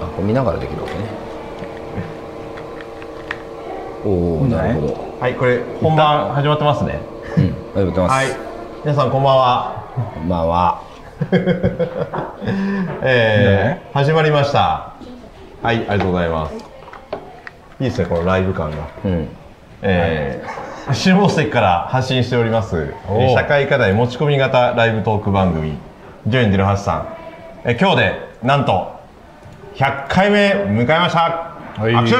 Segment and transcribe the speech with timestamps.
[0.00, 1.04] あこれ見ながらできるわけね。
[4.04, 5.18] おおなるほど。
[5.20, 6.98] はい、これ本番始まってますね。
[7.36, 8.26] うんありがとうございます、はい、
[8.82, 10.12] 皆さんこんばんは。
[10.16, 10.82] こんばんは。
[13.04, 14.94] えー始まりました。
[15.62, 16.54] はい、ありがとうございます。
[16.54, 16.58] い
[17.78, 18.76] いですね、このライブ感が。
[19.04, 19.28] うん。
[19.82, 25.78] えー、下関から発信しております、えー社会課題持ち込み型ライブトーク番組
[26.26, 27.06] 「ジョインデルハスさん」
[27.62, 28.93] えー今日でなんと
[29.74, 31.92] 100回目迎えました、はい。
[31.94, 32.14] 拍手。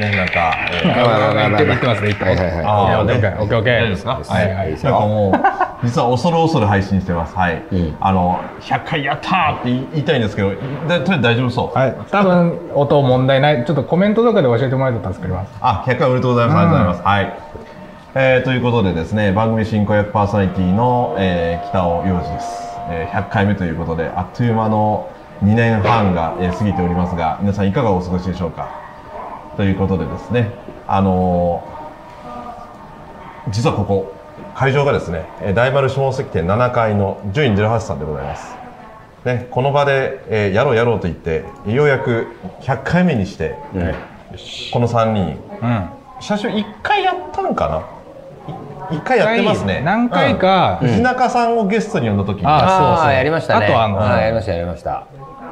[0.00, 1.66] ねなんか、えー。
[1.66, 2.96] 言ってますね言ってますはいはいはい。
[2.96, 3.58] オッケーオッケー。
[3.58, 4.10] オッケー大丈夫ですか？
[4.10, 4.52] はい。
[4.52, 4.70] はい。
[4.72, 7.36] なんかもう実は恐る恐る配信してます。
[7.36, 7.96] はい、うん。
[8.00, 11.78] あの100回やったーって言い言いたいんですけどだとりあえず大丈夫そう？
[11.78, 11.96] はい。
[12.10, 13.64] 多分音問題ない。
[13.64, 15.52] ちょっとコメントとかで教えてもらえたら助かります。
[15.60, 16.58] あ、100回おめでとうございます。
[16.58, 17.02] ありがとうございます。
[17.06, 17.32] はい。
[18.16, 22.46] えーということでですね、番組進行役パーソナリティの、えー北尾洋二です、
[22.88, 25.10] えー100回目ということで、あっという間の
[25.42, 28.68] 2年半が、えー過ぎておりますが、皆さんいかがお過ごしでしょうか？
[29.56, 30.52] ということでですね、
[30.86, 34.14] あのー実はここ、
[34.54, 38.54] 会場がですね、えー大丸下関店7階のジュイン08さんでございます。
[39.24, 42.28] ね、この場で、えーやろうやろうと言って、ようやく
[42.60, 43.56] 100回目にして、
[44.72, 45.88] この3人、うん。
[46.20, 47.78] 写真一回やったんかな？
[47.78, 47.82] い
[48.90, 49.82] 一回やってますね。
[49.84, 50.78] 何回か。
[50.82, 50.88] うん。
[50.88, 52.46] 藤中さんをゲストに呼んだ時に。
[52.46, 53.06] ああそうそう。
[53.06, 53.66] あやりましたね。
[53.66, 55.06] あとあのあやりましたやりました。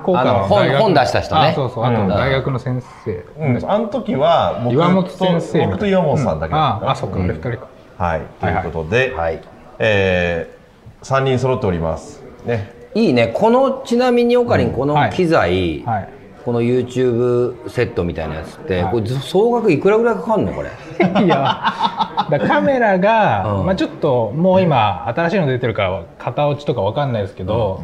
[0.05, 1.41] 効果あの本本出した人ね。
[1.49, 1.85] あそうそう。
[1.85, 2.09] あとうん。
[2.09, 3.25] 大学の先生。
[3.39, 6.87] うん、あの時は僕岩本と先生僕と岩本さんだけだった。
[6.87, 7.69] ああそっか俺二人か。
[7.99, 8.21] はい。
[8.41, 9.41] ということで、はい
[9.79, 12.23] えー、3人揃っております。
[12.45, 12.73] ね。
[12.95, 13.29] いいね。
[13.29, 18.93] このちなみにオカリンこの機材、はいこの YouTube セットみたいなやつって、はい。
[18.93, 20.71] これ総額いくらぐらいかかるのこれ？
[21.25, 23.67] いやだカメラが、うん。
[23.67, 27.83] まあ、ちょっともう今新しいの出てるから型落ちとかわかんないですけど、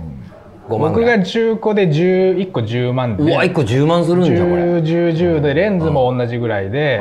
[0.68, 3.22] 5万ぐ僕が中古で10 1個10万で。
[3.22, 4.62] うわ1個10万するんじゃんこれ。
[4.62, 7.00] うんっ1010でレンズも同じぐらいで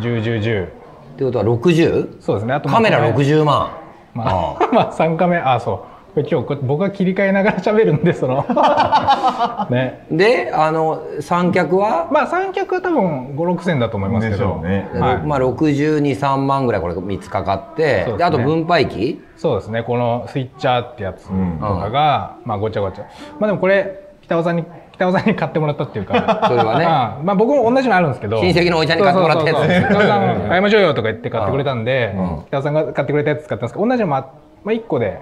[0.00, 0.78] 101010
[1.24, 2.20] ことは 60?
[2.20, 2.54] そうですね。
[2.54, 3.70] あとカメラ60 60万。
[4.14, 5.76] まあ、 まあ3カメあそう。
[5.76, 5.87] こ
[6.18, 8.44] れ今日僕が切り替えながら喋るんでその。
[9.70, 10.06] ね。
[10.10, 14.56] であの三脚は、まあ三脚は多分56千だと思いますけど。
[14.56, 14.88] ね。
[14.94, 15.18] はい。
[15.18, 18.06] まあ623万ぐらいこれ3つかかって。
[18.06, 18.14] ね。
[18.18, 19.20] であと分配器？
[19.36, 19.82] そうですね。
[19.82, 21.58] このスイッチャーってやつとん。
[21.58, 23.04] かが、まあごちゃごちゃ。
[23.38, 26.42] まあでもこれ北尾さんに北尾さんに買ってもらったっていうか。
[26.48, 26.84] それはね。
[26.84, 28.38] あ まあ僕も同じのあるんですけど。
[28.38, 29.90] 親戚のおじちゃんに買ってもらったやつ。
[29.90, 32.42] 北尾さん会いましょうよとか言って買ってくれたんで、うん。
[32.48, 34.26] 北尾さんが買ってくれたやつ使ったんですけど同じのもあ、
[34.64, 35.20] まあ、1個で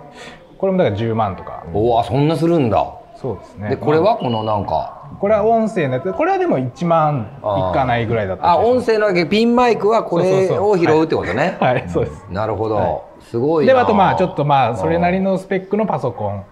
[0.59, 2.87] これもだから10万とか、おおそんなするんだ。
[3.17, 3.71] そうですね。
[3.71, 5.11] でこれはこのなんか。
[5.21, 6.13] これは音声のやつ。
[6.13, 11.57] これはでも1万いかないぐらいだったあ音声のピンマイクはこれを拾うってことね。
[11.61, 11.89] はい。
[11.89, 12.27] そうです。
[12.31, 13.05] なるほど。
[13.21, 13.73] すごいな。
[13.73, 16.45] であとまあちょっとまあそれなりのスペックのパソコン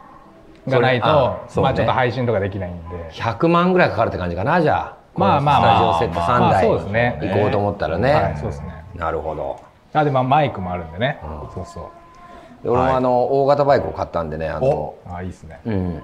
[0.67, 3.11] がないとまあちょっと配信とかできないんで。
[3.13, 4.97] 100万ぐらいかかるって感じかなじゃあ。
[5.17, 5.99] まあまあまあ。
[5.99, 7.19] スタジオセット3まあ台そうですね。
[7.23, 8.85] 行こうと思ったらね、はいそうですね。
[8.95, 9.61] なるほど。
[9.93, 11.19] あでまあマイクもあるんでね。
[11.55, 11.85] そうそう。
[11.85, 11.91] で
[12.65, 15.61] 俺もあの、大型バイクを買ったんでねあのおあいいですね。
[15.65, 16.03] うん。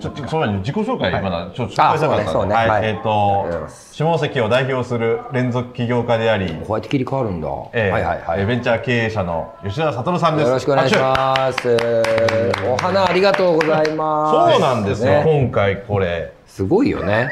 [0.00, 1.22] ちょっとその前に自己紹介、はい。
[1.22, 2.88] まだちょっと紹介したかったんで。
[2.88, 3.46] えっ、と
[3.92, 8.40] 下関を代表する連続起業家であり、こうやって切り替わるんだ、えーはいはいはい。
[8.40, 10.46] えーベンチャー経営者の吉田悟さんです。
[10.48, 11.76] よろしくお願いします。
[12.68, 14.52] お花ありがとうございます。
[14.52, 17.30] そうなんですよ、ね今回これすごいよね。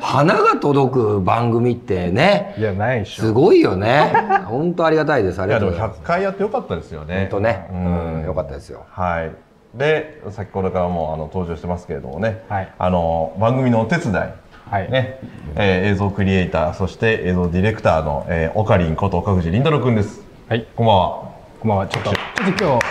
[0.00, 2.54] 花が届く番組ってね。
[2.56, 3.24] いやないでしょ。
[3.24, 4.12] すごいよね。
[4.46, 5.42] 本当ありがたいです。
[5.42, 6.12] あいやでもりがとうございます。
[6.12, 7.22] 100回やってよかったですよね。
[7.22, 7.66] 本当ね。
[7.72, 8.14] うん。
[8.18, 8.84] うんよかったですよ。
[8.88, 9.32] はい。
[9.74, 12.72] で先ほどからもうあの登場してますけれどもね、はい。
[12.78, 14.14] あの番組のお手伝い。
[14.14, 14.92] はい。
[14.92, 15.18] ね、
[15.56, 20.20] えー映像クリエイターそして映像ディレクターの、えー、オカリンこと岡藤凛太郎くんです。
[20.48, 20.64] はい。
[20.76, 21.32] こんばんは。
[21.58, 21.86] こんばんは。
[21.88, 22.86] ちょっとちょっと今日。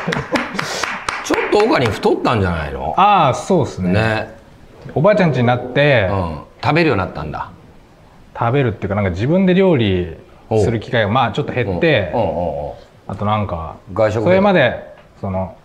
[1.24, 2.94] ちょっとオカリン太ったんじゃないの？
[2.98, 3.94] ああそうですね。
[3.94, 4.35] ね
[4.94, 6.40] おばあちゃん家になってうん。
[6.64, 7.52] 食べるようになったんだ。
[8.38, 10.18] 食べるっていうかなんか自分で料理
[10.62, 12.12] する機会がまあちょっと減って
[13.08, 14.26] あとなんか外食で。
[14.26, 15.56] それまでその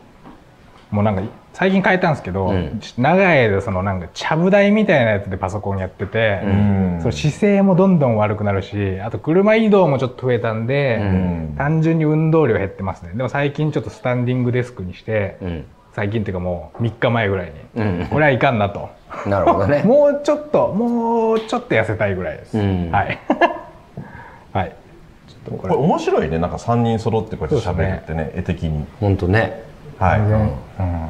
[0.90, 1.22] もうなんか
[1.52, 2.80] 最近変えたんですけど、うん。
[2.98, 6.98] 長い間そのなんかちゃぶ台みたいなやつでパソコンやってて、うん。
[7.00, 11.54] その姿勢もどんどん悪くなるしあと車移動もちょっと増えたんで、うん。
[11.56, 13.12] 単純に運動量減ってますね。
[13.14, 15.64] でも最近ちょっとスタンディングデスクにして、うん。
[15.92, 18.06] 最近っていうかもう3日前ぐらいに、うん。
[18.06, 18.90] これはいかんなと
[19.26, 19.82] なるほどね。
[19.86, 22.90] もうちょっともうちょっと痩せたいぐらいです、うん。
[22.90, 23.18] はい。
[24.52, 24.72] はい。
[25.28, 26.38] ちょっとここれ面白いね。
[26.38, 28.30] なんか3人揃ってこうやって喋るってね。
[28.34, 28.86] 絵的に。
[29.00, 29.62] 本当ね。
[29.98, 30.26] はい、うん。
[30.26, 30.36] で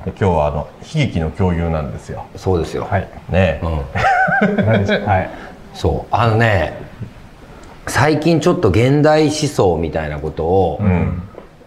[0.06, 2.24] 今日はあの悲劇の共有なんですよ。
[2.36, 3.08] そうですよ、はい。
[3.30, 3.70] ねうん、
[5.06, 5.30] はい。
[5.74, 6.14] そう。
[6.14, 6.74] あのね
[7.86, 11.22] 最近ちょっと現代思想みたいなことを、うん。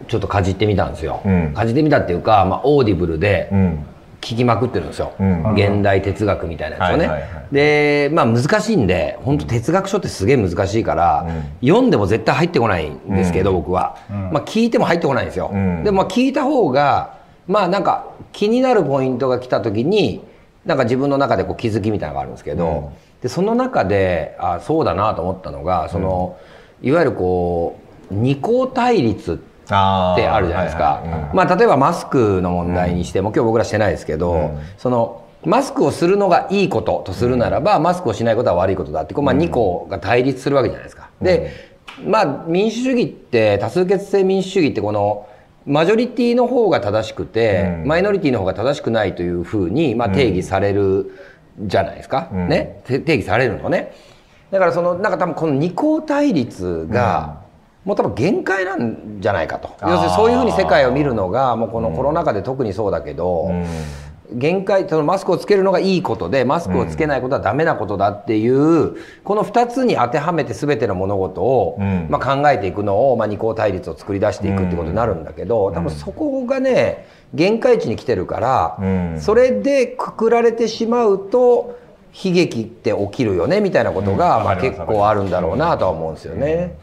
[0.08, 1.54] ちちょっとかじってみたんですよ、うん。
[1.54, 3.86] かじってみたっていうか、まあ、 Audible でうん
[4.24, 5.54] 聞きまくってるんですよ、うん。
[5.54, 7.48] 現代哲学みたいなやつをね、はいはいはい。
[7.52, 11.28] でまあ難しいんで本当哲学書ってすげえ難しいから、
[11.62, 13.98] 読んでも絶対入ってこないんですけど、僕は、
[14.32, 15.84] まあ聞いても入ってこないんですよ、うん。
[15.84, 17.18] でもまあ聞いた方が
[17.48, 20.24] まあなんか気になるポイントが来た時に
[20.66, 22.86] なんか自分の中でこう気づきみたいなのがあるんですけど、うん。
[23.22, 26.38] でその中であそうだなと思ったのがその、
[26.82, 27.78] いわゆるこ
[28.10, 31.30] う二項対立ってあってあるじゃないですか、はいはいはい。
[31.30, 31.36] うん。
[31.36, 34.60] まあ、例えばマスクの問題にしても、今日僕らしてないですけど、うん。
[34.78, 41.10] そのマスクをするのがいいこととするならば、マスクをしないことは悪いことだってこう、まあ、2個が対立するわけじゃないですか。
[41.22, 41.74] で
[42.08, 45.28] まあ民主主義って多数決制民主主義ってこの
[45.66, 47.88] マジョリティの方が正しくて、うん。
[47.88, 51.12] マイノリティの方が正しくないというふうに、まあ、定義される
[51.60, 52.50] じゃないですか、うん。
[52.50, 52.82] ね。
[52.86, 53.94] て定義されるのね。
[54.52, 57.43] だからそのなんか多分この二項対立が、
[57.86, 59.70] もう多分限界なんじゃないかと。
[59.82, 63.66] 要するにそういうふうに世界を見るのがもうこのコロナ禍で特にそうだけど、うん。
[64.32, 72.08] 限界そのマスクをつけるのがいいことでマスクをつけないことはダメなことだっていう、この2つに当てはめて全ての物事を、うん。
[72.10, 79.22] まあ、考えていくのを、まあ、二項対立を作り出していくってことになるんだけど、多分そこがね限界値に来てるから、うん。
[79.22, 81.78] それでくくられてしまうと
[82.14, 86.82] 悲劇って起きるよねみたいなことが、まあ、結構あるんだろうなとは思うんですよね。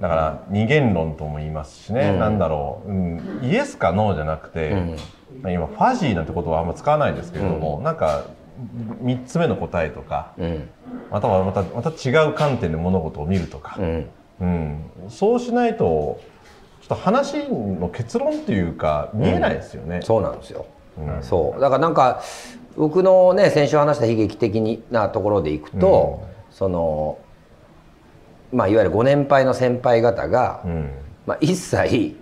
[0.00, 2.18] だから二元論とも言いますしね、うん。
[2.18, 4.76] なんだろう、うん、イエスかノーじゃなくて、
[5.42, 8.26] 今ファジーなんて言葉はあんま使わないですけれども、なんか
[9.02, 10.68] 3つ目の答えとかうん。
[11.10, 13.76] またはまたまた違う観点で物事を見るとか。
[13.78, 14.10] う、ん。
[14.40, 14.90] うん。
[15.08, 16.20] そうしないと
[16.80, 20.00] ちょっと話の結論っていうか見えないですよね。
[20.02, 20.66] そうなんですよ。
[20.98, 21.22] うん。
[21.22, 21.60] そう。
[21.60, 22.22] だからなんか
[22.76, 27.18] 僕のね先週話した悲劇的なところでいくと、その
[28.52, 30.90] まあいわゆるご年配の先輩方が、うん。
[31.26, 32.16] まあ、一切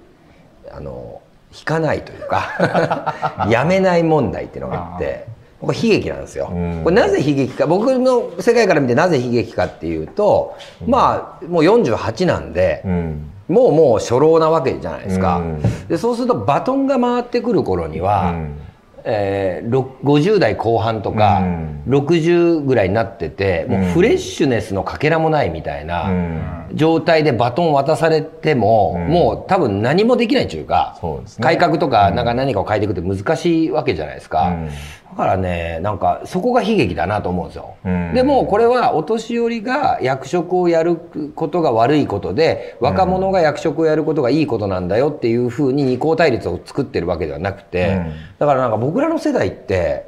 [0.72, 1.22] あの
[1.56, 5.26] 引かないというか やめない問題っていうのがあって
[5.60, 6.50] これ悲劇なんですよ。
[6.52, 6.80] うん。
[6.82, 10.54] これなぜ悲劇か僕の世界から見てなぜ悲劇かっていうと、
[10.86, 12.82] まあもう48なんで。
[12.84, 13.30] うん。
[13.48, 15.62] もうもう初老なわけじゃないですか、うん。
[15.86, 18.58] でそうするとバトンが回ってくる頃には、うん
[19.08, 21.82] えーろ50代後半とか、うん。
[21.86, 23.92] 60ぐらいになっててもううん。
[23.92, 26.42] フレッシュネスのかけらもないみたいなうん。
[26.74, 29.08] 状態でバトン渡されても、うん。
[29.08, 30.98] もう多分何もできないというか
[31.40, 34.66] 改革とかなんか何かを変えていくって難しいわけじゃないですか、うん。
[34.66, 34.72] だ
[35.16, 38.14] からねなんかそこが悲劇だなと思うんですよ、うん。
[38.14, 40.96] でもこれはお年寄りが役職をやる
[41.34, 48.12] ことが悪いことで若者が役職をやることがいいことなんだよっていうふうに二項対立を作ってるわけではなくて、うん。
[48.38, 50.06] だからなんか僕らの世代って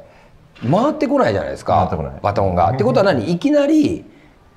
[0.61, 1.89] 回ってこないじゃないですか
[2.21, 2.71] バトンが。
[2.71, 3.31] ってことは何？
[3.31, 4.05] いきなり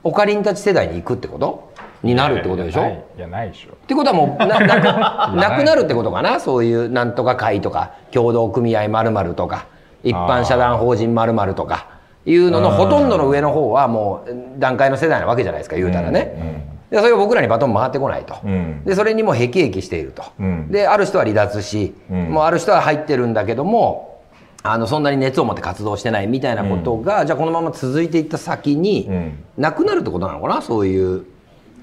[0.04, 1.72] オカリンたち世代に行くってこと？
[2.02, 3.04] になるってことでしょ？
[3.16, 3.50] いやない。
[3.50, 3.75] でしょ。
[3.75, 6.40] ってことはもう ななくなくなるってことかな？
[6.40, 9.66] そういうなんとか会とか協同組合まるとか
[10.02, 11.87] 一般社団法人まるとか
[12.25, 16.70] いうののうんほとんどの上の方はもう段階の世代なわけじゃないですか言うたらね。
[16.90, 18.37] でそれが僕らにバトン回ってこないと。
[18.44, 20.22] うんでそれにもうへきへきしていると。
[20.38, 24.20] うんである人は離脱し、うんもうある人は入ってるんだけども
[24.62, 31.25] あのそんなに熱を持って活動してないみたいなことが、じゃあこのまま続いていった先に、うんなくなるってことなのかなそういう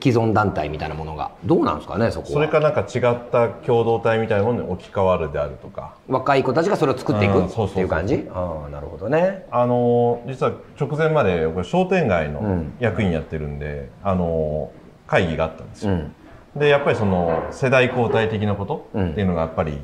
[0.02, 1.32] 既存団体みたいなものが。
[1.44, 2.34] どうなんですかねそこは。
[2.34, 5.96] それかなんか違った共同体みたいなものに置き換わるであるとか。
[6.08, 8.28] 若い子たちがそれを作っていくっていう感じ？
[8.34, 9.46] ああなるほどね。
[9.52, 12.74] あの実は直前まで僕商店街のうん。
[12.80, 14.72] 役員やってるんで、あの
[15.08, 16.14] 会議があったんですよ、うん。
[16.56, 19.12] でやっぱりその世代交代的なことうん。
[19.12, 19.80] っていうのがやっぱり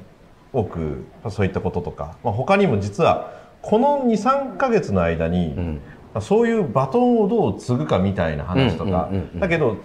[0.54, 5.82] 多くそういったこととか、まあ、他にも実はこの23か月の間に、ん。
[6.14, 9.40] まあそういうバトンをどう継ぐかみたいな話とか、うんうんうんうん。
[9.42, 9.78] だけど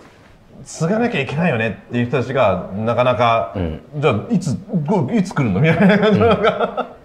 [0.65, 3.81] 継がなきゃいけないよねっていう人たちがなかなか、ん。
[3.97, 6.97] じゃあいつごいつ来るのみたいな感じのが、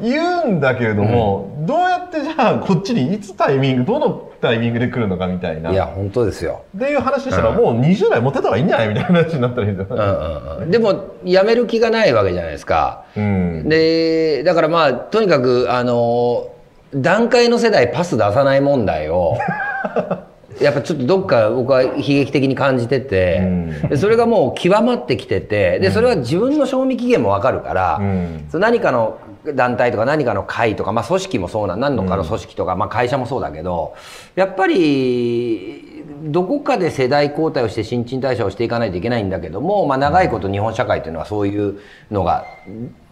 [0.00, 5.70] 言うんだけれども、どうやってじゃあこっちにいつタイミングどのタイミングで来るのかみたいな。
[5.70, 9.68] いや本当ですよ、っていう話したら、もう20代持ってた方がいいんじゃないみたいな話になったり。
[9.68, 13.04] うんうんうん、でもやめる気がないわけじゃないですか。
[13.16, 13.68] うん。
[13.68, 16.52] でだからまあとにかくあの
[16.94, 19.38] 段階の世代パス出さない問題を
[20.62, 23.88] やっぱちょっとどっか僕は悲劇的に感じてて、うん。
[23.88, 28.46] でそれがもう極まってきててでそれは自分の賞味期限もわかるから、うん。
[28.50, 29.18] その何かの
[29.54, 33.94] 団体とか何かの会とか、まあ、組織もそうなん何のかの組織とか、まあ、会社もそうだけど
[34.36, 42.46] やっぱりどこかで世代交代をして新陳代謝をしていかないといけないんだけども、まあ、長いこと日本社会というのはそういうのが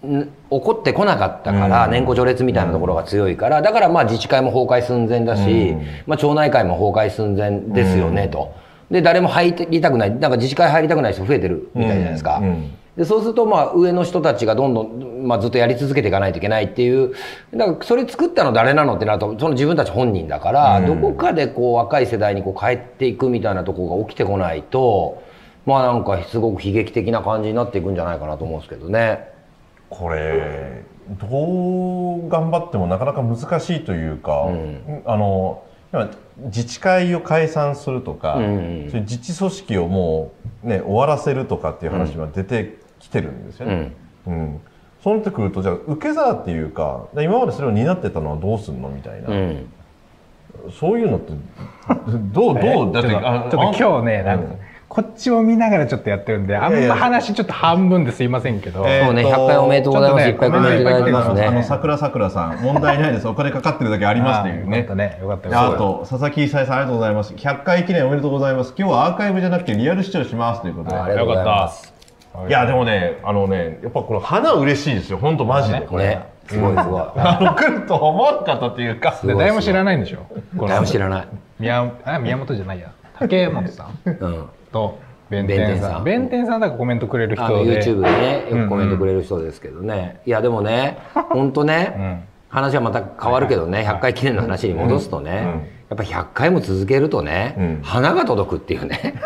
[0.06, 8.54] ん起こってこなかったから、うん年功序列みたいなところが強いからだからまあ自治会も崩壊寸前だし、うんまあ、町内会も崩壊寸前ですよね、と。
[8.90, 12.42] で誰も入りたくないなんか自治会入りたくない人増えてるみたいじゃないですか。
[12.96, 17.14] でそうするとまあ上の人たちがどんどん、まあ、ずっとやり続けていかないといけないっていう
[17.54, 25.22] だからそれ作ったの誰なのってなるとその自分たち本人だから、どこかでこう若い世代にこう変えていくみたいなところが起きてこないと
[25.66, 29.39] まあなんかすごく悲劇的な感じになっていくんじゃないかなと思うんですけどね。
[29.90, 30.84] これ
[31.20, 34.48] どう頑張ってもなかなか難しいというか、
[35.04, 36.08] あの今
[36.46, 40.32] 自治会を解散するとか、うんうんそういう自治組織をも
[40.64, 43.92] う、ね、終わらせるとかっていう話は出てきてるんですよね。
[44.26, 44.60] うん。
[45.02, 49.68] そうなってくるとじゃあ受け皿っていうか今までそれを担ってたのはどうすんのみたいな、うん。
[50.78, 51.32] そういうのって
[52.32, 60.24] どう どうだってあちょっと今日ねなんか、うんこっちを見ながらちょっとやってるんであんま話ちょっと半分ですいませんけど、えーそうね、えっと100回おめでとうございます。
[60.24, 61.62] ねいっぱいコメントいただいてますあのね。
[61.62, 63.28] 桜桜さん問題ないです。
[63.28, 65.18] お金かかってるだけありますっていうねよかったね。
[65.22, 67.32] よかったあと佐々木さんありがとうございます。
[67.34, 68.74] 100回記念おめでとうございます。
[68.76, 70.96] 今日はアーカイブじゃなくてリアル視聴しますということで。
[70.96, 71.94] ありがとうございます。
[72.48, 77.02] いやでもねあのねやっぱこの花嬉しいですよ本当マジでこれ、ね、すごいすごい。
[77.16, 80.26] あの来るとは思わなかったっていうか誰も知らないんでしょ？
[80.66, 81.28] 誰も知らない。
[81.60, 82.90] 宮あ宮本じゃないや。
[83.20, 83.98] 竹本さん。
[84.04, 84.48] うん。
[84.72, 84.98] と
[85.30, 86.04] 弁天さん。
[86.04, 86.60] 弁天さん。
[86.60, 87.80] だからコメントくれる人で。
[87.80, 90.20] YouTube でね、よくコメントくれる人ですけどね。
[90.26, 90.98] いや、でもね、
[91.30, 97.80] 本当ね、話はまた変わるけどね、100回記念の話に戻すとね、やっぱ100回も続けるとね、うん。
[97.82, 99.20] 花が届くっていうね。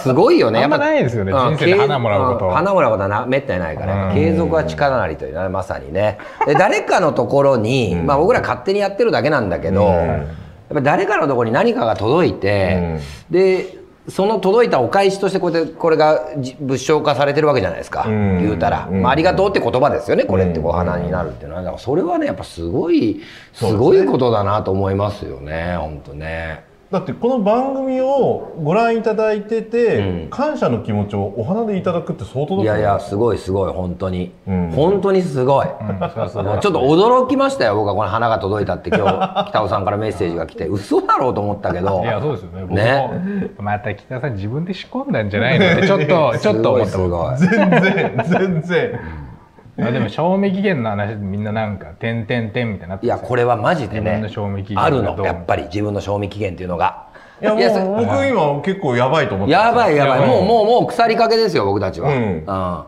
[0.00, 0.62] すごいよね。
[0.62, 1.32] あんまやっぱないですよね。
[1.32, 2.46] うん人生で花もらうこと。
[2.48, 6.18] ん花もらうことはなめったにないから、継続は力なりというね、まさにね。
[6.46, 9.92] で、誰かのところに、まあ僕ら勝手にやってるだけなんだけど、うん。
[9.92, 10.26] やっ
[10.74, 12.98] ぱ誰かのところに何かが届いて、
[13.30, 18.38] で、その届いたお返しとしてこうやってこれがじ物証化されてるわけじゃないですか、うん。
[18.40, 19.02] 言うたら、うん。
[19.02, 21.62] まあ、ありがとうって言葉ですよねこれってこううん花になるっていうのは。
[21.62, 23.20] だからそれはねやっぱすごい
[23.52, 26.71] すごいことだなと思いますよね本当ね。
[26.92, 30.30] だってこの番組をご覧いただいてて、うん。
[30.30, 34.70] 感謝の気持ちをお花でいただくって相当だいやいやすすごいすごい本当に、うん。
[34.72, 35.66] 本当にすごい、
[36.14, 40.66] そうそうもうちょっと驚きましたよ僕はこの花が届いたって今日 北尾さんからメッセージが来て。
[40.68, 42.02] 嘘だろうと思ったけど。
[42.02, 42.74] いやそうですよね。
[42.74, 43.50] ね。
[43.58, 47.36] また北さん自分で仕込んだんじゃないのってちょっと ちょっと思った。
[47.36, 49.00] 全然全然。
[49.31, 49.31] あ
[49.76, 57.06] でも賞味期限の話でみんななんか「てんてんてん」みたいになっていやこれはマジでねの賞味期限あるのやっぱり自分の賞味期限っていうのが。
[57.40, 60.28] いやもう僕今結構やばいと思ってやばいやばい。
[60.28, 62.16] もうもうもう腐りかけですよ僕たちは、うん。
[62.16, 62.44] うん。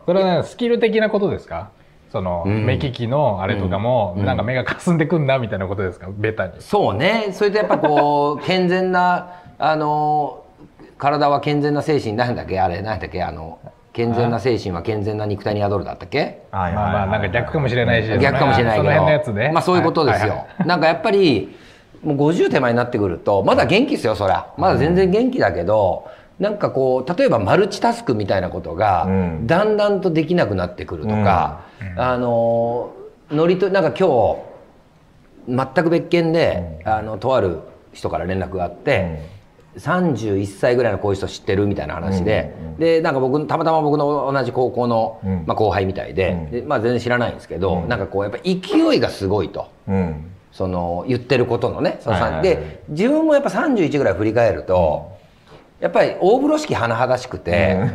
[0.06, 1.70] それはねスキル的なことですか？
[2.12, 2.64] その、ん。
[2.64, 6.06] 目利きのあれとかも、なんか目が霞んでくんなみたいなことですか？
[6.16, 6.52] ベタに。
[6.60, 7.30] そうね。
[7.32, 10.44] それとやっぱこう 健全なあの
[10.98, 12.60] 体は健全な精神なんだっけ？
[12.60, 13.24] あれなんだっけ？
[13.24, 13.58] あの
[13.94, 16.42] 健全な精神は健全な肉体に宿るだったっけ？
[16.50, 18.18] はいまあまあなんか逆かもしれないし。
[18.18, 18.88] 逆かもしれないけど。
[18.88, 21.56] その辺のやつでまあそういうことですよ、はいはいなんかやっぱり
[22.02, 26.06] もう50手前になってくるとまだ元気ですよそりゃまだ全然元気だけど、
[26.38, 29.46] なんかこう例えばマルチタスクみたいなことがうん。
[29.46, 31.60] だんだんとできなくなってくるとか、
[31.96, 32.92] あの
[33.30, 34.36] ノリとなんか今
[35.46, 37.60] 日全く別件で、あのとある
[37.92, 39.22] 人から連絡があって、
[39.78, 45.45] 31歳ぐらいのこういう人知ってるみたいな話で、でなんか僕たまたま僕の同じ高校の、うん。
[45.47, 49.69] まあ、後輩みたいで,、でまあ、全然知らないんですけど、なんかこうやっぱ勢いがすごいと。
[49.88, 50.31] うん。
[50.52, 55.12] その言ってることのねそのはいはいで自分もやっぱ31ぐらい振り返ると、
[55.81, 57.90] やっぱり大風呂敷甚だしくて、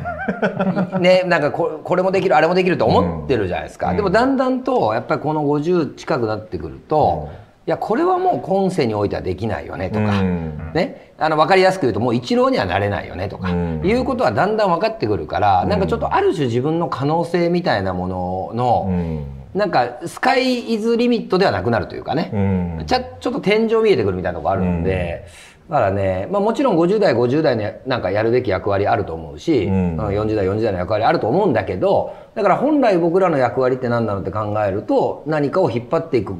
[0.99, 7.29] ね、なんかここれもできるあれもできると思ってるじゃないですか、でもだんだんとやっぱりこの50近くなってくると、
[7.69, 10.71] いやこれはもう今世においてはできないよねとか、うん。
[10.73, 13.85] ね、あの分かりやすく言うともう一郎にはなれないよねとか、うん。
[13.85, 19.25] いうことはだんだん分かってくるから、なんかちょっとある種自分の可能性みたいなものの、うん。
[19.53, 22.31] なんかスカイイズリミットではなくなるというかね、
[22.79, 22.85] うん。
[22.87, 25.27] ちゃちょっと天井見えてくるみたいなとこあるんで、
[25.69, 29.97] だからね、まあ、もちろん50代50代のなんかやるべき役割あると思うし、うん。
[29.97, 36.33] うん40代40代の役割あると思うんだけどだから本来僕らの役割って何なのって考えると何かを引っ張っていく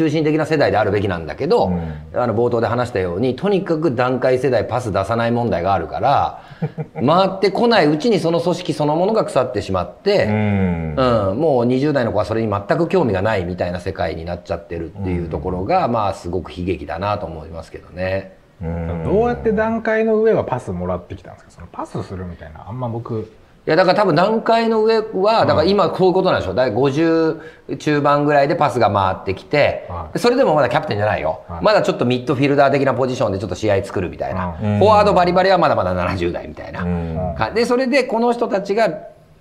[0.00, 1.70] 中心的な世代であるべきなんだけど、
[2.14, 6.42] あの冒頭で話したようにとにかく段階世代パス出さない問題があるから
[7.06, 10.24] 回ってこないうちにその組織そのものが腐ってしまって。
[10.24, 18.36] うんうん、もう20代の子はそれに全く興味がないみたいな世界になっちゃってるっていうところが、まあすごく悲劇だなと思いますけどね。
[18.62, 21.50] うんどうやって段階の上はパスもらってきたんですか？
[21.50, 23.30] そのパスするみたいなあんま僕
[23.66, 26.54] いやだから多分段階の上はだから今こういうことなんでしょう。
[26.54, 29.86] だから50中盤ぐらいでパスが回ってきて、
[30.16, 31.64] それでもまだキャプテンじゃないよ、はい。
[31.64, 34.78] まだちょっとミッドフィルダー的なポジションでちょっと試合作るみたいな、うん。
[34.78, 38.88] フォワードバリバリはまだまだ70代みたいな、でそれでこの人たちが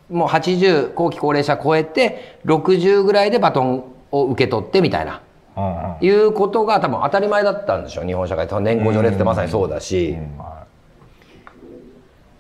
[0.10, 5.22] もう80後期高齢者超えて60ぐらいでバトンを受け取ってみたいな。
[6.02, 8.06] いうことが多分当たり前だったんでしょう。
[8.06, 8.48] 日本社会。
[8.62, 10.18] 年功序列ってまさにそうだし、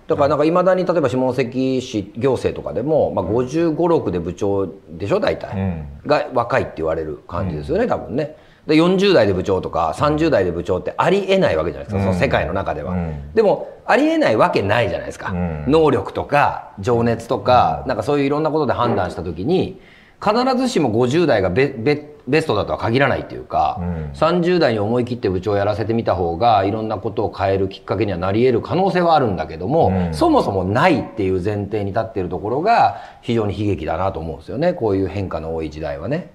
[0.09, 6.07] だからなんかいまだに例えば下関市行政とかでも、まあ、55、6で部長でしょ大体、うん。
[6.07, 8.35] が若いって言われる感じですよね、多分ね。
[8.65, 13.33] で40代で部長とか30代で部長ってありえないわけじゃないですか、その世界の中では、うん。
[13.35, 15.65] でもありえないわけないじゃないですか、うん。
[15.67, 19.79] 能力とか情熱とか、なんかそういういろんなことで判断した時に
[20.19, 24.12] 必ずしも50代がベベベストだとは限らないっていうか、うん。
[24.13, 30.13] 30代に思い切って部長をやらせてみた方がいろんなことを変えるきっかけにはなり得る可能性はあるんだけども、うん。
[30.13, 36.31] そもそもないっていう前提に立っているところが非常に悲劇だなと思うんですよねこういう変化の多い時代はね。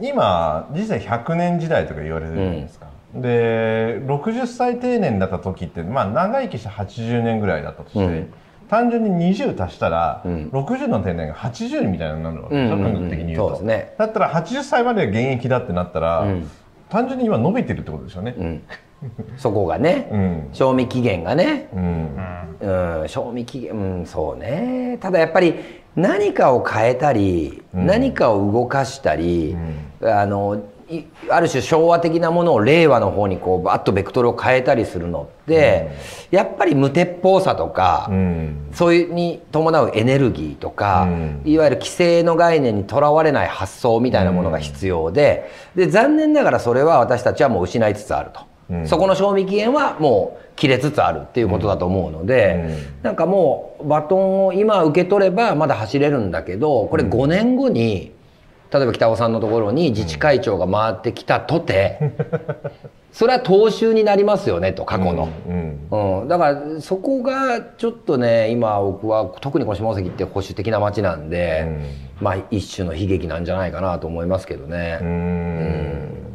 [0.00, 8.34] 今実際100年時代とか言われてるじゃないですか、で60歳定年だった時ってまあ長生きして80年ぐらいだったとして、うん
[8.72, 10.50] 単純に20足したら、うん。
[10.50, 12.54] 60の定年が80みたいになるわけ。
[12.54, 12.84] でしょ、うん。
[12.86, 13.48] うんうん的に言うと。
[13.48, 13.94] そうですね。
[13.98, 16.50] だったら80歳まで現役だってなったら、うん。
[16.88, 18.34] 単純に今伸びてるってことですよね。
[18.38, 18.62] うん、
[19.36, 20.48] そこがね、うん。
[20.54, 23.00] 賞味期限がね、うん。
[23.02, 24.96] うん、賞味期限、うん、そうね。
[25.02, 25.54] ただやっぱり
[25.94, 27.84] 何かを変えたり、うん。
[27.84, 29.54] 何かを動かしたり、
[30.00, 30.58] あのい
[31.28, 35.90] ある種昭和的なものを令和の方にこうバッとベクトルを変えたりするのって、
[36.30, 38.68] やっぱり無鉄砲さとか、うん。
[38.72, 41.42] そういうに伴うエネルギーとか、うん。
[41.44, 48.86] いわゆる規制の概念にとらわれない発想みたいなものが必要で,、で残念ながらそれは私たちはもう失いつつあると、うん。
[48.86, 53.02] そこの賞味期限はもう切れつつあるっていうことだと思うので、うん。
[53.02, 58.12] なんかもうバトンを今受け取ればまだ走れるんだけどこれ5年後に
[58.72, 62.12] 例えば北尾さんのところに自治会長が回ってきたとて、
[63.12, 65.28] それは踏襲になりますよねと過去の。
[65.46, 71.66] うんうん、だからそこがちょっとね今僕は特にこの下関って保守的な街なんで、
[72.20, 74.96] まあ一種の悲劇なんじゃないかなと思いますけどうね。
[75.02, 76.31] ん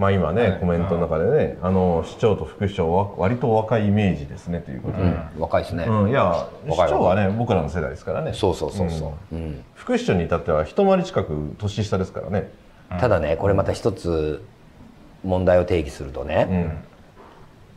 [0.00, 5.20] まあ今ね、コメントの中でね、あの市長と副市長は割とお若いイメージですねということで、うん。
[5.38, 6.08] 若いですね、うん。
[6.08, 8.32] いや市長はね僕らの世代ですからね。
[8.32, 9.62] そうそうそうそう、うん。
[9.74, 12.50] 副市長に至っては一回り近く年下ですからね。
[12.98, 14.42] ただねこれまた一つ
[15.22, 16.82] 問題を定義するとうね、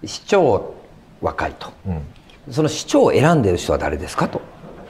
[0.01, 0.07] ん。
[0.07, 0.73] 市長
[1.21, 1.73] 若いと。
[1.85, 2.53] うん。
[2.53, 4.41] その市長を選んでる人は誰ですかと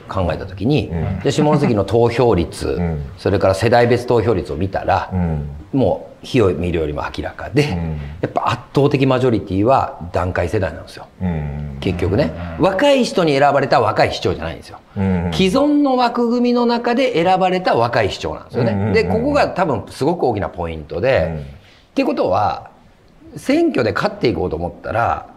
[0.08, 1.20] 考えた時に、うん。
[1.20, 3.02] で下関の投票率、ん。
[3.18, 5.50] それから世代別投票率を見たら、うん。
[5.72, 7.98] もう火を見るよりも明らかで、ん。
[8.20, 11.06] やっぱ圧倒的マジョリティは団塊世代なんですよ。
[11.20, 11.78] うん。
[11.80, 15.30] 結局ね、若い人に選ばれた若い市長じゃないんですよ、うん。
[15.34, 21.40] 既存の枠組みの中で選ばれた若い市長なんですよね、でここが多分すごく大きなポイントで、うん。
[21.40, 21.42] っ
[21.94, 22.70] ていうことは
[23.36, 25.33] 選挙で勝っていこうと思ったら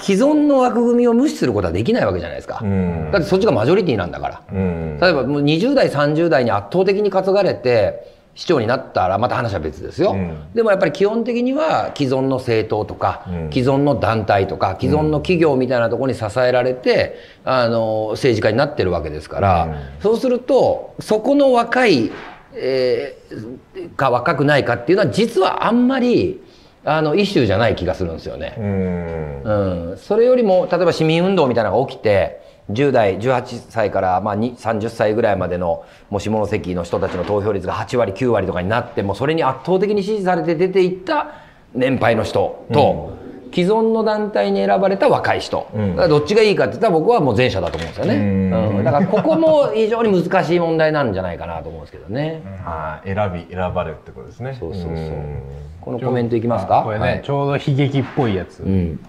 [0.00, 3.10] 既存の枠組みを無視することはできないわけじゃないですか、うん。
[3.12, 4.98] だってそっちがマジョリティなんだから、うん。
[5.00, 10.52] 例えばもう20代30代に圧倒的に担がれて市長になったらまた話は別ですよ、うん。
[10.54, 13.50] でもやっぱり基本的には既存の政党とか、うん。
[13.52, 19.74] 既存の団体とか既存の企業みたいなところに支えられて、あの政治家になってるわけですから、うん。
[20.00, 22.12] そうするとそこの若い、
[22.54, 26.40] えーか若くないかっていうのは実はあんまり
[26.88, 28.54] あのイシューじゃない気がするんですよね。
[28.58, 29.42] うん。
[29.42, 41.32] うん、それよりも例えば市民運動みたいなのが起きて10代18歳からまあに30歳ぐらいまでのもう下関の人たちの投票率が8割9割とかになってもそれに圧倒的に支持されて出ていった
[41.74, 43.17] 年配の人と、
[43.52, 45.96] 既存の団体に選ばれた若い人、うん。
[45.96, 48.76] どっちがいいかって言ったら僕はもう前者だと思うんですよね、うん。
[48.78, 48.84] うん。
[48.84, 54.56] だからここも非常に難しい問題なんじゃないかなと思うんですけどね、はい選び選ばれるってことですね。
[54.58, 54.92] そうそうそう。
[54.92, 55.42] うん。
[55.80, 56.82] このコメントいきますか？
[56.84, 57.22] これね、はい。
[57.22, 59.00] ちょうど悲劇っぽいやつ、うん。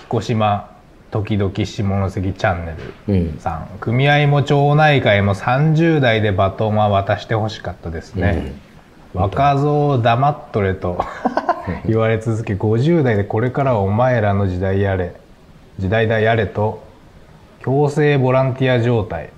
[0.00, 0.70] 彦島
[1.10, 2.74] 時々下関チャンネ
[3.08, 3.32] うん。
[3.34, 8.54] ルさん、組合も町内会も30代でバトンは渡してほしかったですね、
[9.16, 10.98] 若造黙っとれと
[11.86, 15.12] 言われ続け50代でこれからはお前らの時代やれ
[15.78, 16.82] 時代だやれと
[17.60, 19.30] 強制ボランティア状態、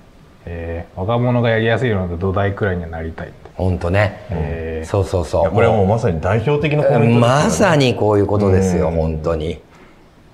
[0.45, 5.51] えー若者がやりやすいような土台くらいにはなりたいって、本当ね、えーそうそうそう。
[5.51, 8.97] これはもうまさに代表的なコメントですよねまさにこういうことですよ、うん。
[8.97, 9.61] 本当に。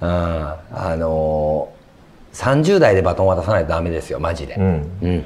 [0.00, 0.56] うん、あ
[0.96, 4.54] のー、30代でバトン渡さないとダメですよ、マジで。
[4.54, 4.90] うん。
[5.02, 5.24] うん、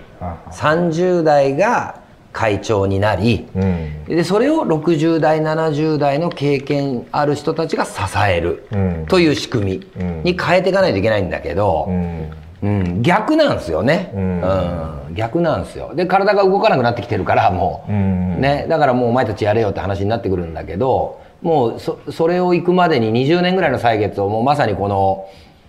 [0.50, 1.97] 30代が
[2.38, 4.05] 会長になり、うん。
[4.05, 7.92] でそれを60代70代の経験ある人たちが支
[8.31, 9.07] えるうん。
[9.09, 12.31] という仕組みに変えていかないといけないんだけど、うん。
[12.61, 14.40] うん、逆なんですよね、ううん。
[14.40, 15.92] ん逆なんですよ。
[15.96, 18.40] で体が動かなくなってきてるからもう、うん。
[18.40, 25.27] ね、だからもうお前たちやれよって話になってくるんだけどもうそそれを行くまでに20年ぐらいの歳月をもうまさにこの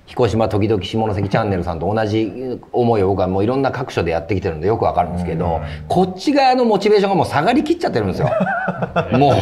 [0.10, 8.30] 彦島時々下関チャンネルさんと同じ思いを僕はもういろんな各所でやってきてるんでよくわかるんですけど、こっち側のモチベーションがもう下がりきっちゃってるんですよ。
[9.14, 9.34] も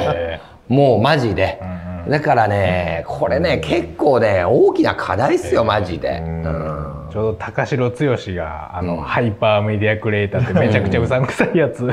[0.70, 0.74] う。
[0.74, 1.62] もうマジで、
[2.10, 6.22] だからねこれね結構ね大きな課題っすよマジで。
[6.22, 7.08] うん。
[7.10, 7.96] ちょうど高城剛
[8.36, 11.86] があの、ハイパーメディアクリエイターって めちゃくちゃうさんくさいやつ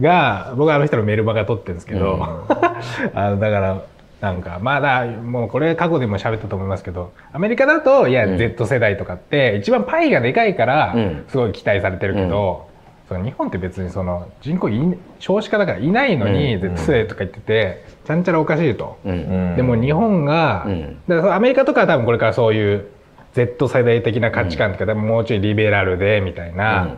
[0.00, 2.18] が、僕はあの人のメルマガ撮ってるんですけど、
[3.14, 3.82] あのだから
[4.20, 11.24] なんかまあだもうこれ過去でも喋ったと思いますけどアメリカだといや、Z 世代とかって一番パイがでかいからうん。
[11.28, 12.68] すごい期待されてるけど、
[13.08, 16.76] その日本って別にその人口い少子化だからいないのに、うん。
[16.76, 18.98] Z 世代とか言っててちゃんちゃらおかしいと。
[19.04, 19.12] うん。
[19.12, 19.56] うん。
[19.56, 20.98] でも日本が、うん。
[21.08, 22.86] だからアメリカとかは多分これからそういう
[23.32, 26.96] Z 世代的な価値観とか、多分もうちょいリベラルでみたいな、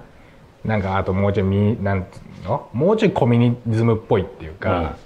[0.64, 2.68] なんかあともうちょいみなんつうの？
[2.72, 4.96] もうちょいコミュニズムっぽいっていうか、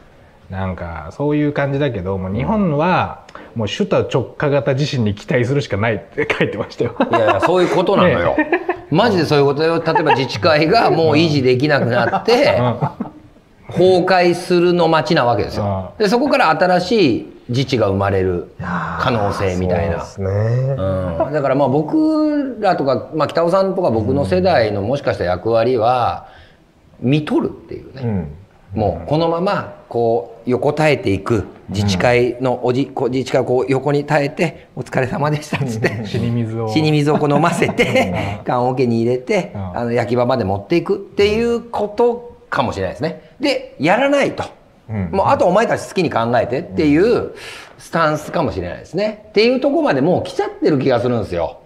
[0.50, 6.94] なんかそういう感じだけどもう日本はもう首都直下型地震に期待するしかないって 書いてましたよ。
[7.10, 8.36] いやいやそういうことなのよ、
[8.90, 9.82] マジでそういうことよ。
[9.84, 12.60] 例えば自治会がもう維持できなくなって
[13.68, 15.92] 崩壊するの待ちなわけですよ。
[15.98, 18.52] でそこから新しい自治が生まれる
[19.00, 20.04] 可能性みたいな。
[20.04, 20.76] そうですね。
[20.78, 26.28] うん、だからまあ僕らとか、まあ、北尾さんとか僕の世代のもしかした役割は
[27.00, 28.02] 見とるっていうね、
[28.74, 28.80] うん。
[28.80, 36.68] もうこのままこう横たえていく自治会のおじ、こう自治会をこう横に耐えて「お疲れ様でした」っつって死に水を。
[36.68, 39.78] 死に水をこう飲ませて棺桶に入れてうん。
[39.78, 43.20] あの焼き場まで持っていくっていうことかもしれないですね。
[43.40, 44.44] でやらないと、
[44.88, 45.10] うん。
[45.12, 47.32] もうあとお前たち好きに考えてっていう
[47.78, 49.26] スタンスかもしれないですね。
[49.28, 51.58] っていうところまでもう来ちゃってる気がするんですよ。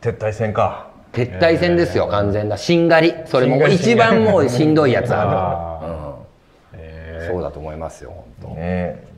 [0.00, 0.90] 撤退戦か。
[1.12, 2.56] 撤退戦ですよ、完全な。
[2.56, 3.14] しんがり。
[3.26, 6.19] それも一番もうしんどいやつあある、
[7.20, 8.60] うん、そうだと思いますよ本当。
[8.60, 9.10] ね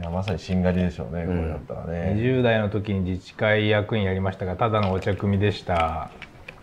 [0.00, 2.14] いやまさにしんがりでしょうね、これだったらね。
[2.16, 6.10] 20代の時に自治会役員やりましたがただのお茶組でした。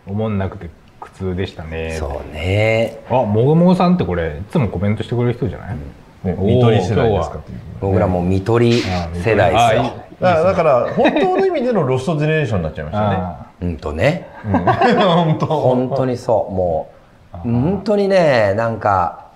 [0.06, 0.70] 思んなくて
[1.02, 1.98] 苦痛でしたね。
[2.00, 3.00] そうね。
[3.10, 5.76] あもごもごさんってこれいつもコメントしてくれる人じゃない、
[6.24, 7.38] ね、見取り世代ですか？
[7.40, 7.58] っていう。
[7.82, 10.08] 僕らもう見取り世代ですよ。
[10.22, 13.16] だからだから本当の意味でのロストジェネレーションになっちゃいましたね。
[13.18, 14.30] あうんとね。
[14.46, 15.46] 本当。
[15.48, 16.90] 本当にそうも
[17.34, 17.38] う。
[17.40, 19.27] 本当にねなんか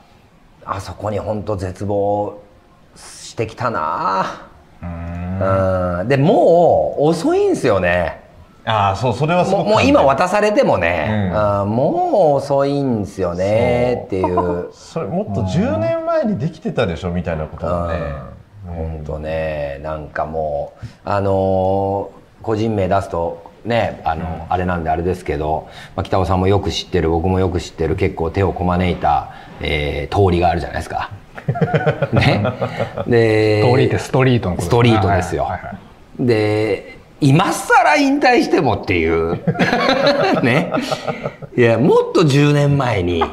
[0.66, 2.42] あそこに本当絶望
[2.96, 4.48] してきたな。
[4.82, 6.08] うん。
[6.08, 8.22] でもう遅いんですよね。
[8.64, 11.38] ああそうそれはもうもう今渡されてもね、うん。
[11.38, 14.70] あーもう遅いんですよねっていう。
[14.74, 18.00] それもっと10年前にできてたでしょみたいなことがね。
[18.68, 29.32] 本当ねなんかもうあのー個人名出すとねあの、あれなんであれですけど、まあ、北尾さんもよく知ってる僕もよく知ってる結構手をこまねいた、
[29.64, 31.12] えー通りがあるじゃないですか。
[32.14, 32.44] ね、
[33.08, 35.44] で通りってストリートのことストリートですよ。
[35.44, 35.78] はいはいはい
[36.20, 39.44] で今更引退してもっていう。
[40.44, 40.74] ね。
[41.56, 43.26] いやもっと10年前にっ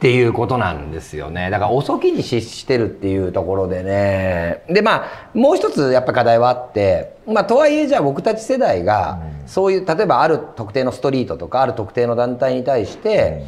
[0.00, 1.48] ていうことなんですよね。
[1.50, 4.62] だから遅きに失してるっていうところでね。
[4.68, 13.44] でまあもう一つやっぱ課題はあってまあとはいえじゃあ僕たち世代がそういう例えばある特定のストリートとかある特定の団体に対して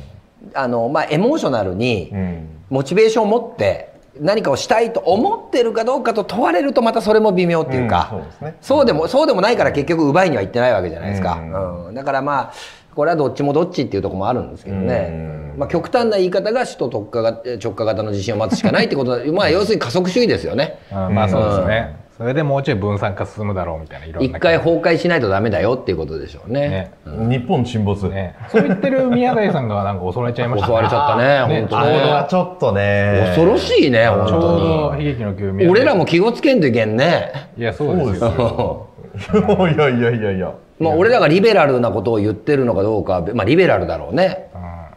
[0.54, 2.48] あのまあエモーショナルにうん。
[2.68, 8.56] モチベーションを持って何かをしたいと思ってるかどうかと問われるとまたそれも微妙っていうか、うんそうですね。
[8.60, 11.86] そうでもそうでもないから結局奪いには行ってないわけじゃないですか、うん。
[11.88, 11.94] うん。
[11.94, 12.52] だからまあ
[12.94, 19.32] これはどっちもどっちっていうところもあるんですけどね、まあ、極端な言い方が首都特化型直下型の地震を待つしかないってことだ。
[19.32, 20.78] まあ要するに加速主義ですよね。
[20.90, 21.14] うん。
[21.14, 24.38] まあそうですね、それでもうちょい分散化進むだろうみたいないろんな。
[24.38, 26.90] 一回崩壊しないとダメだよっていうことでしょうね。
[27.06, 27.38] ね。
[27.38, 28.08] 日本沈没。
[28.08, 28.34] ね。
[28.50, 33.24] そう言ってる宮台さんがなんか襲われちゃいました襲われちゃったねね本当あれはちょっとね。
[33.36, 37.50] 恐ろしいね本ちょう当ど悲劇の急俺らも気をつけんといけんね。
[37.58, 38.88] いやそうですよ。
[39.76, 40.54] いやいやいやいや。
[40.78, 44.50] まあ、俺らがリベラルなことを言ってるのかどうかは、まあ、リベラルだろうね、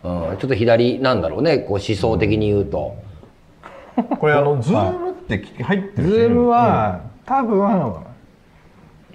[0.03, 0.29] うん。
[0.31, 2.95] うん、ちょっと左なんだろうねこう思想的に言うと、
[4.19, 7.93] これあの Zoom って入ってる Zoom は、多分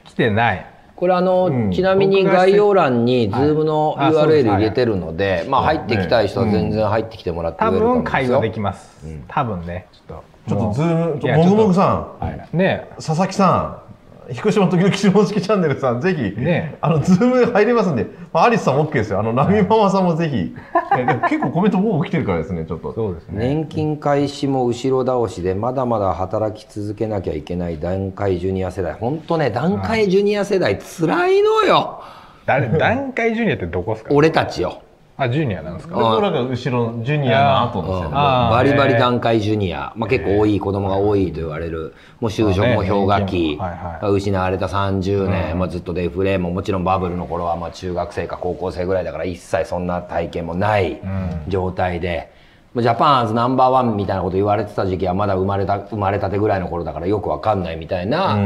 [0.05, 0.67] 来てない。
[0.95, 1.73] これあの、うん。
[1.73, 9.89] ちなみに概要欄に Zoom の URL 入れてるので、まあ、入ってきたい人は全然入ってきてもらって多くれる分会話でききます、多分ね。
[9.93, 12.25] ちょっとちょっとズもームいやもぐもぐさん。
[12.25, 12.57] はい。
[12.57, 13.84] ね佐々木さん、
[14.31, 19.21] 彦島時々下式チャンネルさん、ぜひ、ねあの、 Zoom 入れますんで、まあ、アリスさん OK ですよ。
[19.21, 20.55] あの、ナミママさんもぜひ。
[20.99, 22.93] えでも結構コメント僕来てるからですね、ちょっと。
[22.95, 23.39] そうですね。
[23.39, 28.95] 年金開始も後ろ倒しでまだまだ働き続けなきゃいけない団塊ジュニア世代。
[28.95, 32.03] 本当ね団塊ジュニア世代つらいのよ。
[32.47, 34.15] 誰団塊ジュニアってどこですか？
[34.15, 34.83] 俺たちよ
[35.17, 35.97] あジュニアなんですか？
[35.97, 38.11] で僕らが後ろのジュニアの後ですよね。
[38.11, 41.95] バリバリ段階ジュニア、まあ、結構多い子供が多いと言われる。
[42.21, 44.13] もう就職も氷河期、はいはい。
[44.13, 46.39] 失われた30年、まあ、ずっとデフレ。
[46.39, 51.01] ももちろんバブルの頃はまあ中学生か高校生ぐらいだから一切そんな体験もない
[51.47, 52.33] 状態で、
[52.75, 58.37] まあジャパンズナンバーワンみたいなこと言われてた時期はまだ生まれた生まれたてぐらいの頃だからよくわかんないみたいな、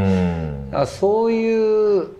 [0.86, 2.10] そういうす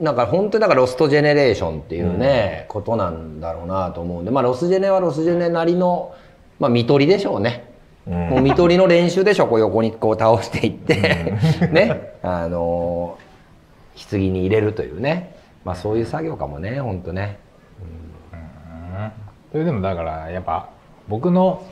[0.00, 6.14] なんか本当にだからロストジェネレーションっていうね、ことなんだろうなと思うんでまあロスジェネはロスジェネなりの、
[6.60, 7.72] まあ、見取りでしょうね。
[8.06, 10.94] もう見取りの練習でしょこう横にこう倒していって。
[11.72, 12.18] ね。
[12.22, 13.18] あの
[14.10, 15.36] 棺に入れるというね。
[15.64, 17.38] まあそういう作業かもね本当ね。
[19.50, 20.68] それでもだからやっぱ
[21.08, 21.66] 僕の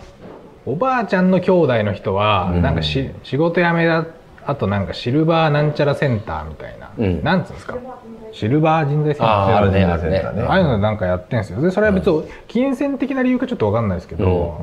[0.64, 4.07] おばあちゃんの兄弟の人は、なんかし仕事辞めだ
[4.46, 7.22] あとなんかシルバーなんちゃらセンターみたいな、うん。
[7.22, 7.76] なんつうんですか？
[8.33, 9.28] シルバー人材センター。
[9.28, 10.18] あーあるねあるね。
[10.20, 11.61] ああいうのなんかやってんすよ。
[11.61, 14.61] でそれは別に金銭的な理由かちょっと分かんないですけど、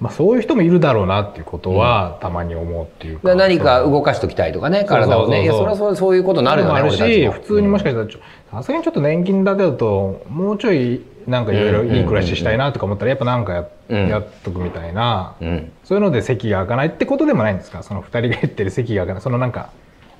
[0.00, 5.44] まあ、そういう人もいるだろうなっていうことはたまに思うっていうか、で何か動かしときたいとかね体をね。
[5.44, 8.18] いやそれはそうそういうことになるよねあるし普通にもしかしたらちょ
[8.50, 14.08] さすがにちょっと年金だけだともうちょいなんかいろいろいい暮らししたいなとか思ったらやっぱなんかや,、うん。
[14.08, 15.72] やっとくみたいな、うん。
[15.84, 17.82] そういうので席が開かないってことでもないんですか？
[17.82, 19.22] その2人が言ってる席が開かない。
[19.22, 19.70] そのなんか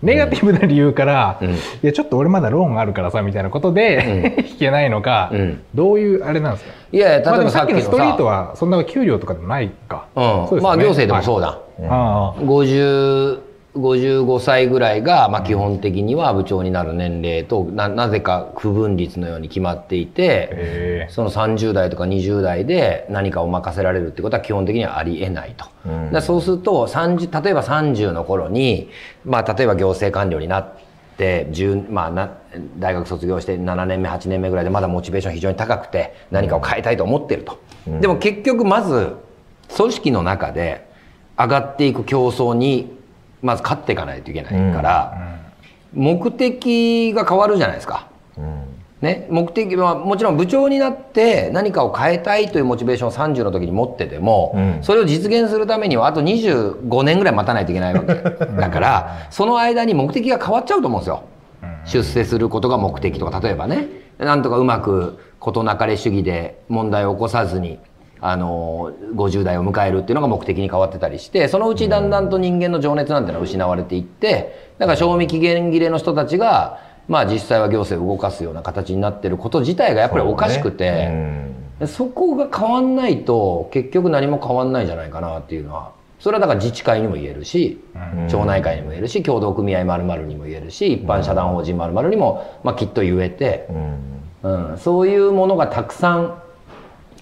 [0.03, 1.51] ネガティブな理由から、うん。
[1.53, 5.63] いやちょっと俺まだローンあるからさみたいなことで、引けないのか、うん。
[5.75, 6.73] どういうあれなんですか？
[6.93, 10.23] いやいや例えばさっきのストリートさはそんな給料とかでもないか、うん。
[10.25, 10.63] そうですよね。
[10.63, 11.59] まあ行政でもそうだ、はい。
[11.89, 13.41] ああ50
[13.75, 25.67] 55歳ぐらいが、まあ、基本的には部長になる年齢とななぜか区分率のように決まっていてその30代とか20代で何かを任せられるってことは基本的にはありえないと。
[25.87, 26.23] うん。
[26.23, 28.91] そうすると30例えば30の頃に、
[29.25, 30.75] まあ、例えば行政官僚になっ
[31.17, 32.31] て10、まあ、な
[32.79, 37.59] 大学卒業して7年目8年目ぐらいでまだモチベーション非常に高くて何かを変えたいと思ってると。
[37.87, 39.17] でも結局まず
[39.75, 40.87] 組織の中で
[41.39, 43.01] 上がっていく競争に
[43.43, 45.39] まず勝っていかないといけないから、
[45.93, 48.07] 目的が変わるじゃないですか。
[49.03, 54.79] ね、目的はもちろん部長になって何かを変えたいというモチベーションを30の時に持ってても、うん。
[54.81, 58.15] それを実現するためにはあと25年ぐらい待たないといけないわけ。
[58.15, 61.25] だからその間に目的が変わっちゃうと思うんですよ。
[61.85, 63.89] 出世することが目的とか例えばね。
[64.19, 67.81] なんとかうまく事なかれ主義で問題を起こさずに
[68.25, 81.53] あの50代を迎えるっていうのが目的に変わってたりしてそのうちだんだんと人間の情熱なんてのは失われていってだから賞味期限切れの人たちがまあ実際は行政を動かすような形になってること自体がやっぱりおかしくて。
[81.87, 87.81] そこが変わんないと結局何も変わんないんじゃないかなっていうのはそれはだから自治会にも言えるし、
[88.31, 93.67] 町内会にも言えるし協同組合まるにも言えるし一般社団法人まるにも、まあ、きっと言えて、
[94.45, 96.41] うん、そういうものがたくさん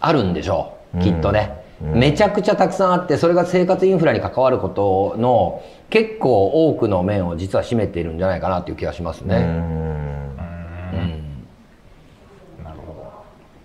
[0.00, 9.79] あるんでしょうきっとね、めちゃくちゃたくさんあってそれが生活インフラに関わることの結構多くの面を実は占めているんじゃないかなっていう気がしますね。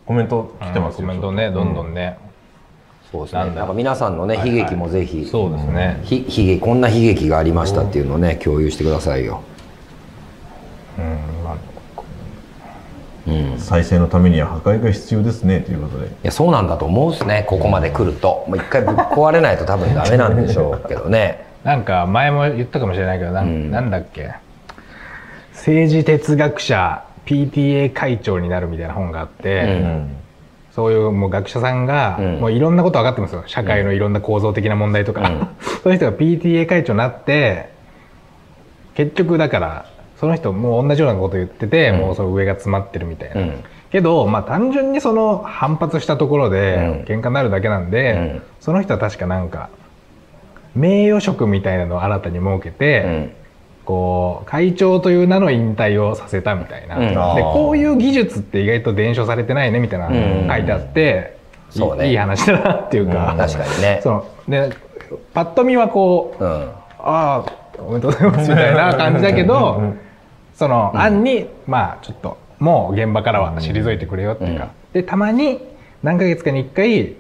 [0.06, 2.20] コメント来てますよコメントねどんどんね、
[3.12, 3.40] そうですね。
[3.40, 3.62] なんだ。
[3.62, 9.42] なんか皆さんのね悲劇もぜひ、そうですね、ひ悲劇こんな悲劇がありましたっていうのをね共有してくださいよ。
[11.00, 11.44] うん。
[11.44, 11.58] まあ
[13.28, 16.10] うん、い再生のためには破壊が必要ですねということで。
[16.24, 17.46] やそうなんだと思うっすね。
[17.48, 18.46] ここまで来ると。
[18.48, 21.46] もう一回ぶっ壊れないと多分ダメなんでしょうけどね。
[21.64, 23.72] なんか前も言ったかもしれないけどなん,、うん。
[23.72, 24.32] なんだっけ。
[25.54, 30.16] 政治哲学者 PTA 会長になるみたいな本があって、うん。
[30.72, 32.40] そういうもう学者さんが、うん。
[32.42, 33.44] もういろんなこと分かってますよ。
[33.48, 35.48] 社会のいろんな構造的な問題とか、うん。
[35.82, 37.70] そういう人が PTA 会長になって
[38.96, 39.86] 結局だから
[40.26, 41.98] その人もう同じようなこと言ってて、うん。
[42.00, 43.64] もうその上が詰まってるみたいな、うん。
[43.92, 46.92] けどまあ単純にその反発したところでうん。
[47.04, 48.42] 喧嘩になるだけなんで、うん。
[48.60, 49.70] その人は確かなんか
[50.74, 53.32] 名誉職みたいなのを新たに設けて、うん。
[53.86, 57.08] こう会長という名の引退をさせたみたいな、うん。
[57.10, 60.48] でこういう技術って意外と伝承されてないねみたいなうん。
[60.50, 61.38] 書いてあって、
[61.72, 62.10] いそうね。
[62.10, 63.38] いい話だなっていうか、うん。
[63.38, 64.00] 確かにね。
[64.02, 64.72] そので
[65.36, 66.72] パッと見はこううん。
[66.98, 67.46] ああ
[67.78, 69.94] おめでとうございますみたいな感じだけど
[70.56, 75.60] その案にまあちょっともう現場からは退いてくれよっていうか、でたまに
[76.04, 77.16] 何ヶ月かに1回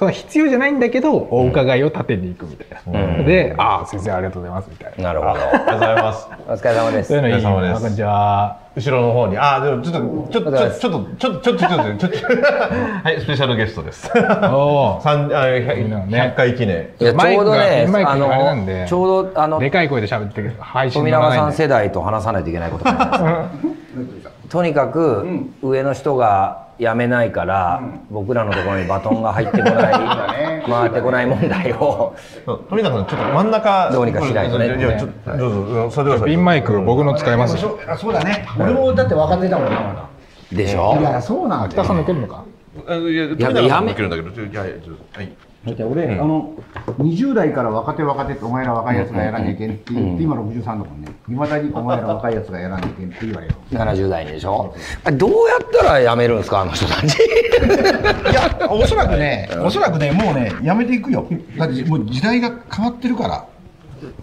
[0.00, 3.18] その必要じゃないんだけど、お伺いを立てに行くみたいな。
[3.18, 5.04] うん、で、ああ、先生ありがとうございますみたいな。
[5.04, 5.32] なるほど。
[5.32, 6.28] ありがとうございます。
[6.48, 7.08] お疲れ様です。
[7.08, 7.82] そうい様です。
[7.82, 8.58] こんにちは。
[8.74, 10.00] 後ろの方に、ああ、でもちょっと、
[10.32, 12.42] ちょっと、ちょっと、ちょっと、ちょっと、ちょっと、ちょっと、
[13.04, 14.10] はい、スペシャルゲストです。
[14.50, 15.44] お三、あ、
[16.08, 16.88] 百回記念。
[16.98, 21.02] ちょうどね、あの、ちょうど、あの、でかい声で喋ってる配信。
[21.02, 22.86] 富永さん世代と話さないといけないこと。
[24.48, 25.26] とにかく、
[25.60, 26.69] 上の人が。
[26.80, 32.14] 辞めないから、僕らのところにバトンが入ってこない、 回ってこない問題を。
[32.46, 32.60] そう。
[32.70, 33.90] 富永さんちょっと真ん中。
[33.92, 34.66] どうにかしないとね。
[34.66, 37.36] いやちょっとどうぞうんそれではピンマイク僕の使い。
[37.36, 40.08] ますそうあそうだね俺もだって若手だもんなま
[40.52, 42.44] でしょだいやそうなんだ北さん抜けるのか
[42.88, 44.66] あいや富永さんもいけるんだけどは
[45.22, 45.32] い
[45.64, 46.54] だって俺、あの
[46.98, 51.08] 20代から若手若手ってお前ら若いやつがやらなきゃいけんって言って、今63だもんね。
[51.28, 54.74] いまだにお前ら若いやつがやらなきゃいけんって言われる70代にでしょ？
[55.04, 56.62] あどうやったら辞めるんですか？
[56.62, 57.14] あの人たち。
[57.20, 61.26] いやおそらくねおそらくねもうねやめていくよ。
[61.58, 63.44] だってもう時代が変わってるから。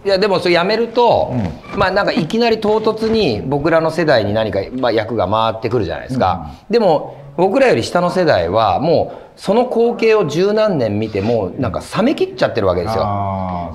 [0.04, 1.32] いやでもそれ辞めると、
[1.76, 13.02] まあなんかいきなり唐突に僕らの世代に何か、まあ、役が回ってくるじゃないですか、でも僕らより下の世代はもうその光景を十何年見てもうなんか冷めきっちゃってるわけですよ。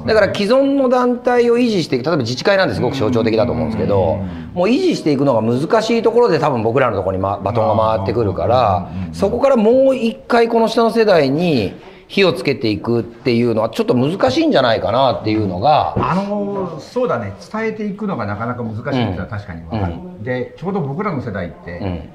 [0.06, 4.18] だから既存の団体を維持していく例えば自治会なんてすごく象徴的だと思うんですけど
[4.54, 11.74] もう維持していくのが難しいところで多分僕らのところに、ま、バトンが回ってくるからそこからもう一回この下の世代に
[12.10, 17.34] 火をつけていくっていうのはちょっと難しいんじゃないかなっていうのがあのそうだね。
[17.52, 22.10] 伝えていくのがなかなか難しいっていうのは確かに分かる、でちょうど僕らの世代って、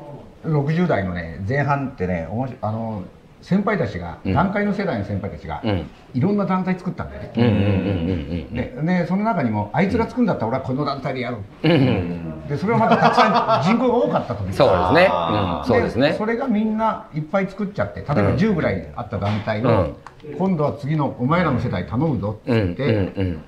[0.44, 2.28] 60代のね前半ってね
[2.61, 3.04] あの
[3.40, 5.90] 先輩たちが、団塊の世代の先輩たちが、ん。
[6.14, 11.68] いろんな団体作ったんだよね、うんうんうんうんででその中にもあいつが作るんだったら俺はこの団体でやる、う。
[11.68, 11.70] ん。
[11.70, 16.14] うんでそれはまたたくさん人口が多かった時そうですね、うん、そうですね。
[16.16, 20.35] それがみんないっぱい作っちゃって例えば10ぐらいあった団体を、うん。
[20.38, 23.44] 今度は次のお前らの世代頼むぞってうん言って、うんうん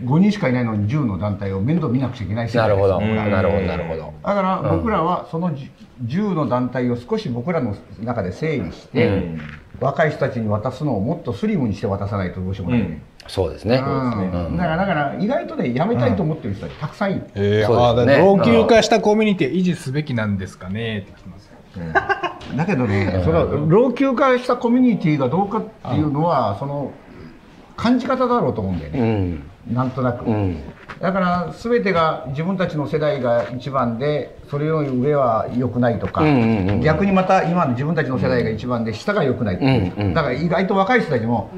[0.00, 3.00] 5人しかいないのに10の団体を面倒見なくちゃいけないなるほど。
[3.00, 4.12] なるほどなるほど。
[4.22, 5.68] だから僕らはその10
[6.06, 9.22] 10の団体を少し僕らの中で整理して、
[9.80, 12.80] 若い人たちに渡すのをもっとスリムにして渡さないとどうしようもない。
[12.80, 13.76] ね、そうですね。
[13.76, 14.56] うん。
[14.56, 18.24] だからだから意外とねやめたいと思ってる人たちたくさんいる、えーそうですね。
[18.24, 21.54] 老朽化したコミュニティ維持すべきなんですかねって聞きますよ
[22.56, 26.92] だけどね、それは老朽化したコミュニティがどうかっていうのは、その
[27.76, 29.42] 感じ方だろうと思うんだようね、ん。
[29.72, 30.24] なんとなく。
[30.24, 30.58] うん。
[31.00, 36.80] だから全てが自分たちの世代が一番でそれより上は良くないとか、うんうんうん。
[36.80, 40.14] 逆にまた今の自分たちの世代が一番で下が良くないうんうん。
[40.14, 41.50] だから意外と若い人たちも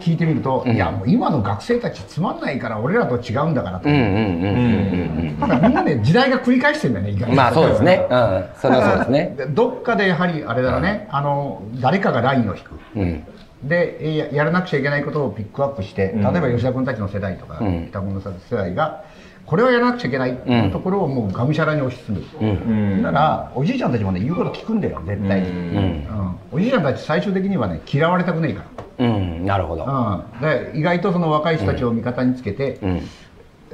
[0.00, 7.36] 聞いてみると、いやもう今の学生たちつまんないから俺らと違うんだからと、うんうんうんうんだからみんなね時代が繰り返してんだよね意外と。
[7.36, 8.06] まあそうですね。
[8.10, 8.44] うん。
[8.60, 9.36] それはそうですね。
[9.50, 12.70] どっかでやはりあれだね、あの誰かがラインを引く。
[12.96, 13.26] うん
[13.68, 17.88] でえややらなくちゃいけないことをピックアップして、例えば吉田君たちの世代とか、うん。
[17.88, 19.04] 北君の世代が
[19.46, 23.02] これはやらなくちゃいけないっていうところをもうがむしゃらに押し進める、うん。
[23.02, 26.38] だからおじいちゃんたちもね言うこと聞くんだよ絶対に、うん。
[26.52, 28.64] おじいちゃんたち最終的にはね嫌われたくないか
[28.98, 29.44] うん。
[29.44, 29.84] なるほど。
[29.86, 33.08] ら、うん、で意外とその若い人たちを味方につけて、うん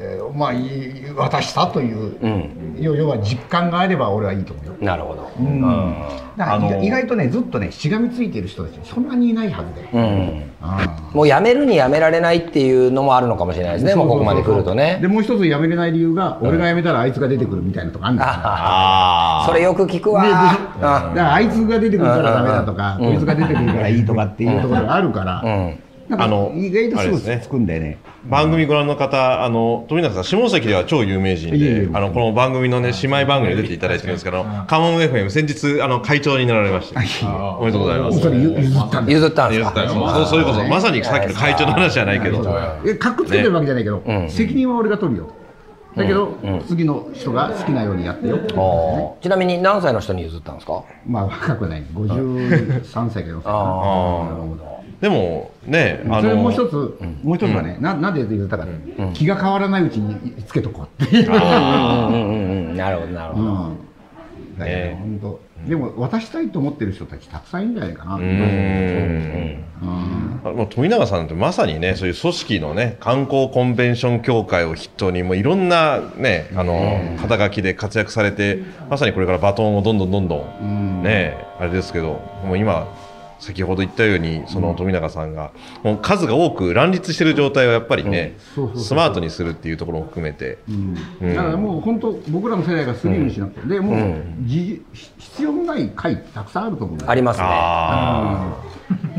[0.03, 2.77] えーまあいい渡したという、うん。
[2.79, 4.73] 要要は実感があれば俺はいいと思うよ。
[4.81, 5.31] なるほど。
[6.37, 10.51] だからあの意外とねずっとねしがみついてる人たちそんなにいないはずで、うん。
[10.63, 14.99] あもうやめるにやめられないっていうのもあるのかもしれないですねもうここまで来るとね。
[15.03, 18.33] でもう一つやめれない理由が、俺が辞めたらあいつが出てくるみたいなとこあるんですよ。
[18.33, 20.23] あそれよく聞くわ。
[20.23, 25.79] だからあいつが出てくるからダメだとか、こいつが出てくるからいいとかっていうところがあるから、うん
[26.19, 27.41] あの意外とすぐあれですね。
[27.43, 27.99] つくんだよね。
[28.25, 36.97] 番組ご覧の方、あの富永さん、下関では超有名人であのこの番組のね姉妹番組に出ていただいてるんですけど、カモン FM 先日あの会長になられまして、
[37.59, 38.19] おめでとうございます。
[38.21, 39.13] 譲譲ったんだ。
[39.13, 39.71] よ譲ったんですか？
[39.71, 40.11] 譲ったよ。
[40.11, 42.45] そうそれこそまさにさっきの会長の話じゃないけど、
[42.87, 44.29] えかっこつけてるわけじゃないけど、ん。
[44.31, 45.35] 責任は俺が取るよ。
[45.97, 46.35] だけど、
[46.69, 48.37] 次の人が好きなようにやってよ。
[48.37, 49.15] ってね。
[49.23, 50.85] ちなみに何歳の人に譲ったんですか？
[51.07, 51.83] まあ若くない。
[51.83, 53.57] 53歳か4歳かな。
[53.57, 56.75] ああなるほどでもね、あそれもう一のつ、
[57.23, 58.67] もう一つはね、ななんで言ったか、
[59.15, 61.29] 気が変わらないうちにつけとこうっていう。
[61.29, 61.35] うん。
[61.35, 63.49] うんうんうんなるほどなるほど。
[63.49, 63.77] うん。
[64.59, 68.15] だけど本当でも渡したいと思ってる人たちたくさんいるんじゃないかな。
[68.17, 69.65] うーん
[70.45, 82.89] あもう富永さんってまさにねそういう組織のね観光コンベンション協会を筆頭にもういろんなねあの肩書きで活躍されてまさにこれからバトンをどんどんどんどんねあれですけどもう今
[83.41, 88.37] 先ほど言ったようにその富永さんがもう数が多く乱立している状態をやっぱりね
[88.77, 90.59] スマートにするっていうところも含めて。
[91.21, 94.83] だからもう本当僕らの世代がスリムにしなくて、でもう、じ
[95.19, 97.47] 必要のない会ってたくさんあると思うありますね。
[97.49, 98.57] あ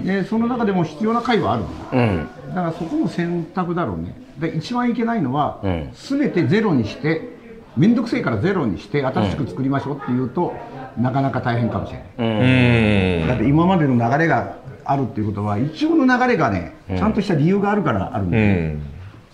[0.04, 2.30] でその中でも必要な会はあるのうん。
[2.50, 4.16] だからそこも選択だろうね。
[4.40, 5.92] で一番いけないのは、ん。
[5.94, 7.41] 全てゼロにして
[7.78, 10.54] 面倒くせえからゼロにして新しく作りましょうっていうと、
[10.98, 13.28] なかなか大変かもしれない、ーうん。
[13.28, 18.38] だって今までの流れがあるっていうことは一応の流れがね、ちゃんとした理由があるからあるんうで、
[18.74, 18.82] ん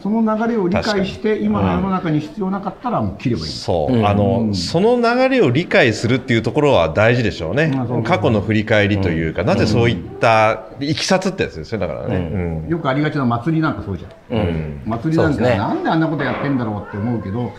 [0.08, 4.08] そその流れを理解して今の世の中に必要なかったらもう切ればいい、そう、うん。
[4.08, 7.72] あの、その流れを理解するっていうところは大事でしょうね。
[8.05, 12.16] 過去の振り返りというか、なぜそういったいきさつってやつですよだからね。
[12.16, 12.70] うん。
[12.70, 14.82] よくありがちな祭りなんかそうじゃん、うん。
[14.86, 15.58] 祭りなんか、そうですね。
[15.58, 17.51] なんであんなことやってんだろうって思うけど、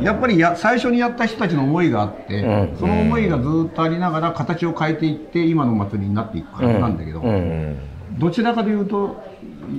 [0.00, 2.76] やっぱりや最初にやった人たちの思いがあって、うん。
[2.78, 7.76] その思いがずっとありながら形を変えていって今の祭りになっていくはずなんだけど、うん。
[8.18, 9.31] どちらかというとい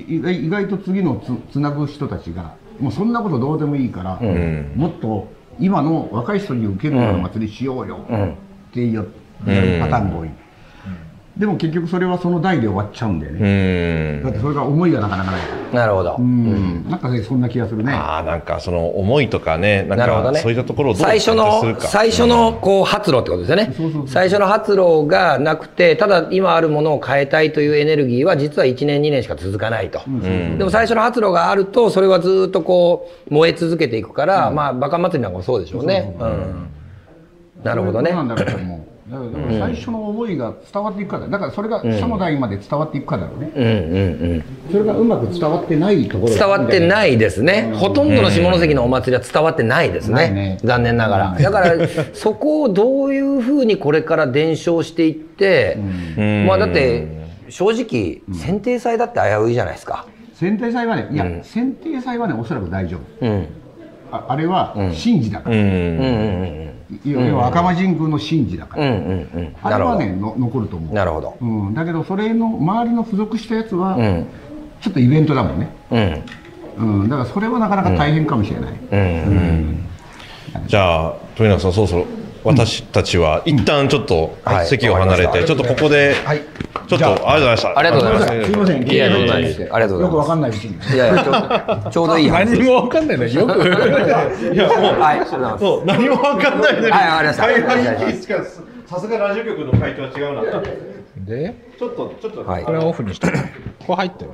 [0.08, 4.74] 意外と次のつつなぐ人たちがもうそんなことどうでもいいから、ん。
[4.76, 8.36] もっと今の若い人に受けるような祭りしようようんっ
[8.74, 10.30] ていうパターンが多い、
[11.38, 14.24] でも結局それはその代で終わっちゃうんだようね、ん。
[14.24, 15.80] だってそれが思いがなかなかないから。
[15.80, 17.92] なるほど、うん、なんかねそんな気がするね。
[17.92, 20.38] ああなんかその思いとかねなんなるほどね。
[20.38, 21.88] かそういったところをどう最初の感じするか。
[21.88, 23.74] 最初のこう発露ってことですよね。
[23.76, 30.58] そうそうそう最初の発露がなくてただ今あるものを変えたいというエネルギーは実は1年2年しか続かないと、ん。
[30.60, 36.16] でも最初の発露があるとそれはずっとこう燃え続けていくから、まあバカ祭りなんかもそうでしょうね。
[36.20, 36.70] うん。
[37.64, 38.12] なるほどね。
[38.12, 44.44] そうなんだろうと思うだから最初の思いが伝わっていくかだだからそれが下の代まで伝わっていくかだろうね、うんうんうん。
[44.72, 50.58] それがうまく伝わってないところ伝わってないいですね、ほとんどの下関のお祭りは伝わってないですね,、ないね。
[50.64, 55.78] 残念ながら、だからそこをどういうふうにこれから伝承していって、
[56.18, 56.46] うん。
[56.48, 57.08] まあだって
[57.50, 61.42] 正直選定祭だって危ういじゃないですか、選定祭はねいや、うん。
[61.44, 63.26] 選定祭はねおそらく大丈夫。
[63.26, 63.48] うん、
[64.12, 65.62] ああれは神事だから、うん。
[65.62, 66.74] うんうんうん
[67.06, 69.56] 要は赤間神宮の神事だから、うんうんうん。
[69.62, 70.94] あれはねの残ると思う。
[70.94, 71.38] なるほど。
[71.42, 74.28] うん、だけどそれの周りの付属したやつは、うん。
[74.82, 75.70] ちょっとイベントだもんね、
[76.78, 77.02] うん。
[77.02, 79.00] うん、だからそれはなかなか大変かもしれない、うん。
[79.00, 79.00] う
[79.40, 79.88] ん。
[80.68, 82.06] じゃあ富永さんそろそろ
[82.44, 84.68] 私たちは一旦ちょっとはい。
[84.68, 86.42] 席を離れて、ちょっとここではい。
[86.88, 87.80] ちょっとありがとうございました。
[87.80, 88.52] ありがとうございます。
[88.52, 88.92] すいません。
[88.92, 92.46] いやいですありがとうございますよくわかんないうちにいやいやちょちょうどいい話。
[92.52, 93.30] 何もわかんないのよ。
[93.30, 93.36] く。
[93.36, 94.58] い。
[94.58, 95.64] やもうはいありがとうございます。
[95.64, 96.92] そう何も分かんないのに。
[96.92, 97.54] はいわかり
[98.86, 100.62] さすがラジオ局の会長は違うな。
[101.26, 101.56] で？
[101.80, 103.28] ちょっとちょっと、はいこれはオフにして。
[103.80, 104.32] ここ入ってる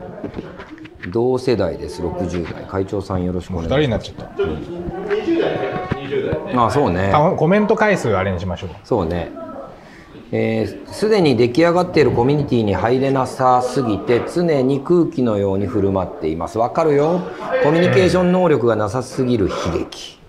[1.09, 2.63] 同世代です60代。
[2.65, 4.43] 会長さんよろしくお2願いしま人になっちゃった。
[4.43, 5.55] 20代
[6.07, 7.11] 20代すあそうね。
[7.13, 8.69] あコメント回数あれにしましょう。
[8.83, 9.31] そうね。
[10.31, 16.59] えーすで、に出来上がっているコミュニティに入れなさすぎて常に空気のように振る舞っています。
[16.59, 17.21] わかるよ。
[17.63, 20.19] コミュニケーション能力がなさすぎる悲劇、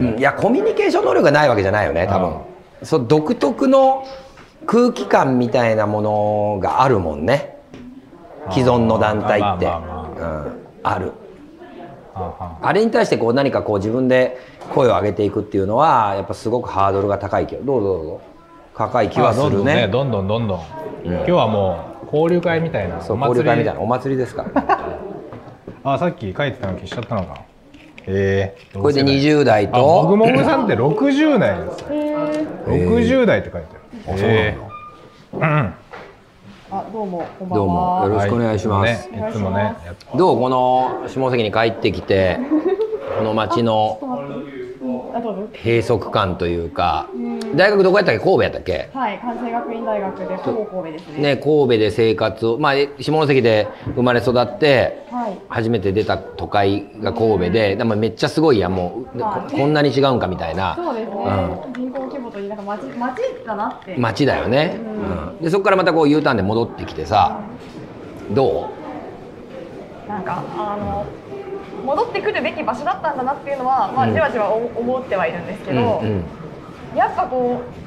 [0.00, 2.36] うん、いやコミュニケーション能力がないわけじゃないよね多分。
[2.82, 4.04] そう独特の
[4.66, 7.56] 空気感みたいなものがあるもんね
[8.50, 9.72] 既存の団体って、うん、
[10.82, 11.12] ある。
[12.14, 14.36] ああれに対してこう何かこう自分で
[14.74, 18.20] 声を上げていくっていうのはやっぱすごくハードルが高いけどどうぞどうぞ。
[18.74, 19.88] 高い気はするね。
[19.88, 20.60] どんどんどんどん。
[21.04, 24.88] 今日はもう交流会みたいなそう交流会みたいなお祭りですから、
[25.94, 27.42] あさっき書いてたの消しちゃったのか。
[28.06, 31.88] ええこれで20代あもぐともぐさんって60代ですよ。
[32.66, 33.66] 60代って書いて
[34.08, 34.18] ある。
[34.22, 34.58] え
[35.34, 35.74] えうん
[36.74, 38.04] あ、どうも、こんばんどうもは。
[38.06, 39.76] よろしくお願いします、ね、いつもね
[40.16, 42.38] どうこの下関に帰ってきて
[43.18, 44.00] この町の。
[44.82, 47.08] 閉塞感というか
[47.54, 48.20] 大学どこやったっけ？
[48.20, 51.22] 神戸やったっけはい、関西学院大学で、ほぼ神戸ですね。
[51.22, 55.38] ね神戸で生活をまあ下関で生まれ育ってはい。
[55.48, 59.18] 初めて出た都会が神戸ででもめっちゃすごいやんもう。
[59.18, 59.52] こはい。
[59.52, 60.74] こんなに違うんかみたいな。
[60.74, 61.14] そうですね。
[61.76, 63.94] 人口規模といい、なんか町、町だなって。
[63.96, 64.80] 街だよね、
[65.38, 65.44] うん。
[65.44, 67.40] でそこからまたこう U ターンで戻ってきてさ
[68.30, 68.70] ど
[70.08, 71.06] なんか、あの。
[71.84, 76.00] 戻ってくるべき場所だったんだなっていうのは、まあ、うんじわじわ思思ってはいるんですけう、ど。
[76.02, 76.24] うんうん
[76.94, 77.82] やっぱこう。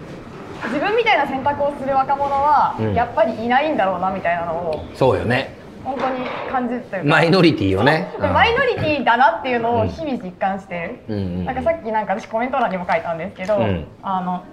[0.68, 4.86] 自分みたいな選択をする若者は、うんやっぱりいないんだろうなみたいなのを。
[4.96, 7.08] そうよね本当に感じるというか。
[7.08, 11.16] マイノリティよねマイノリティだなっていうのを日々実感してる。
[11.16, 14.44] うんうんなんかさっきなんか私コメント欄にも書いたんですけど、うんあの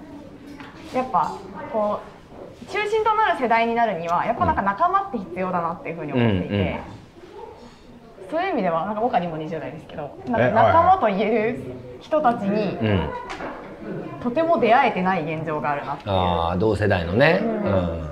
[0.95, 1.33] やっぱ
[1.73, 2.01] こ
[2.63, 7.02] う中心となる世代になるにはやっぱなんか仲間って必要だなっていうふうに思っていて、うんうん
[8.33, 11.63] そういう意味ではなんか僕はにも20代ですけどなんえか仲間と言える
[12.01, 13.11] 人たちにうん。
[14.23, 16.11] とても出会えてない現状があるなっていう。
[16.11, 17.55] ああ同世代のね、ううん。
[17.55, 18.09] ん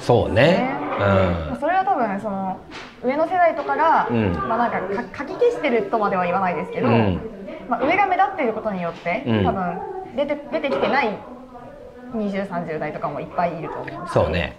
[0.00, 0.68] そうね。
[0.98, 2.60] まあそれは多分その
[3.02, 4.32] 上の世代とかが、うん。
[4.46, 4.80] まあなんか
[5.10, 7.20] か書き消してるとまでは言わないですけど、うん。
[7.68, 9.44] まあ上が目立っていることによって、うん。
[9.46, 9.80] 多分
[10.16, 11.18] 出て出てきてない
[12.14, 14.56] 20、30代とかもいっぱいいると思うんですそうね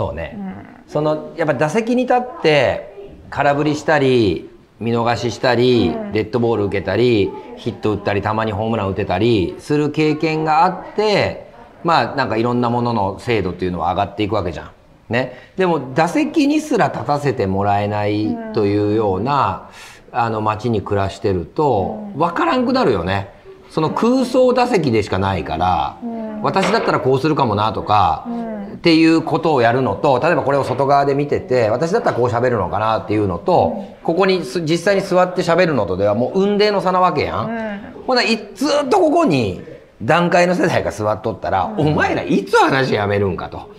[0.00, 0.90] そうね、うん。
[0.90, 4.48] そのやっぱ打席に立って空振りしたり
[4.78, 6.12] 見逃ししたり、うん。
[6.12, 11.50] デッドボール受けたりヒット打ったりたまにホームラン打てたりする経験があって
[11.84, 14.70] まあなんかいろんなものの精度っていうのは上がっていくわけじゃん。
[15.10, 19.68] ね、でも打席にすら立たせてもらえないというような、
[20.12, 23.28] あの街に暮らしてると分からんくなるよね。
[23.70, 25.96] その空想打席でしかないから、
[26.42, 28.26] 私だったらこうするかもなとか、
[28.74, 37.94] っていうことをやるのと例えばこれを外側で見てて私だったらこう喋るのかなっていうのと、ここにす実際に座って喋るのとではもう雲泥の差なわけやん。
[38.06, 39.62] ほないずっとここに
[40.02, 43.70] 段階の世代が座っとったら、お前らいつ話やめるんかと。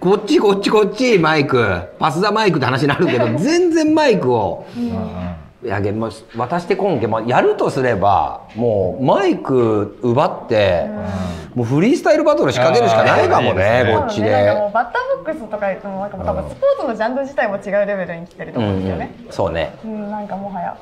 [0.00, 1.62] こっちこっちこっちマイク。
[1.98, 4.64] パスダマイクって話になるけど全然マイクを、
[5.66, 10.86] いやげま渡してこんけ、まあ、やるとすればもうマイク奪って、
[11.56, 14.30] もうフリースタイルバトル仕掛けるしかないかもねこっちで。
[14.30, 19.14] バッターボックスとか言ってもなんかもう多分スポーツのジャンル自体も違うレベルに来てるとうん思うんですよね。
[19.26, 19.74] うん、そうね。
[19.84, 20.78] うん、なんかもはや。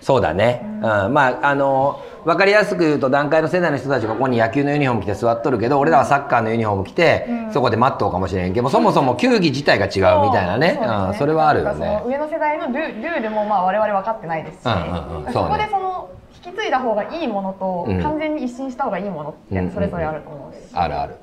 [0.00, 1.12] そうだね、うん。
[1.12, 10.78] まああの分かりやすく言うと段階の世代の人たちがここに野球のユニフォーム着て座っとるけど俺らはサッカーのユニフォーム着て、そこで待っとうかもしれんけどそもそも球技自体が違うみたいなね。
[10.82, 12.02] そううん、それはあるよね。
[12.06, 15.32] 上の世代のルルールもまあ我々分かってないですし、うんうんうん。
[15.32, 15.64] そこそうね。
[15.64, 16.10] でその
[16.44, 18.02] 引き継いだ方がいいものと、うん。
[18.02, 21.16] 完全に一新した方がいいものうんってそれぞれあると思うし、あるある。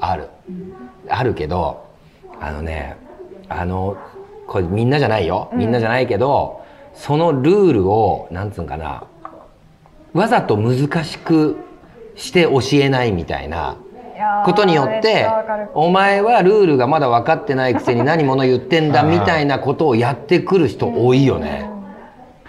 [0.00, 0.28] ある。
[1.08, 1.84] あるけど
[2.40, 2.96] あのね
[3.48, 3.96] あの
[4.46, 5.50] これみんなじゃないよ。
[5.52, 6.62] みんなじゃないけど、
[6.98, 9.04] そのルールをなんつうんかな
[10.12, 11.56] わざと難しく
[12.16, 13.76] して教えないみたいな
[14.44, 15.28] ことによっめて
[15.74, 21.70] お前はルールがまだ分かってないくせに何物言ってんだ みたいなことをやってくる人多いよね。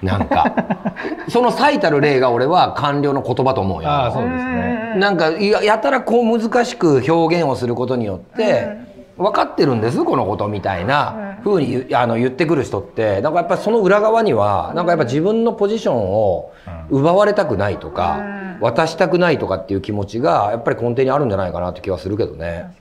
[0.02, 0.56] なんか。
[1.30, 3.90] その最たる例が俺は官僚の言葉と思うよ。
[3.90, 4.94] ああそうですね。
[4.98, 8.89] なんかややたらこう難しく表現をすることによって、
[9.20, 16.54] 分かってるんですこのことみたいなふうに言あの言ってくる人ってなんかやっぱりその裏側にはなんかやっぱ自分のポジションを
[16.90, 18.24] 奪われたくないとか、
[18.62, 22.76] 渡したくないとかっていう気持ちがやっぱり根底にあるんじゃないかなって気はするけどね。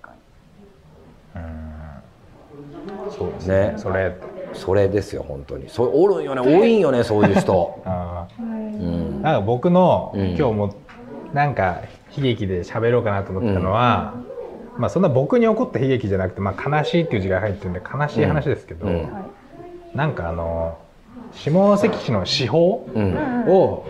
[3.11, 3.74] そうですね。
[3.76, 4.16] それ。
[4.55, 5.68] それですよ本当に。
[5.68, 6.41] そおるんよね。
[6.41, 7.80] 多いんよねそういう人。
[7.84, 8.43] あー。
[8.43, 9.22] うん。
[9.22, 10.28] なんか僕の、うん。
[10.36, 10.74] 今日も
[11.34, 11.80] なんか
[12.16, 14.14] 悲劇で喋ろうかなと思ったのは、
[14.78, 19.08] まあそんな僕に起こった悲劇じゃなくて、まあ、悲しいっていう字が入ってるんで悲しい話ですけど、うん
[19.94, 20.78] なんかあの
[21.32, 23.14] 下関市の司法うん。
[23.48, 23.86] を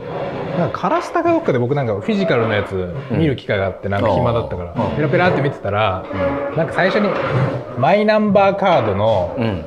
[0.59, 4.97] なんかカラスタかどっかで僕なんかフィジカルのやつ見る機会があってなんか暇だったから、うん。
[4.97, 6.05] ペラペラって見てたら、
[6.57, 7.09] なんか最初に
[7.79, 9.65] マイナンバーカードのうん。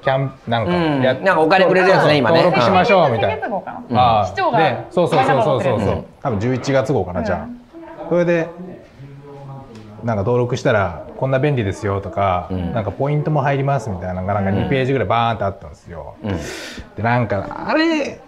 [0.00, 1.02] キャンなんかうん。
[1.02, 2.38] や、なんかお金くれるやつね今ね。
[2.38, 3.40] 登録しましょうみたいな。
[3.40, 5.98] 先月号かな、ああ市長がでそうそうそうそうそう。
[5.98, 7.48] う多分11月号かな、じゃあ。
[8.08, 8.48] それで
[10.04, 12.72] なんか登録したらこんな便利ですよとか、ん。
[12.72, 16.30] なんかポイントも入りますみたいなのがなんか2ページぐらいバーンってあったんですよ、うん。
[16.96, 18.20] でなんかあれ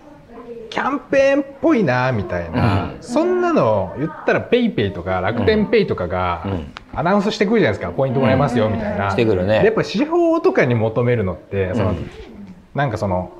[0.70, 6.72] キャンペーンっぽいなみたいな、そんなの言ったらペイペイとか楽天ペイとかがん。
[6.92, 7.92] アナウンスしてくるじゃないですか。
[7.92, 9.60] ポイントもらえますよみたいな、してくるね。
[9.60, 11.94] でやっぱ司法とかに求めるのってその、
[12.74, 13.32] なんかその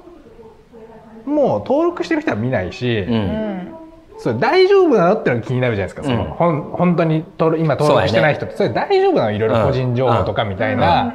[1.24, 3.14] もう登録してる人は見ないし、うん。
[3.14, 3.79] うん
[4.20, 7.24] それ大丈夫なのってのが気になるじゃないですか、そのうんほん本当に
[7.58, 8.56] 今登録してない人って。
[8.56, 9.32] そ,、れ大丈夫なの？
[9.32, 11.14] いろいろ個人情報とかみたいな、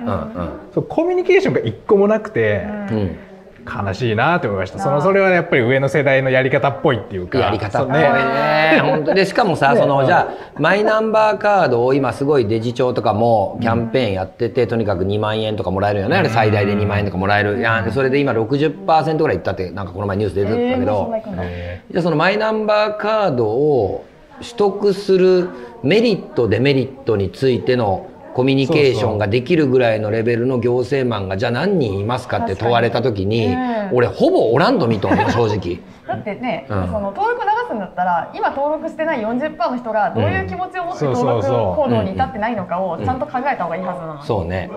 [0.74, 2.66] コミュニケーションが一個もなくて、
[3.66, 4.80] 悲しいなって思いました。
[4.80, 7.40] そのそれはやっぱり上の世代のやり方っぽいっていうか。
[7.40, 8.80] やり方っぽいね。
[8.82, 9.14] 本当。
[9.14, 9.80] でしかもさ、ね。
[9.80, 10.06] そのうん。
[10.06, 16.18] じゃあマイナンバーカードを今すごいデジ庁とかもキャンペーンやってて、とにかく2万円とかもらえるよね。
[16.18, 17.60] あれ最大で2万円とかもらえる。
[17.60, 21.14] いやそれで今60%ぐらいいったってなんかこの前ニュース出てたけど。
[21.92, 24.06] じゃあそのマイナンバーカードを
[24.40, 25.50] 取得する
[25.84, 35.80] メリットデメリットについてのコミュニケーションができるぐらいのレベルの行政マンがじゃあ何人いますかって問われた時に確かにうん俺ほぼおらんと見とんよ正直。
[36.06, 44.70] だってね、うんその登録流すんだったら今登録してない40%の人がどういう気持ちを持ってうん登録行動に至ってないのかをちゃんと考えた方がいいはずなのに、そうね。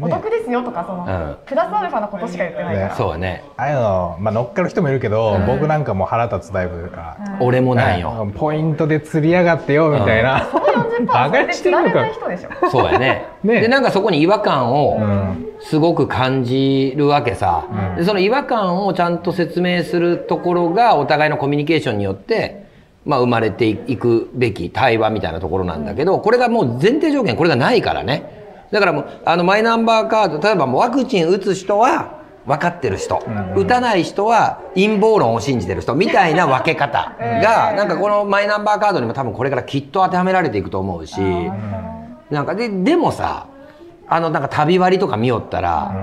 [0.00, 1.36] お得ですよとかその、うん。
[1.46, 3.44] プラスアルファのことしか言ってないから、ねそうね。
[3.56, 5.46] ああいうの、まあ、乗っかる人もいるけど、うん。
[5.46, 8.16] 僕なんかもう腹立つタイプというか、俺もないよ。
[8.22, 8.32] うん。
[8.32, 11.94] ポイントで釣りやがってよみたいな、その40%はそれでしてるのか。
[12.00, 13.26] ない人でしょそうやね。
[13.44, 13.60] ね。
[13.60, 15.46] でなんかそこに違和感をん。
[15.60, 17.96] すごく感じるわけさ、うん。
[17.96, 22.64] でその違和感をちゃんと説明するところがお互いのコミュニケーションによって、
[23.04, 28.41] まあ、生まれていくべき対話みたいなところなんだけどこれがもう前提条件これがないからね
[28.72, 33.54] だからもうあのマイナンバーカード例えばもうワクチン打つ人は分かってる人、ん。
[33.54, 35.94] 打たない人は陰謀論を信じてる人。
[35.94, 41.20] みたいな分け方が なんかこのマイナンバーカードにも多分これからきっと当てはめられていくと思うし。
[42.30, 43.46] なんかででもさ
[44.08, 45.94] あのなんか旅割とか見よったら、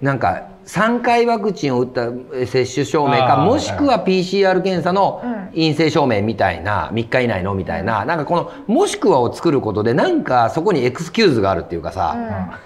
[0.00, 5.36] なんか3回ワクチンを打ったえ接種証明かもしくは PCR 検査のうん。
[5.56, 12.14] 陰性証明みたいな3日以内のみたいななんかこの「もしくは」を作ることでなんかそこにエクスキューズがあるっていうかさ、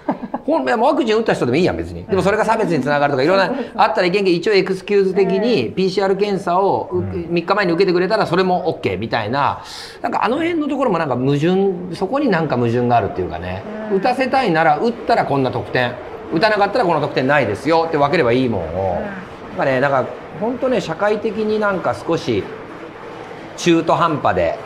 [0.45, 2.03] ほんワクチン打った人でもいいやん別に。
[2.03, 9.61] でもそれが差別につながるとかいろんなあったらいけんけど一応エクスキューズ的に PCR 検査をう3日前に受けてくれたらそれも OK みたいな
[10.01, 13.63] なんかあの辺のところもなんか矛盾そこになんか矛盾があるっていうかね。
[13.95, 15.91] 打たせたいなら打ったらこんな得点
[16.33, 18.61] 打たなかったらこの得点ないですよって分ければいいもん。
[18.61, 19.01] を、
[19.49, 20.05] なんかねなんか
[20.39, 22.43] 本当ね社会的になんか少し
[23.57, 24.57] 中途半端で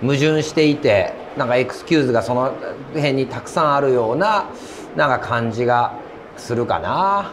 [0.00, 2.54] 矛盾していてなんかエクスキューズがその
[2.94, 4.50] 辺にたくさんあるような
[4.96, 5.94] なんか感じが
[6.36, 7.32] するかな。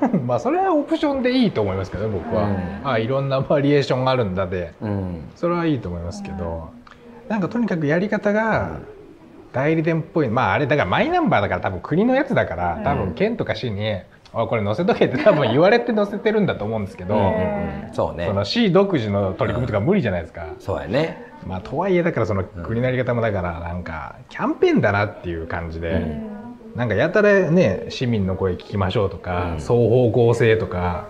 [0.24, 2.80] まあそれはオプションでいいと思いますけどね僕は、うん。
[2.84, 4.72] あいろんなバリエーションがあるんだで。
[4.80, 5.30] うん。
[5.36, 6.70] それはいいと思いますけど、
[7.28, 8.78] なんかとにかくやり方が
[9.52, 10.28] 代理店っぽい。
[10.28, 13.96] まああれだからマイナンバーだから多分国のやつだから多分県とか市に
[14.32, 17.14] 「おいこれ載せとけ」って多分言われて載せてるんだと思うんですけど、
[17.92, 18.26] そうね。
[18.26, 20.46] その市独自の取り組みとか無理じゃないですか。
[20.58, 21.30] そうやね。
[21.46, 26.20] まあとはいえだからその国のやり方もだからなんかキャンペーンだなっていう感じで、
[26.76, 31.08] なんかやたらね市民の声聞きましょうとか、双方向性とか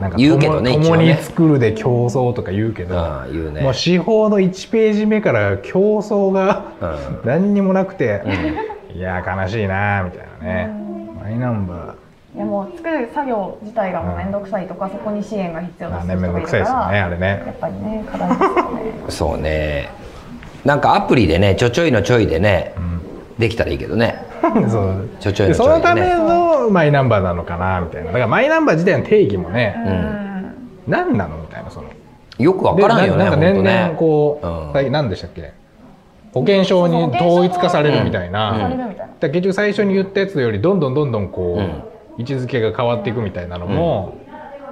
[0.00, 1.14] なんか言うけどね共一応ね。
[1.14, 3.62] に作るで競争とか言うけど、うん言うね。
[3.62, 7.20] もう司法の1ページ目から競争がうん。
[7.24, 8.22] 何にもなくて、
[8.94, 10.70] いや悲しいなみたいなね、
[11.22, 11.94] マイナンバ
[12.34, 17.42] いやもう作る作業自体がもう面倒くさいとか、そこに支援が必要だ人がいるね面倒くさいですよねあれね。
[17.46, 18.58] やっぱりね課題ですよね。
[19.08, 19.90] そうね。
[20.64, 22.74] なんかアプリでね ちょちょいのちょいでね、
[23.38, 24.16] できたらいいけどね。
[24.68, 25.08] そう。
[25.20, 26.08] ちょちょいでのちょいでそのためね。
[26.64, 28.08] のマイナンバーなのかなみたいな。
[28.08, 29.74] だからマイナンバー自体の定義もね、
[30.86, 30.90] うん。
[30.92, 31.88] 何なのみたいなその。
[32.38, 33.94] よくわからんよねでななんか年々ね。
[33.96, 34.72] こう、うん。
[34.72, 35.52] 最近何でしたっけ？
[36.32, 38.94] 保険証に統一化されるみたいな、されるみたいな。
[38.96, 41.82] だから結局最初に言ったやつよりどんどんどんどんこう、うん。
[42.16, 44.16] 位置づけが変わっていくみたいなのも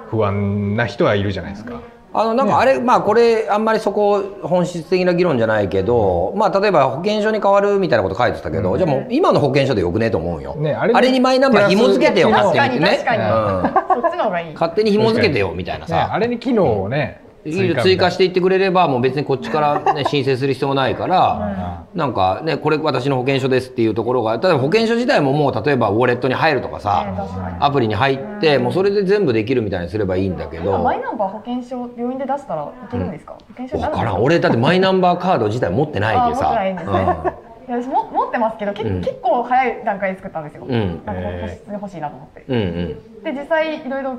[0.09, 1.81] 不安な人はいるじゃないですか。
[2.15, 10.55] あのなんかあれ、まあこれあんまりそこ本質的な議論じゃないけど、まあ例えば保険証に変わるみたいなこと書いてたけど、じゃあもう今の保険証でよくねと思うよ。
[10.55, 12.67] ねあれにマイナンバー紐付けてよっちの方が
[14.41, 14.53] いい。
[14.53, 16.13] 勝手に紐付けてよみたいなね、さ。
[16.13, 27.05] あれに機能をね、追加していってくれればもう別にこっちから、ね、 申請する必要もないから、なんかねこれ私の保険証ですっていうところが例えば保険証自体ももう例えばウォレットに入るとかねさ
[27.59, 30.77] アプリに入ってもうそれで全部できるみたいにすればいいんだけど。
[30.79, 34.23] マイナンバー保険証病院で出したらいけるんですか、保険証分からん。
[34.23, 36.77] 俺だってマイナンバーカード自体持ってないですね、
[37.67, 39.01] いや私も持ってますけど、けうん。
[39.01, 41.01] 結構早い段階で作ったんですよ、うん。
[41.05, 41.21] なんか
[41.71, 42.45] 欲しいなと思って。
[42.47, 43.23] うんうん。
[43.23, 44.17] で実際いろいろ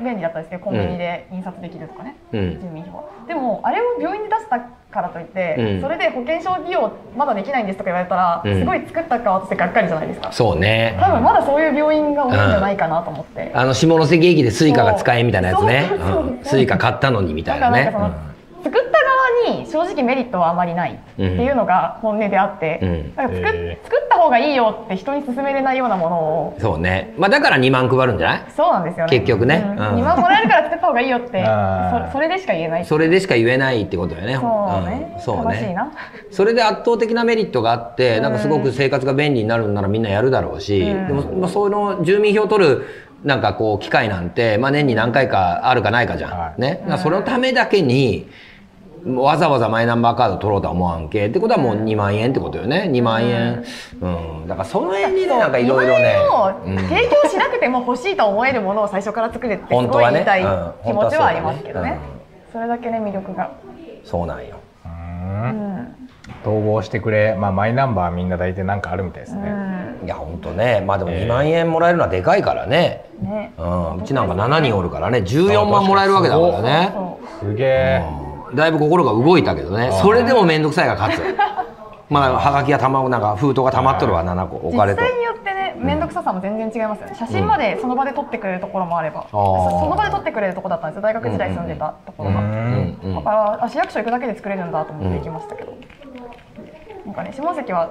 [0.00, 2.60] 便利だったんですけどコンビニで印刷できるとかね、うん。
[2.60, 3.04] 住民票は。
[3.26, 5.80] でもあれを病院で出したからといって、うん。
[5.80, 8.58] それで保険証利用まだできないんですとか言われたら、うん。
[8.58, 10.32] すごい作った側としてがっかりじゃないですか。
[10.32, 10.96] そうね。
[11.00, 15.90] 多分まだそういう病院が多いんじゃないかなと思って、あの下関駅で Suicaが使えみたいなやつね。
[16.42, 17.92] Suica買ったのにみたいなね
[18.62, 23.12] 作った側に正直メリットはあまりないっていうのが本音であって、うん。
[23.12, 23.84] か作っへー。
[23.84, 27.14] 作った方がいいよって人に勧めれないようなものをそうね。
[27.18, 28.44] まあだから2万配るんじゃない？
[28.54, 29.10] そうなんですよね。
[29.10, 29.62] 結局ね。
[29.64, 29.70] うん。
[29.72, 29.78] うん。
[29.78, 31.44] 2万もらえるから作った方がいいよって
[32.08, 34.36] そそれでしか言えないそれでしか言えないってことよね。
[34.36, 35.20] そうね、ん。
[35.20, 35.54] そうね。
[35.56, 35.92] 正しいな。
[36.30, 41.06] それで圧倒的なメリットがあってなんかすごく生活が便利になるんならみんなやるだろうし、うん。
[41.08, 42.86] でも、まあ、その住民票取る
[43.24, 46.60] なんかこう機会なんて、まあ、年に何回かあるかないかじゃん、はい。
[46.60, 48.28] ね、そのためだけに
[49.04, 51.26] わざわざマイナンバーカード取ろうとは思わんけ。
[51.26, 52.88] ってことはもう2万円ってことよね。
[52.92, 53.64] 2万円。
[54.00, 54.08] う
[54.44, 56.16] ん、だからその辺にねなんかいろいろね。
[56.20, 56.74] 2うん。
[56.74, 60.18] 万円を提供しなくても欲しいと思えるものを最初から作れってす本当はね。
[60.18, 60.72] ごい言いたいうん。
[60.84, 61.98] 気持ちはありますけどね。
[62.52, 63.50] それだけね魅力が。
[64.04, 64.56] そうなんよ。
[64.84, 64.92] ううん。
[65.52, 66.02] ん
[66.44, 69.52] 統合してくれ、まあ、マイナンバーみんな大体なんかあるみたいですね。
[70.02, 70.80] ういや本当ね。
[70.86, 71.24] まあでもええ。
[71.24, 73.52] 2万円もらえるのはでかいからね、んね。
[73.58, 75.18] うん、うちなんか7人おるからね。
[75.18, 76.90] 14万もらえるわけだからね。
[76.94, 77.48] そう。
[77.50, 78.02] すげえ。
[78.16, 78.21] うん
[78.54, 79.90] だいぶ心が動いたけどね。
[80.02, 81.22] それでも面倒くさいが勝つ。
[82.10, 85.00] まあはがきがたまなんか封筒がたまっとるわ7個置かれと。
[85.00, 87.14] 実際によってね面倒くささも全然違いますよね。
[87.14, 91.02] 写真までその場で撮ってくれるところもあれば、そその場で撮ってくれるところだったんですよ。
[91.02, 92.46] 大学時代住んでたところが、うん。
[92.46, 92.98] うん。
[93.02, 93.14] うん。
[93.16, 95.72] だからあ市役所行くだけで作れるんだと思って行きましたけど、
[97.06, 97.90] なんかね下関は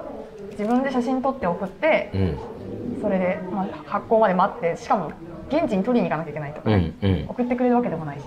[0.52, 2.38] 自分で写真撮って送ってうん。
[3.00, 5.10] それで、まあ、発行まで待ってしかも
[5.48, 6.94] 現地に取りに行かなきゃいけないとか、うん。
[7.02, 7.24] うん。
[7.28, 8.22] 送ってくれるわけでもないし、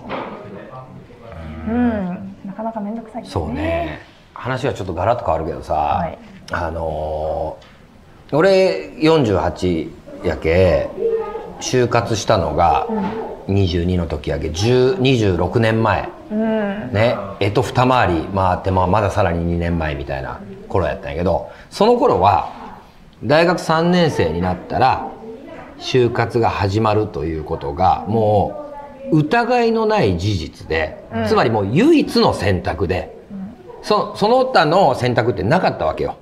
[1.66, 4.00] うん、なかなか面倒くさいですそうね。
[4.34, 6.18] 話はちょっとガラッと変わるけどさ、はい。
[6.52, 7.76] あのー
[8.32, 9.90] 俺48
[10.24, 10.90] やけ
[11.60, 12.88] 就活したのが
[13.46, 16.08] 22の時やけ10 26年前。
[16.32, 16.92] うん。
[16.92, 17.16] ね。
[17.38, 22.80] えと二回り回って、まあ、まださらに2年前みたいな頃やったんやけどその頃は
[23.22, 25.08] 大学3年生になったら
[25.78, 28.65] 就活が始まるということがもう
[29.12, 33.16] 疑いのない事実で、つまりもう唯一の選択で、
[33.82, 36.16] そその他の選択ってなかったわけよ。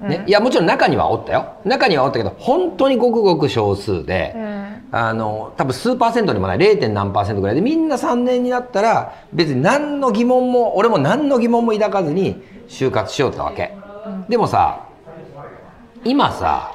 [0.00, 1.56] ね、いやもちろん中にはおったよ。
[1.64, 4.70] 中にはおったけど本当にごくごく少数で、うん。
[4.92, 6.88] あの多分数パーセントにもない 0.
[6.88, 13.76] 何パーセントぐらいでみんな3年になったら別に何の疑問も俺も何の疑問も抱かずに就活しようってわけ、
[14.28, 14.86] でもさ
[16.04, 16.74] 今さ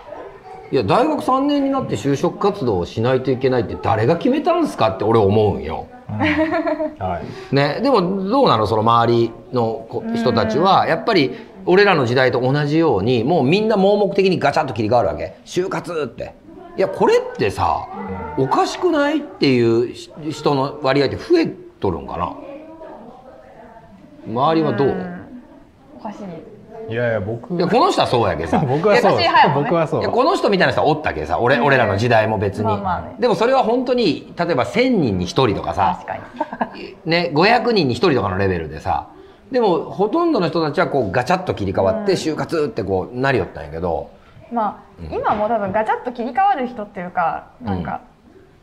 [0.75, 5.87] いや大学3年になって就職活動をしないといけないって誰が決めたんですかって俺思うんよ。
[6.09, 7.21] は
[7.51, 7.55] い。
[7.55, 8.67] ね、でもどうなの？
[8.67, 10.85] その周りの子人たちは。
[10.85, 11.31] やっぱり
[11.65, 15.37] 俺らの時代と同じようにもうみんな盲目的にガチャッと切り替わるわけ。
[15.45, 16.35] 就活って。
[16.75, 17.87] いやこれってさ
[18.37, 21.47] おかしくないっていうし人の割合って増え
[21.79, 22.35] とるんかな？
[24.27, 24.93] 周りはどう、
[25.99, 26.19] おかしい
[26.89, 28.63] いやいや僕いやこの人はそうやけどさ。
[28.67, 29.13] 僕はそう。
[29.55, 30.03] 僕はそう。
[30.03, 33.15] この人みたいな人はおったけさ俺,、俺らの時代も別に、まあまあね。
[33.19, 36.17] でもそれは本当に例えば1,000人に1人とかさ確か
[36.75, 36.95] に。
[37.05, 39.07] ね、500人に1人とかのレベルでさ
[39.51, 44.09] でもほとんどの人たちはこうガチャッと切り替わって就活ってこうなりよったんやけど、
[44.51, 48.01] まあ、今も多分ガチャッと切り替わる人っていうかなんか、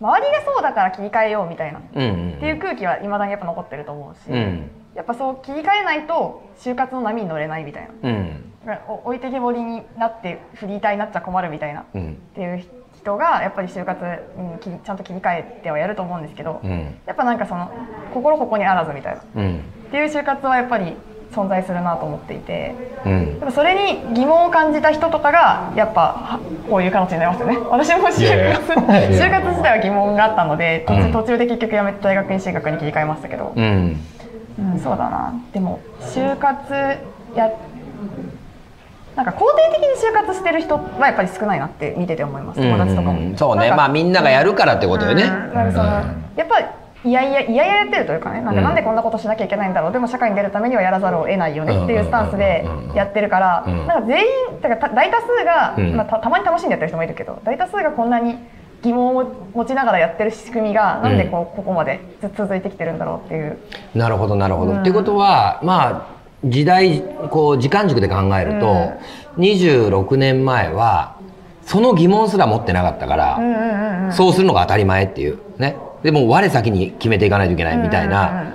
[0.01, 8.11] 周りがそうだから切り替えようみたいな、うんうんっていう空気はいまだにやっぱ残ってると思うし、うんやっぱそう切り替えないと就活の波に乗れないみたいな。
[8.11, 8.53] うん。
[8.89, 12.15] お置いてけぼりになってフリーターになっちゃ困るみたいな、っうん。
[12.35, 12.63] ていう
[12.95, 14.05] 人がやっぱり就活
[14.37, 16.99] にちゃんと切り替えてはやると思うんですけど、うん。
[17.07, 17.71] やっぱなんかその
[18.15, 19.21] 心ここにあらずみたいな。
[19.21, 19.61] っうん。
[19.91, 20.95] ていう就活はやっぱり
[21.33, 22.75] 存在するなと思っていて。
[23.05, 23.53] うん。
[23.53, 26.41] それに疑問を感じた人とかがやっぱは
[26.71, 27.59] こういう形になりますよね。
[27.69, 33.97] 私も就活就活自体は疑問があったので途中で結局やめて大学院進学に切り替えましたけど、うん
[34.59, 35.35] うん、そうだな。
[35.53, 36.73] でも就活
[37.35, 37.51] や
[39.17, 39.45] なんか肯定
[39.75, 42.61] 的に就活してる人はやっぱり少ないなって見てて思います。
[42.61, 45.55] 友達とかも、うんうんそうねまあみんながやるからってことよね、うん。
[45.55, 45.85] なんかその
[46.37, 46.67] やっぱり
[47.05, 48.65] いやいやいやいややってるというかねなんかうん。
[48.65, 49.93] なんでこんなことしなきゃいけないんだろう。
[49.93, 54.27] でも社会に出るためにはやらざるを得ないよねっていうスタンスでやってるからうんなんか全員
[54.63, 58.39] だからた大多数が、うんまあ、たたまに楽しんでやってる人もいるけど大多数がこんなに
[58.83, 59.25] 疑問を
[59.55, 63.59] 持ちながらやってる仕組みがなんでこうここまでず続いてきてるんだろうっていう。
[63.95, 64.73] なるほどなるほど。
[64.73, 64.81] うん。
[64.81, 66.07] っていうことはまあ
[66.45, 68.93] 時代こう時間軸で考えると、
[69.39, 71.17] 26年前は
[71.65, 74.13] その疑問すら持ってなかったから、うんうんうんうん。
[74.13, 75.77] そうするのが当たり前っていうね。
[76.03, 78.55] でも我先に決めていかないといけないみたいな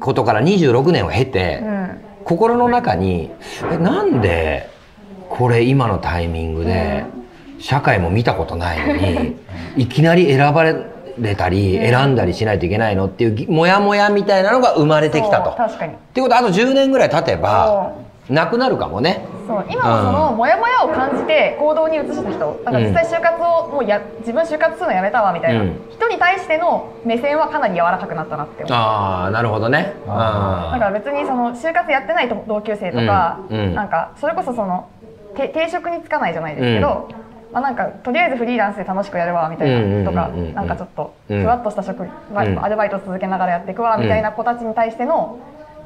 [0.00, 1.68] ことから26年を経て、うん。
[1.68, 1.78] うん
[2.28, 3.30] 心の中に
[3.72, 4.68] えなんで
[5.30, 7.06] これ今のタイミングで
[7.58, 9.36] 社会も見たことないのに
[9.76, 15.50] いきなり選ばれたり選んだりしないといけないのっていうぎモヤモヤみたいなのが生まれてきたと。
[15.52, 15.92] 確かに。
[15.92, 17.92] っていうことはあと10年ぐらい経てば
[18.28, 19.24] なくなるかもね。
[19.46, 22.60] そう今のそのモヤモヤを感じて行動に移した人。
[22.64, 25.80] なんか実際就活をもうや自分就活するのやめたわみたいなうん。
[25.90, 28.76] 人に対しての目線はかなり柔らかくなったなって思う。
[28.76, 29.94] ああなるほどね。
[30.06, 33.58] あだから別にその就活やってない同級生とか、うん。
[33.58, 33.74] うん。
[33.74, 34.86] なんかそれこそその
[35.34, 37.08] て定職に就かないじゃないですけど、
[37.52, 40.54] まあ、なんかとりあえずフリーランスで楽しくやるわみたいなとかうんうんうんうん。
[40.54, 41.42] なんかちょっとうん。
[41.42, 45.38] ふわっとした職、まあうんアルバイト続けながらやっていくわみたいな子たちに対しての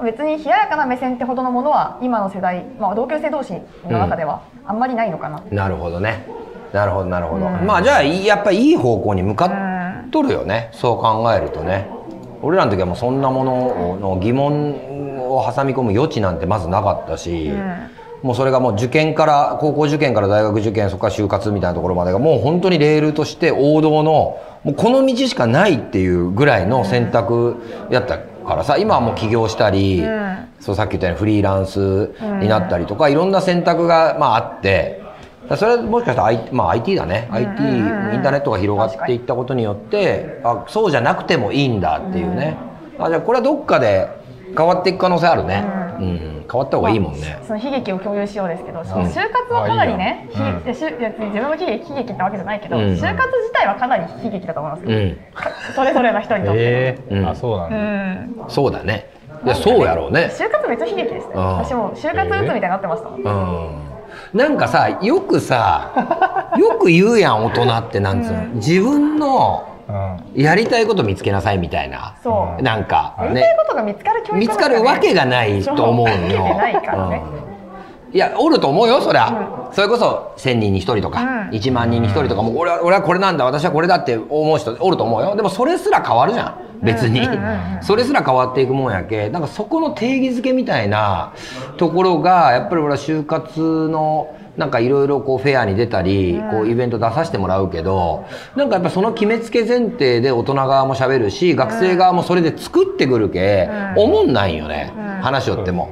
[0.03, 3.55] 別に冷ややかな目線ってほどのものは今の世代、まあ、同級生同士
[3.85, 6.27] の中ではあんまりないのかな、ーなるほどね。
[6.73, 7.47] なるほどなるほど。
[7.47, 7.67] うん。
[7.67, 9.47] まあじゃあいいやっぱりいい方向に向か
[10.07, 10.71] っとるよね。
[10.73, 11.87] そう考えるとね。
[12.41, 17.53] 俺らの時はもうそんなものの疑問を挟み込む余地なんてまずなかったし、
[18.23, 27.57] もうそれがもう受験から高校受験から大学受験そこから就活みたいなところまでがもう本当にレールとして王道のもうこの道しかないっていうぐらいの選択
[27.91, 30.49] やったからさ今はもう起業したり、ん。
[30.63, 35.03] そうさっき言ったようにフリーランスになったりとか、いろんな選択がまああって
[35.57, 42.57] それはもしかしたら、I まあ、IT だね、IT インターネットが広がっていったことによってあそうじゃなくてもいいんだっていうね、
[42.99, 44.09] あじゃあこれはどっかで
[44.57, 45.65] 変わっていく可能性あるね、
[46.03, 47.39] うん変わった方がいいもんね。
[47.47, 55.19] その悲劇を共有しようですけど、就活はかなりね、ひいやしゅいや自分も悲劇悲劇ってわけじゃないけど、うん就活自体はかなり悲劇だと思いますよ、うん、
[55.75, 56.61] それぞれの人にとって。
[56.61, 59.11] ええうんあそうなんうだ、んそうだね。
[59.45, 60.31] いやそうやろうね。
[60.33, 61.33] 就活めっちゃ悲劇ですね。
[61.35, 63.21] うん私も就活打つみたいになってましたもん。
[63.23, 63.29] う
[64.35, 64.39] ん。
[64.39, 69.72] なんかさよくさよく言うやん大人ってなんつうの、自分のうん
[70.35, 72.17] やりたいこと見つけなさいみたいな。
[72.23, 72.63] そう。
[72.63, 76.13] なんかやりたねいことが見つかる教育見つかるわけがないと思うの。
[76.71, 77.23] いからね。
[77.47, 77.49] う。
[77.49, 77.53] ん
[78.15, 78.89] いやおると思う。
[78.89, 81.25] よそりゃ、それこそ1,000人に1人とか、う。
[81.25, 84.59] ん1万人に1人とかも俺は俺はこれなんだ私はこれだって思う。
[84.59, 85.23] 人おると思う。
[85.23, 87.27] よでもそれすら変わるじゃん別に、
[87.81, 91.33] それすら変わっていくもんやけなんかそこの定義づけみたいな
[91.77, 104.93] ところがやっぱり俺は就活のなんかいろいろこうフェアに出たり、こうイベント出させてもらうけどなんかやっぱその決めつけ前提で大人側も喋るし学生側もそれで作ってくるけ、思んないんよね、
[105.23, 105.91] 話しよっても。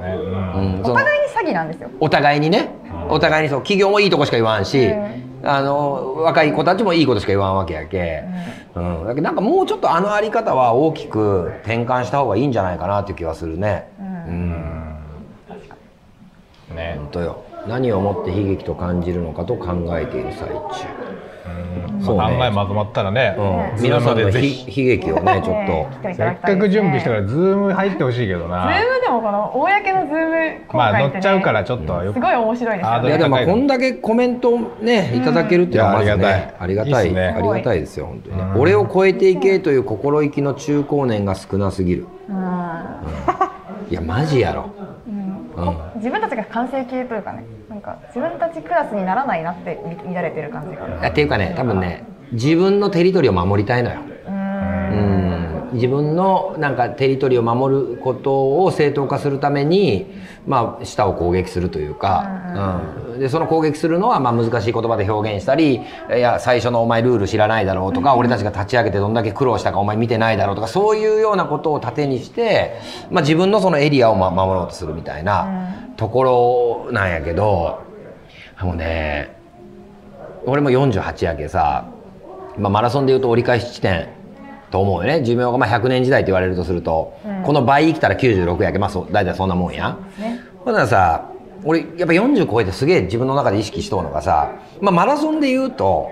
[0.83, 1.89] お互いに詐欺なんですよ。
[1.99, 2.69] お互いにね。
[3.09, 5.31] お互いにそう企業もいいとこしか言わんし、うん。
[5.43, 8.23] あの若い子たちもいいことしか言わんわけやけ、
[8.75, 9.07] うん。
[9.07, 13.89] だけどなんかもうちょっとあのあり方は大きく転換した方がいいんじゃないかなっていう気はするね。
[13.99, 14.97] うん、
[16.75, 16.95] ね。
[16.97, 21.11] 本当よ何をもって悲劇と感じるのかと考えている最中。
[22.03, 22.37] そうね。
[22.37, 32.15] 考えまとまったらね、うん、皆さんの悲劇をねちょっねとせっかく準備したからズーム入ってほしいけどズなームでもこの公のズーム公まあ開って、ね乗っちゃうからちょっとよく。
[32.15, 33.07] すごい面白いですよね。
[33.07, 36.93] いやでもまあこんだけコメントねいただけるっていうのはまずねありがたい。
[36.93, 37.05] ありがたい。
[37.05, 37.27] いいっすね。
[37.27, 38.43] ありがたいですよ本当にね。
[38.57, 42.07] 俺を超えていけという心意気の中高年が少なすぎる。
[43.89, 44.71] いやマジやろ
[45.95, 51.09] 自分たちが完成形というかねなんか自分たちクラスにならないなって見乱れてる感じが。
[51.09, 53.99] っていうかね多分ね自分のテリトリーを守りたいのよ。
[54.05, 54.10] うん
[55.73, 60.05] 自分のなんかテリトリーを守ることを正当化するために、
[60.45, 77.83] まあ、舌を攻撃するというか、うん、でその攻撃するのはまあ難しい言葉で表現したりいや最初のお前ルール知らないだろうとか、俺たちが立ち上げてどんだけ苦労したかお前見てないだろうとかそういうようなことを盾にして、まあ、自分のそのエリアをま守ろうとするみたいなところなんやけど
[78.61, 79.35] もうね
[80.45, 81.91] 俺も48やけさ、
[82.57, 84.20] まあ、マラソンでいうと折り返し地点
[84.71, 85.23] と思うよね。
[85.23, 89.97] 寿命がまあ100年時代って言われるとすると、この倍生きたら96やけまあそう大体そんなもんや。
[90.63, 91.31] ほんならさ
[91.63, 96.09] 俺やっぱ40超えてすげえ自分の中で意識しとうのがさ、まあ、マラソンで言うと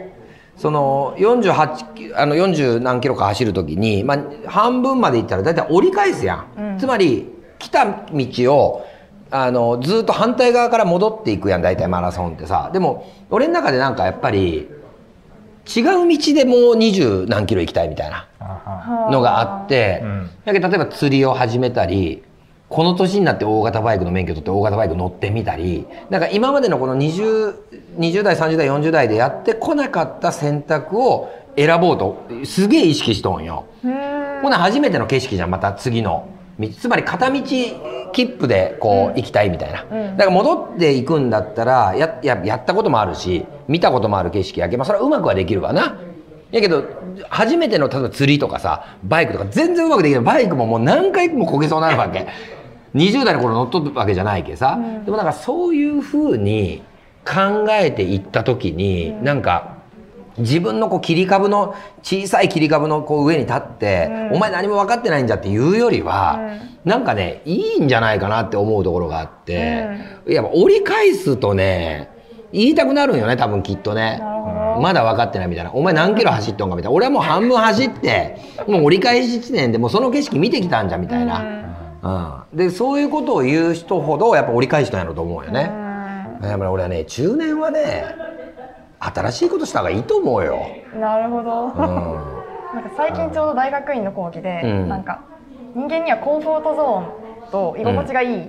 [0.56, 8.86] その48あの40何キロか走る時に、まあ、半分まで行ったら大体折り返すやん、つまり来た道を
[9.32, 12.72] あのずっと反対側から戻っていくやん大体マラソンってさ。
[12.74, 14.68] でも俺の中でなんかやっぱり
[15.76, 18.28] 違う道でもう二十何キロ行きたいみたいな
[19.12, 20.30] のがあって、ん。
[20.46, 22.24] だけど例えば釣りを始めたり
[22.70, 27.56] この年になって大型バイクの免許取って大型バイク乗ってみたりなんか今までのこの 20,
[27.98, 33.66] 20代30代40代でやってこなかった選択を選ぼうとすげえ意識しとんよ。
[34.42, 36.30] ほな初めての景色じゃんまた次の。
[36.60, 37.42] 道つまり片道
[38.12, 45.98] 切符でこう行きたいみたいな、だから戻っていくんだったらやややったこともあるし見たこともある景色やけまあそれはうまくはできるわな。
[46.52, 46.84] やけど
[47.30, 50.24] 初めての例えば釣りとかさバイクとか全然うまくできない。
[50.24, 52.28] バイクももう何回もこけそうになるわけ。
[52.96, 56.82] 20代の頃乗っとるわけじゃないけさ、でもなんかそういうふうに
[57.24, 59.76] 考えていった時に、なんか
[60.40, 66.40] 自分のこう切り株の小さい切り株のこう上に立って、お前何も分かってないんじゃっていうよりは、
[66.84, 69.88] なんかねいいんじゃないかなって思うところがあって、
[70.28, 72.10] やっぱ折り返すとね
[72.52, 74.20] 言いたくなるんよね多分きっとね。
[74.80, 76.96] まだ分かってないみたいな「お前何キロ走っとんか」みたいな。
[76.96, 82.58] 俺はもう半分走ってもう折り返し地点でもうその景色見てきたんじゃんみたいな、うん。
[82.58, 85.72] でそういうことを言う人ほどやっぱ折り返したんやろと思うよね。
[86.42, 88.16] だから俺はね中年はね
[89.00, 90.68] 新しいことした方がいいと思うよ。
[91.00, 91.74] なるほど、うん。
[92.76, 94.90] なんか最近ちょうど大学院の講義で、うん。
[94.90, 95.22] なんか
[95.74, 98.48] 人間にはコンフォートゾーンと居心地がいい、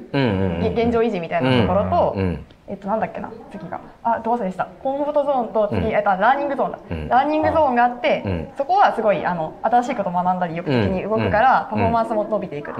[0.73, 2.23] 現状維持みたいなところと、うん。
[2.23, 3.81] うんえっとなんだっけな次が。
[4.05, 4.69] あど忘れした。
[4.83, 5.87] コンフォートゾーンと次、うん。
[5.89, 7.09] えっとラーニングゾーンだ、うん。
[7.09, 8.49] ラーニングゾーンがあって、うん。
[8.57, 11.77] そこはすごいあの新しいことを学んだり意欲的に動くから、うん。
[11.77, 12.73] パフォーマンスも伸びていく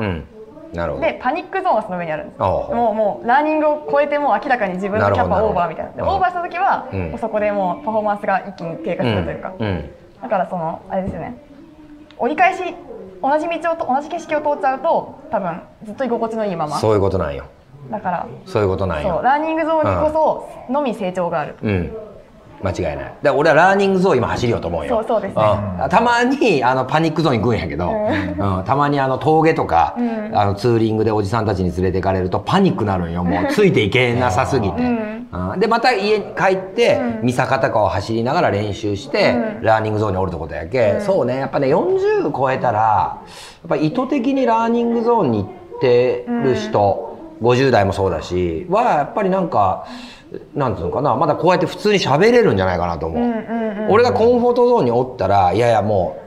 [0.73, 1.05] なるほど。
[1.05, 2.41] でパニックゾーンはその上にあるんです。
[2.41, 5.93] もうもうラーニングを超えてもう明らかに自分のキャパオーバーみたいな。
[5.93, 7.11] でオーバーした時は、うん。
[7.11, 9.53] もうそこでもうパフォーマンスが一気に低下するというか、
[10.23, 11.37] だからそのあれですよね。
[12.19, 12.63] 折り返し
[13.23, 16.79] 同じ道をと同じ景色を通っちゃうと多分ずっと居心地のいいまま。
[16.79, 17.45] そういうことなんよ。
[17.91, 19.23] だからそういうことなんそうよ。
[19.23, 21.93] ラーニングゾーンにこそのみ成長がある、うん。
[22.63, 22.97] 間違いない。
[22.97, 24.97] だから俺はラーニングゾーン今走りようと思うよ。
[24.97, 25.43] そうそうですね。
[25.87, 25.89] ん。
[25.89, 28.65] たまにあのパニックゾーン行くんやけど、うん。
[28.65, 30.37] たまにあの峠とか、ん。
[30.37, 33.25] あのツーリングでおじさんたちに連れて行かれるとパニックなるんよ。
[33.25, 34.83] もう ついていけなさすぎて。
[34.83, 35.29] うん。
[35.53, 35.61] うん。
[35.61, 39.63] でまた家に帰って、三坂とかを走りながら練習して、うん。
[39.63, 41.39] ラーニングゾーンにおるってことやけ、そうね。
[41.39, 43.21] やっぱね40超えたらや
[43.67, 47.10] っぱ意図的にラーニングゾーンに行ってる人、
[47.43, 49.87] 50代もそうだしはやっぱりなんか
[50.55, 53.23] なんていうのかなまだこうやって普通に喋れるんじゃないかなと思う。
[53.23, 56.23] うんうんうん俺がコンフォートゾーンにおったらいやいやも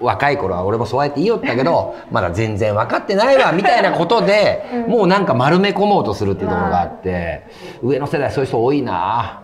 [0.00, 7.44] う若い頃は俺もそうやって言いよったけど まだ全然分かってないわみたいなことで、もうなんか丸め込もうとするっていうところがあって
[7.82, 9.40] 上の世代そういう人多いな。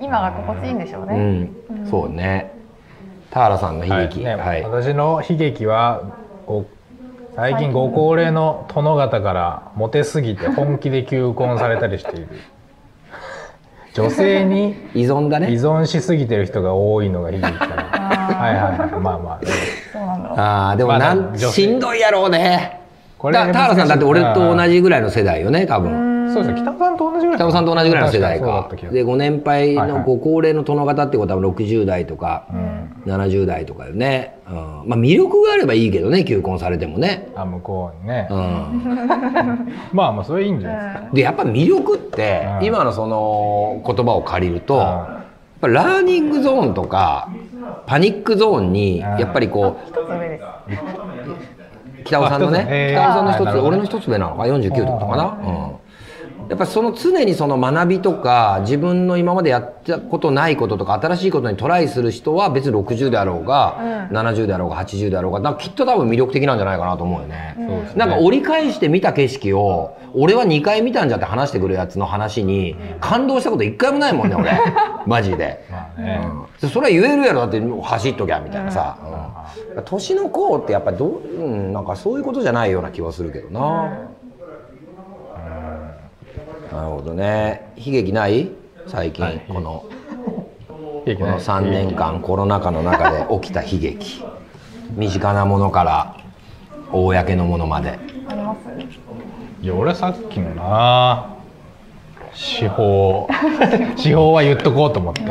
[0.00, 1.50] 今が心地いいんでしょううね、ん、
[1.90, 2.52] そうね。
[3.30, 4.20] 田原さんの悲劇。
[4.20, 6.02] ねはい、私の悲劇は
[6.46, 6.64] ご
[7.36, 12.28] 最近ご高齢の殿方からモテすぎて本気で求婚されたりしている。
[13.94, 17.74] 女性に依存だ依ね存しすぎてる人が多いのが悲劇かな
[18.34, 18.90] はいはいはい。
[19.00, 19.40] まあまあ。
[19.92, 21.46] そうなんだろうあーでもなん、まだ女性。
[21.52, 22.80] しんどいやろうね。
[23.18, 26.03] これだ田原さんだって俺と同じぐらいの世代よね多う分
[26.34, 26.62] そうですね。
[26.62, 28.70] 北尾さんと同じぐらい北尾さんと同じぐらいの世代か。
[28.70, 29.06] でる。
[29.06, 32.46] ご年配のご高齢の殿方ってことは60代とか
[33.06, 38.28] 70代とかよね、うん、まあ魅力があればいいけどね求婚されてもね、あ向こうにね。
[38.30, 41.08] うん、 まあまあそれいいんじゃないですか。
[41.12, 42.66] でやっぱ魅力ってうん。
[42.66, 44.80] 今のその言葉を借りるとうん。
[44.80, 47.28] やっぱラーニングゾーンとか
[47.86, 49.18] パニックゾーンにうん。
[49.18, 49.94] やっぱりこう
[52.04, 55.76] 北尾さんのね北尾さんの一つ俺の一つ上なのか49ってことかな、うん、
[56.48, 67.54] やっぱその常にその学びとか自分の今までやったことないこととか新しいことにトライする人は別に60であろうが、70であろうが80であろうがなんかきっと多分魅力的なんじゃないかなと思うよね。
[67.56, 67.98] そうですね。
[67.98, 74.52] なんか折り返して見た景色を俺は2回見たんじゃって話してくるやつの話に感動したこと一回もないもんね俺。
[75.06, 75.64] マジで。
[76.62, 76.68] うん。
[76.68, 77.40] それは言えるやろ。
[77.40, 78.96] だって走っときゃみたいなさ、
[79.76, 79.82] うん。
[79.84, 84.08] 年の子ってやっぱどう、うん、なんかそういうことじゃないような気はするけどな、
[86.74, 87.72] なるほどね。
[87.76, 88.50] 悲劇ない？
[88.88, 89.44] 最近、はい。
[89.46, 89.84] この
[91.06, 91.14] い。
[91.14, 94.24] この3年間コロナ禍の中で起きた悲劇。
[94.96, 96.16] 身近なものから
[96.90, 98.00] 公のものまで。
[99.62, 101.36] いや俺さっきのな
[102.34, 103.28] 司法
[103.96, 105.22] 司法は言っとこうと思って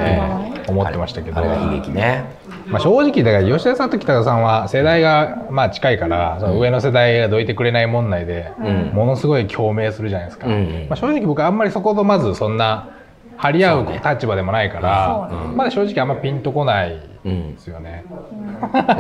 [0.70, 1.38] 思ってましたけど。
[1.38, 2.24] あれが悲劇ね
[2.68, 8.96] まあ、正直だから吉田さんと北田さんは世代がまあ近いからその上の世代がどいてくれない問題でん。
[8.96, 10.88] ものすごい共鳴するじゃないですか、うんうん。
[10.90, 12.90] まあ、正直僕はあんまりそことまずそんな
[13.38, 18.06] 張り合う立場でもないから、そうまだ正直あんまピンとこないうんですよね、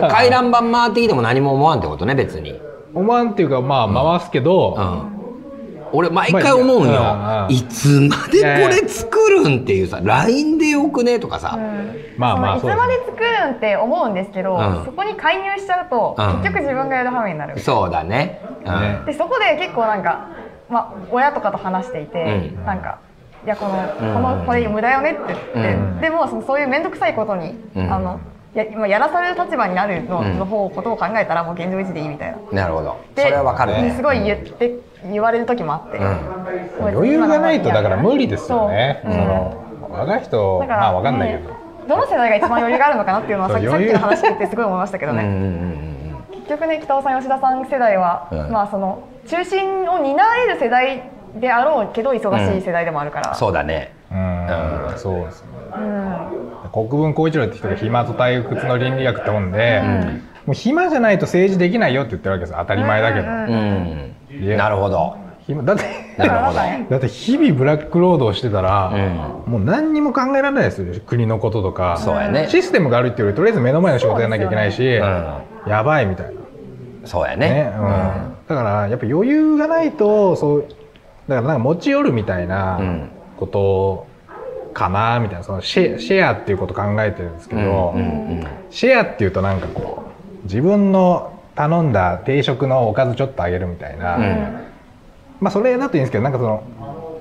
[0.09, 2.59] 回覧板回ってきても何も思わんってことね別に。
[2.93, 5.14] 思わんっていうかまあ回すけど、うん。
[5.95, 11.57] 俺毎回思うんよ、まあいつまでこれ作るんっていうさ LINE でよくねとかさ、
[12.18, 14.85] まあまあそうそのいつまで作るんって思うんですけど、うん。
[14.85, 16.25] そこに介入しちゃうと、うん。
[16.41, 18.81] 結局自分がやる羽目になる、そうだね、うん。
[18.81, 19.01] ね。
[19.05, 20.29] でそこで結構なんか、
[20.69, 22.23] まあ、親とかと話していて、
[22.55, 22.65] うん。
[22.65, 22.99] なんか
[23.45, 24.13] いやこのうん。
[24.13, 26.01] このこれ無駄よねって言って、うん。
[26.01, 27.93] でもそのそういう面倒くさいことに、うん。
[27.93, 28.19] あの
[28.53, 30.39] や今やらされる立場になるの,、うん。
[30.39, 32.37] の方ことを考えたらもう現状維持でいいみたいな。
[32.63, 32.97] なるほど。
[33.15, 33.93] そでれはわかるね。
[33.95, 34.79] すごい言って
[35.11, 35.99] 言われる時もあって、
[36.79, 39.01] 余裕がないとだから無理ですよね。
[39.03, 41.53] その若い人まあわかんないけど、ね
[41.88, 45.38] どの世代が一番余裕があるのかなっていうのはさっきさっきの話聞いてすごい思いましたけどね、うんうん
[45.77, 45.84] うん
[46.43, 51.09] 結局ね北尾さん吉田さん世代は、うんまあその中心を担える世代
[51.39, 53.95] であろうけど忙しい世代でもあるから、うんそうだね。
[54.11, 55.47] うんうんそうですね。
[55.75, 56.69] うん。
[56.71, 59.81] 国分光一郎って人が暇と退屈の倫理学って本で、
[60.45, 62.57] もう暇じゃないと政治できないよって言ってるわけですよ。
[62.59, 65.15] 当たり前だけど、なるほど。
[65.47, 68.91] 暇だってなるほどだって日々ブラック労働してたら、
[69.45, 70.93] うもう何にも考えられないですよ。
[71.05, 71.97] 国のこととか。
[71.97, 72.47] そうやね。
[72.49, 75.41] システムが悪いっていうよりとりあえず目の前の仕事やんなきゃいけないし、うん。
[75.68, 76.34] やばいみたいな。
[77.05, 77.49] そうやね。
[77.49, 77.82] ねうん。
[78.47, 80.68] だからやっぱ余裕がないとそう
[81.28, 83.09] だからなんか持ち寄るみたいなうん。
[83.38, 84.07] こと
[84.74, 85.43] かなみたいな。
[85.43, 87.95] そのシェシェアっていうこと考えてるんですけど、
[88.70, 90.03] シェアっていうとなんかこ
[90.41, 94.72] う自分の頼んだ定食のおかずちょっとあげるみたいな、うん
[95.39, 96.63] まあそれだといいんですけどなんかその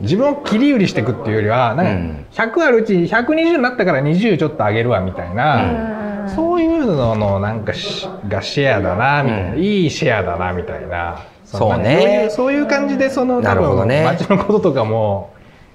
[0.01, 2.27] 自分を切り売りしていくっていうよりはなんうん。
[2.35, 9.59] か100あるうち120になったから20ちょっとあげるわみたいな、そういうののなんかしがシェアだなみたいな、うん。
[9.59, 11.23] いいシェアだなみたいな。
[11.45, 11.87] そうね。
[12.01, 14.03] そういうそういう感じでそのな多分るほどね。
[14.05, 15.35] 街のこととかも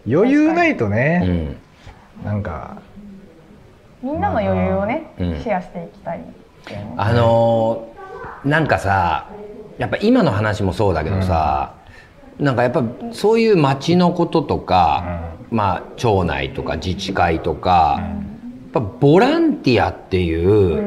[0.10, 1.56] 余裕ないとうね、
[2.24, 2.26] ん。
[2.26, 2.78] なんか
[4.02, 5.40] みんなの余裕をね、うん。
[5.42, 6.26] シェアしていきたいね
[6.98, 9.28] あのーなんかさ
[9.78, 11.74] やっぱ今の話もそうだけどさ、
[12.40, 18.06] なんかやっぱそういう町のこととか、まあ町内とか自治会とか、や
[18.70, 20.84] っぱボランティアっていう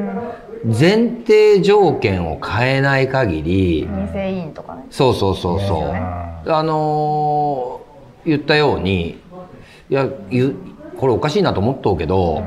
[0.64, 4.84] 前提条件を変えない限り、二世委員とかね。
[4.90, 5.98] そうそうそうそう、ね。
[6.46, 7.90] あのー
[8.26, 9.18] 言ったように
[9.88, 10.54] いや言う
[10.98, 12.42] これおかしいなと思っとうけど、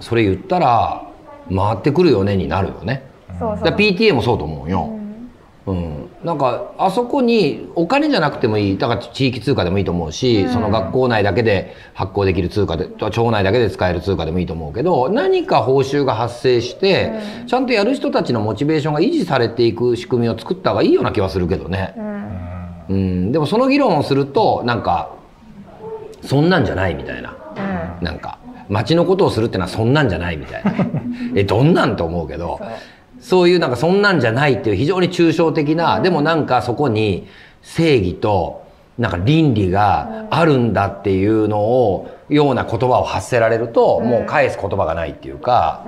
[0.00, 1.10] それ言ったら
[1.48, 3.04] 回ってくるよねになるよね。
[3.38, 3.68] そうそう。
[3.74, 4.90] PTA もそうと思うよ。
[5.66, 8.78] うん、なんかあそこにお金じゃなくてもいい。
[8.78, 17.12] だから地域通貨でもいいと思うし、その学校内だけで発行できる通貨で町内だけで使える通貨でもいいと思うけど何か報酬が発生して、
[17.46, 21.94] ちゃんとやる人たちのモチベーションが維持されていく仕組みを作った方がいいような気はするけどね。
[22.90, 25.14] うん、でもその議論をするとなんか
[26.22, 27.36] そんなんじゃないみたいな。
[28.02, 28.38] なんか
[28.68, 30.72] 街のことをするってのはそんなんじゃないみたいな。
[31.36, 32.60] えどんなんと思うけど
[33.24, 37.26] そういうなんかそんなんじゃないっていう非常に抽象的なでもなんかそこに
[37.62, 38.62] 正義と
[38.98, 45.86] なんか倫理があるんだっていうのをような言葉を発せられるともう返す言葉がないっていうか、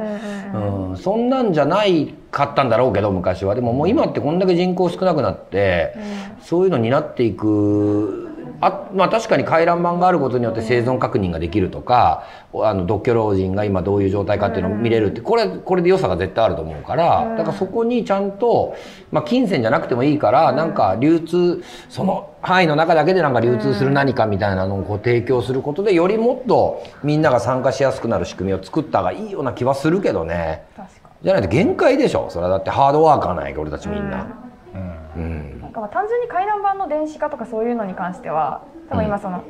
[0.55, 3.55] うん、そんなんじゃないかったんだろうけど昔は。
[3.55, 5.95] でももう今ってこんだけ人口少なくなって、
[6.43, 8.26] そういうのになっていく
[8.61, 18.75] あまあ、確かに回覧板があることによって生存確認ができるとかあの独居老人が今どういう状態かっていうのを見れるってこれこれで良さが絶対あると思うからだからそこにちゃんと、
[19.11, 30.65] まあ、金銭じゃなくてもいいからなんか流通その範囲の中だけでなんか流通する何かみたいなのをこう提供することでよりもっとみんなが参加しやすくなる仕組みを作った方がいいような気はするけどね。
[30.77, 32.29] 確かじゃないと限界でしょ。
[32.31, 34.46] それはだってハードワーカーなんやけど俺たちみんな。
[34.75, 35.61] うん。
[35.61, 39.43] なんかまあ単純に回覧板の電子化とかそういうのに関しては多分今その、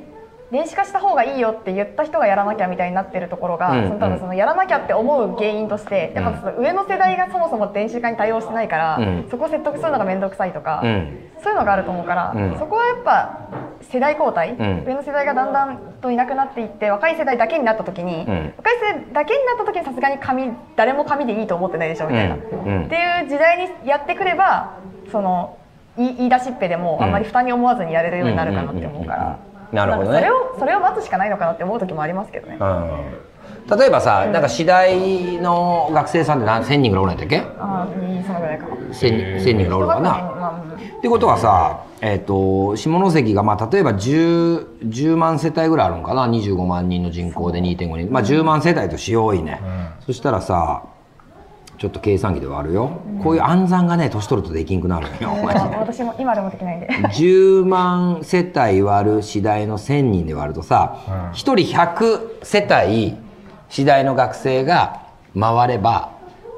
[0.51, 3.89] 電子化した方がいいよって言った人がやらなきゃみたいになってるところが、うん。
[3.89, 9.27] その多分そのやらなきゃって思う原因として、やっぱその上の世代がそもそも電子化に対応してないから、うん。
[9.29, 11.19] そこを説得するのが面倒くさいとか、うん。
[11.43, 12.59] そういうのがあると思うから、うん。
[12.59, 13.49] そこはやっぱ
[13.83, 14.85] 世代交代、ん。
[14.87, 18.55] 上の世代がだんだんといなくなっていって若い世代だけになった時に、ん。
[18.57, 22.43] 若い世代だけになった時にさすがに紙誰も紙でいいと思ってないでしょみたいな、うん。
[22.43, 22.85] うん。
[22.85, 24.79] っていう時代にやってくれば
[25.11, 25.59] その
[25.97, 30.19] 言い出しっぺでもあんまり負担に思わずにやれるようになるかなって思うから、うんうんうんうんなるほどね。
[30.19, 32.57] それをそれを待つしかないのかなって思う時もありますけどね。
[32.61, 33.79] うん。
[33.79, 37.39] 例えばさ、なんか次第の学生さんって何1000人ぐらいおるんやったっけ？
[37.59, 37.89] ああ
[38.25, 38.67] そのぐらいか。
[38.67, 40.01] 1000, 人ぐらいおるかな。
[40.01, 49.61] まあってことはさ、えっと下関が、まあ、例えば 10, 10万世帯ぐらいあるのかな？25万人の人口で2.5人、まあ、10万世帯としよういね、
[50.07, 50.85] そしたらさ
[51.79, 55.77] ちょっと計算機で割るよ、こういう暗算がね年取るとできんくなるのよ、マジで。
[55.77, 56.89] 私も今でもできないんで。
[57.13, 60.97] 10万世帯割る次第の1000人で割るとさ、
[61.33, 63.17] 1人100世帯
[63.69, 65.01] 次第の学生が
[65.39, 66.11] 回れば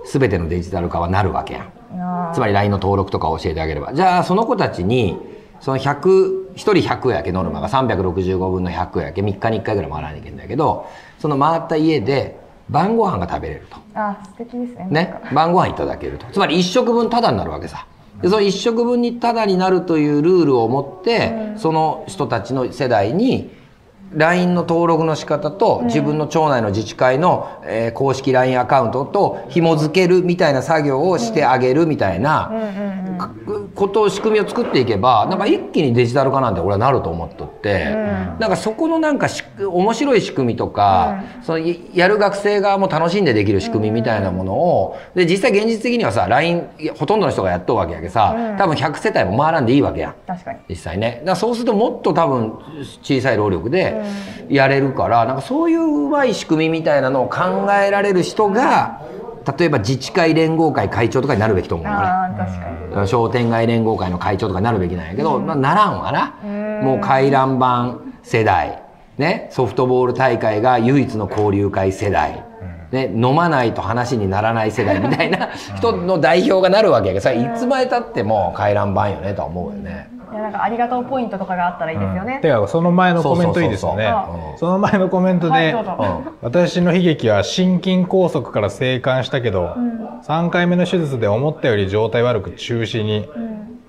[0.05, 1.63] 全てのデジタル化はなるわけやん。
[2.01, 3.93] あつまり LINE の登録とか教えてあげれば。
[3.93, 5.19] じゃあその子たちに
[5.61, 10.87] その100 1人100やけノルマが365分の100やけ3日に1回ぐらい回らなきゃいけないんだけど
[11.19, 12.38] その回った家で
[12.71, 13.77] 晩ご飯が食べれると。
[13.95, 14.87] あ素敵ですね。
[14.91, 17.87] ね、晩ご飯いただけるとつまり1食分タダになるわけさ
[18.23, 23.51] でその1食分にタダになるというルールを持って、その人たちの世代に
[24.13, 32.51] LINE の登録の仕方と自分の町内の自治会の、えー公式 LINE アカウントと紐付けるみたいな作業をしてあげるみたいな、
[33.19, 33.31] か
[33.75, 37.95] ことを仕組みを作っていけばなんか一気にデジタル化なんて俺はなると思っとって、
[38.39, 50.15] なんかそこのなんかし面白い仕組みとか、そのいやる学生側も楽しんでできる仕組みみたいなものをで実際現実的にはさ LINE ほとんどの人がやっとうわけやけさ、多分100世帯も回らんでいいわけやん。
[50.27, 50.59] 確かに。
[50.69, 51.19] 実際ね。
[51.21, 52.59] だからそうするともっと多分
[53.03, 53.98] 小さい労力で
[54.49, 59.03] やれるから、なんかそういううまい仕組みみたいなのを考えられる人が
[59.59, 61.99] 例えば自治会連合会会長とかになるべきと思うのね。
[61.99, 63.09] ああ確かに。
[63.09, 66.35] 商店街連合会の会長とかになるべきなんやけど、まあ、ならんわな、
[66.83, 68.83] もう回覧板世代、
[69.19, 72.45] ね、ソフトボール大会が唯一の交流会世代、
[72.91, 80.09] ね、飲まないと話にならない世代みたいな 人の代表がなるわけやけどさいつまでたっても回覧板よねとは思うよね。
[80.31, 82.39] いやなんかありがとうポイントとかがあったらいいですよね。
[82.43, 84.13] てかその前のコメントいいですよね。
[84.57, 85.77] その前のコメントで、はい
[86.43, 89.75] 私の悲劇は心筋梗塞から生還したけど、
[90.25, 93.29] 3回目の手術で思ったより状態悪く中止に、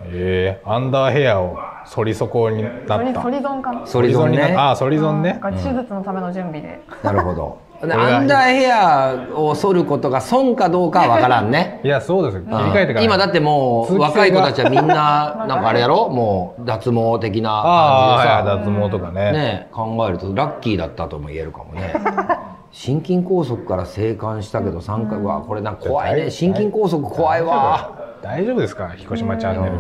[0.05, 2.97] えーアンダーヘアを反り底になった。
[2.97, 3.85] ソリソリゾンかな。
[3.85, 4.37] ソリゾンね。
[4.37, 4.69] 反りになった。
[4.71, 6.79] あー反りゾンねなんか手術のための準備で。
[7.03, 7.68] なるほど。
[7.81, 11.79] アンダーヘアを剃ることが損かどうかは分からんね。
[11.85, 12.41] いやそうですよ。
[12.43, 13.05] 切り替えてから。
[13.05, 16.09] 今だってもう若い子たちはみんななんかあれやろ？
[16.09, 18.51] もう脱毛的なああ感じでさ。
[18.51, 19.31] はい脱毛とかね。
[19.31, 21.93] ね考えるとラッキーだったとも言えるかもね。
[22.71, 26.29] 心筋梗塞から生還したけど3回はこれなんか怖いね。
[26.29, 27.91] 心筋梗塞怖いわ。
[28.21, 28.59] 大丈夫。
[28.59, 28.89] ですか？
[28.97, 29.75] 彦島チャンネル。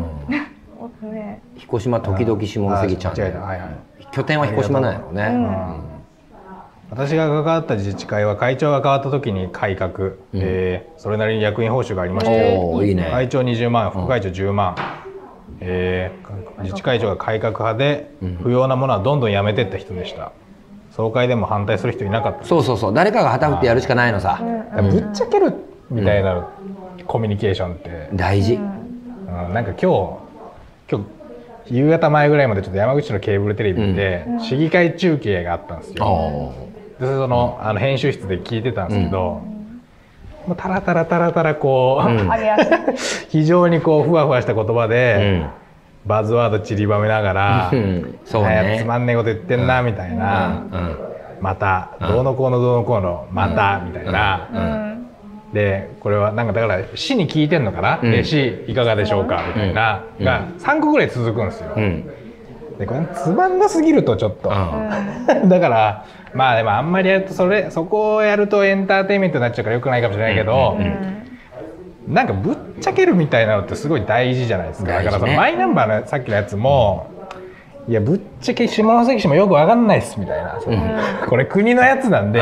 [1.05, 1.41] おね。
[1.57, 3.41] 彦島時々下関チャンネル。
[3.43, 3.69] はいはい。
[4.11, 5.29] 拠点は彦島なんやろうね
[6.89, 13.07] 私が関わった自治会は会長が変わった時に改革、えーそれなりに役員報酬がありましておおいいね。
[13.11, 14.75] 会長20万副会長10万、
[15.61, 18.11] えー自治会長が改革派で、
[18.41, 20.33] 不要なものはどんどんやめてった人でした。
[20.91, 22.45] 総会でも反対する人いなかった。
[22.45, 22.93] そうそうそう。
[22.93, 24.41] 誰かが旗振ってやるしかないのさ。
[24.91, 25.53] ぶっちゃける
[25.89, 26.49] みたいな
[27.07, 28.55] コミュニケーションって、大事。
[28.55, 29.53] うん。
[29.53, 30.17] なんか今日
[30.91, 31.05] 今
[31.65, 36.53] 日夕方前ぐらいまでちょっと山口のケーブルテレビで、市議会中継があったんですよ、お
[36.99, 39.41] でそのあの編集室で聞いてたんですけど、
[40.47, 42.57] もうタラタラタラタラこう、あれや
[43.29, 45.47] 非常にこうふわふわした言葉ーで、
[46.05, 48.19] バズワード散りばめながら、うん。
[48.25, 48.79] そうね。
[48.83, 50.97] つまんねえこと言ってんなみたいな、うん。
[51.39, 54.97] またどうのこうのどうのこうのまたみたいな、
[55.53, 58.11] でこれはなんかだから市に聞いてんのかな、ん。
[58.11, 59.41] で市いかがでしょうか？
[59.47, 61.73] みたいな、が3個ぐらい続くんですよ。
[61.77, 62.11] うん
[62.79, 64.49] でこれつまんなすぎるとちょっと、
[65.49, 70.77] だからまあでもあんまりやるとそれそこをやるとエンターテインメントになっちゃうからよくないかもしれないけど、
[72.07, 75.03] なんかぶっちゃけるみたいなのってすごい大事じゃないですか、ね。
[75.03, 77.07] だからそのマイナンバーのさっきのやつも
[77.89, 80.77] いやぶっちゃけ下関市もよくわかんないっすみたいな、その
[81.27, 82.41] これ国のやつなんで、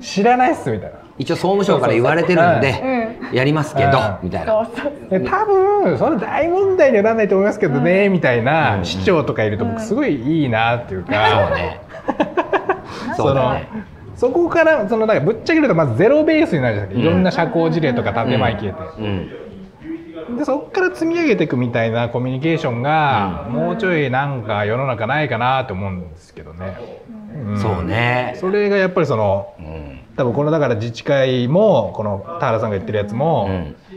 [0.00, 4.18] 知らないっすみたいな一応総務省から言われてるんでやりますけどうん。
[4.22, 4.66] みたいな。
[4.66, 11.80] 多分それ大問題にはならないと思いますけどね、みたいな市長とかいると僕すごいいいなっていうか、そうね。
[13.16, 13.68] そうだね。
[14.14, 19.02] そこからそのだからぶっちゃけるとまずゼロベースになるじゃないですか、いろんな社交辞令とか建前消えて、
[20.28, 20.36] うん。
[20.36, 26.76] でそこから積み上げていくみたいなコミュニケーションが、もうちょいなんか世の中ないかなと思うんですけどね、
[27.54, 28.34] んそうね。
[28.36, 33.48] それがやっぱりそのうん多分このだから自治会もこの田原さんが言ってるやつも、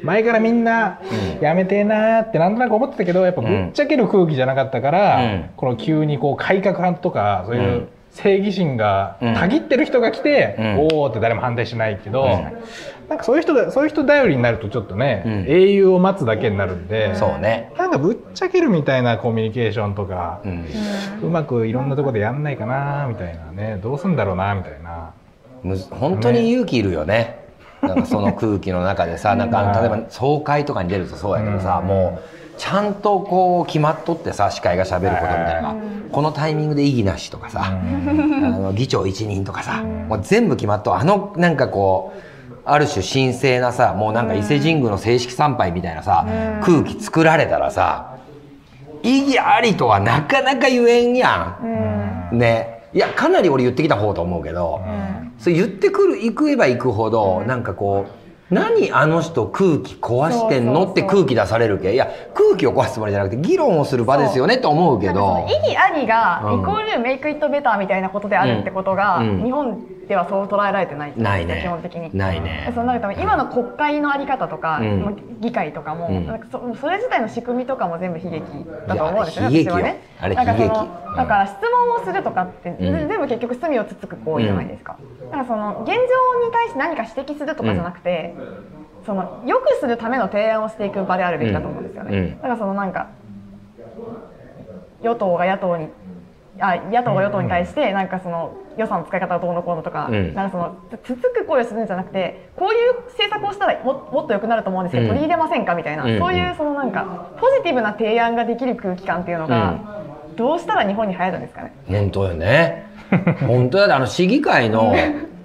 [0.04, 1.02] 前からみんな
[1.42, 5.50] やめてえなーってなんとなく思ってたけどやっぱぶっちゃける空気じゃなかったから、うん。
[5.58, 7.88] この急にこう改革派とかそういううん。
[8.14, 10.78] 正義心がたぎってる人が来て、うん。
[10.80, 12.28] おおって誰も反対しないけど、
[13.08, 15.46] なんかそういう人がそういう人頼りになるとちょっとね、うん。
[15.48, 17.72] 英雄を待つだけになるんで、そうね。
[17.78, 20.66] なんかぶっちゃけるみたいなコミュニケーションとか、うん。
[21.24, 25.14] うまくいろんなところでやんないかなみたいなねどうすんだろうなみたいな。
[25.64, 27.40] むず本当に勇気いるよね。
[27.82, 35.76] なんかその空気の中でさ なんか例えば総会とかに出るとそうやけどさ、もうちゃんとこう決まっとってさ司会がしゃべることみたいな。
[36.12, 42.20] このタイミングで異議なしとかさ、あの議長一任とかさ、もう全部決まっとあのなんかこう
[42.66, 46.26] ある種神聖なさもうなんか伊勢神宮の正式参拝みたいなさ、
[46.62, 48.12] 空気作られたらさ
[49.04, 52.38] 意義ありとはなかなか言えんやん。
[52.38, 54.82] ねいやかなり俺言ってきた方と思うけど、
[55.38, 60.86] そう言ってくる行くえば行くほど、なんかこう何あの人空気壊してんの？
[60.86, 65.14] って空気出されるけいや空気を壊すつもりじゃなくて議論をする場ですよねと思うけど。
[65.14, 66.62] の意義ありがうん。
[66.62, 69.44] イコールメイクイットベターみたいなことであるってことが、うん。
[69.46, 69.82] 日本
[70.12, 71.62] ではそう捉えられてないないね。
[71.64, 72.10] 基本的に。
[72.14, 72.70] ないね。
[72.76, 75.02] そのなんか多分今の国会のあり方とか、うん。
[75.04, 76.26] まあ議会とかも、うん。
[76.52, 78.44] そそれ自体の仕組みとかも全部悲劇
[78.90, 80.02] だと思うんですよね私はね。
[80.20, 80.68] あれ悲劇。
[80.68, 82.78] だから質問をするとかって、ん。
[82.78, 84.98] 全部結局罪をつつく行為じゃないですか。
[85.24, 88.36] だからその現状に対して何か指摘するとかじゃなくて、
[89.06, 92.18] その良くするための提案をしていく場であるべきだと思うんですよね。
[92.18, 92.36] うん。
[92.36, 93.12] だからそのなんか
[95.02, 95.88] 与党が野党に
[96.62, 100.34] あ野党が与党に対してなんかその予算の使い方がどうのこうのとか,、うん。
[100.34, 105.10] なんかそのつつく声をするんじゃなくてこういう政策をしたらももっと良くなると思うんですけど、うん。
[105.10, 109.80] 取り入れませんかみたいな、うんそういうそのなんかポジティブな提案ができる空気感っていうのが、
[110.36, 111.74] どうしたら日本に流行るんですかね？
[111.90, 112.86] 本当よね。
[113.48, 114.94] 本当やであの市議会の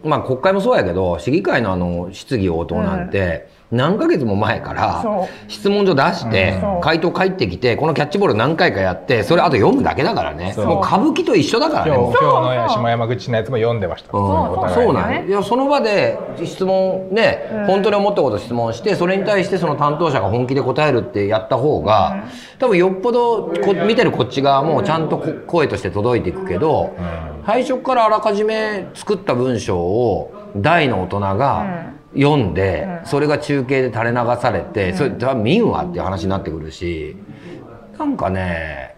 [0.05, 10.55] まあ国会もそうやけど市議会のあの質疑応答なんて、何ヶ月も前から質問状出して、回答返ってきてこのキャッチボール何回かやってそれあと読むだけだからね。
[10.57, 11.95] もう歌舞伎と一緒だからね。
[11.95, 14.17] 今日今日の下山口のやつも読んでました。
[14.17, 14.21] う。
[14.21, 14.75] んそう。
[14.75, 22.25] そうなんいやその場で質問ね、本当に思ったこと質問してそれに対してその担当者が本気で答えるってやった方が、
[22.59, 26.95] 多分よっぽどこ見てるこっち側もちゃんとこ声として届いていくけど、
[27.45, 31.67] 最初からあらかじめ作った文章を大の大人が
[32.17, 37.17] 読んで、それが中継で垂れ流されて、それじゃあ見んわっていう話になってくるし
[37.99, 38.97] なんかね、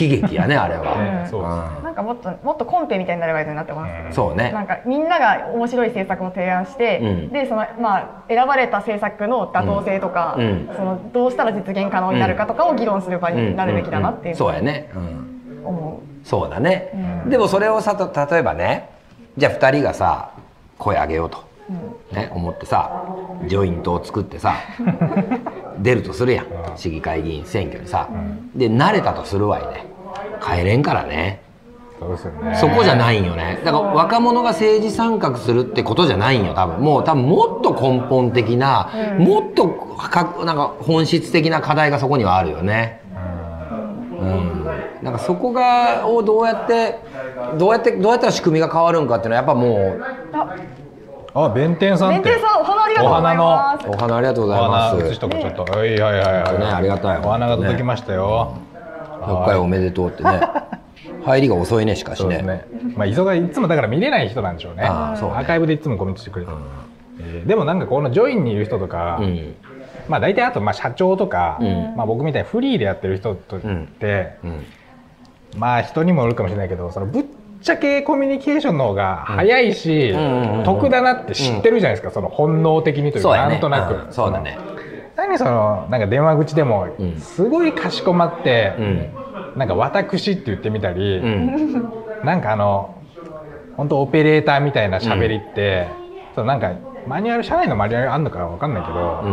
[0.00, 1.80] 悲劇やねあれは。
[1.82, 4.14] なんかもっともっとコンペみたいになればいいのになって思います。
[4.14, 4.50] そうね。
[4.52, 7.32] なんかみんなが面白い政策を提案して、うん。
[7.32, 10.70] でそのまあ選ばれた政策の妥当性とか、うん。
[10.74, 14.98] そのどうしたら実現可能になるかとかを議論する場になるべきだなっていうそうやね、う。
[14.98, 18.90] ん、思そうだね、でもそれをさた例えばね
[19.36, 20.30] じゃあ2人がさ
[20.78, 21.44] 声上げようと、
[22.12, 23.04] ね、思ってさ
[23.46, 24.54] ジョイントを作ってさ
[25.78, 26.46] 出るとするやん。
[26.76, 28.08] 市議会議員選挙にさ、
[28.54, 29.86] で慣れたとするわいね。
[30.42, 31.40] 帰れんからね。
[31.98, 32.54] そうですよね。
[32.56, 33.60] そこじゃないんよね。
[33.64, 36.80] だから若者が政治参画するってことじゃないんよ多分。
[36.80, 43.00] もう多分もっと根本的な、もっとかなんか本質的な課題がそこにはあるよね。
[44.20, 44.66] うん、
[45.02, 46.98] なんかそこがをどうやって
[47.58, 50.81] どうやってどうやったら仕組みが変わるんかっていうのはやっぱもうう。
[51.34, 52.30] あ、あ弁天さんって。
[52.30, 53.88] 弁天さんお花ありがとうございます。
[53.88, 54.96] お花ありがとうございお花ます。
[55.06, 55.64] 写しとこちょっと。
[55.64, 56.58] はいはいはいはい。
[56.58, 58.56] ねありがたいお花が届きましたよ。
[59.22, 60.40] 100回おめでとうってね
[61.24, 62.42] 入りが遅いねしかしね。
[62.96, 64.82] まあ忙いいつもだから見れない人なんでしょうね。
[64.84, 66.56] あーそうねアーカイブでいつもコメントしてくれてる。
[67.20, 69.54] えーでもなんかこのジョインにいる人とか、うん
[70.08, 74.64] まあ大体あとまあ社長とか、んまあ僕みたいにフリーでやってる人とって、うん
[75.56, 77.24] まあ人にもよるかもしれないけど、そのぶっ
[77.62, 80.14] ちゃけコミュニケーションの方が早いし、ん。
[80.14, 84.12] うんうんうん得だなって知ってるじゃないですか、その本能的にというか、なんとなく、うん。
[84.12, 84.58] そうだね。
[85.16, 87.16] 何そのなんか電話口でもん。
[87.18, 89.10] すごいかしこまって、うん。
[89.56, 91.92] なんか私って言ってみたり、うん。
[92.24, 92.94] なんかあの
[93.76, 95.88] 本当オペレーターみたいな喋りって、
[96.34, 96.72] そのなんか
[97.06, 99.24] マニュアル社内のマニュアルあんのかわかんないけど、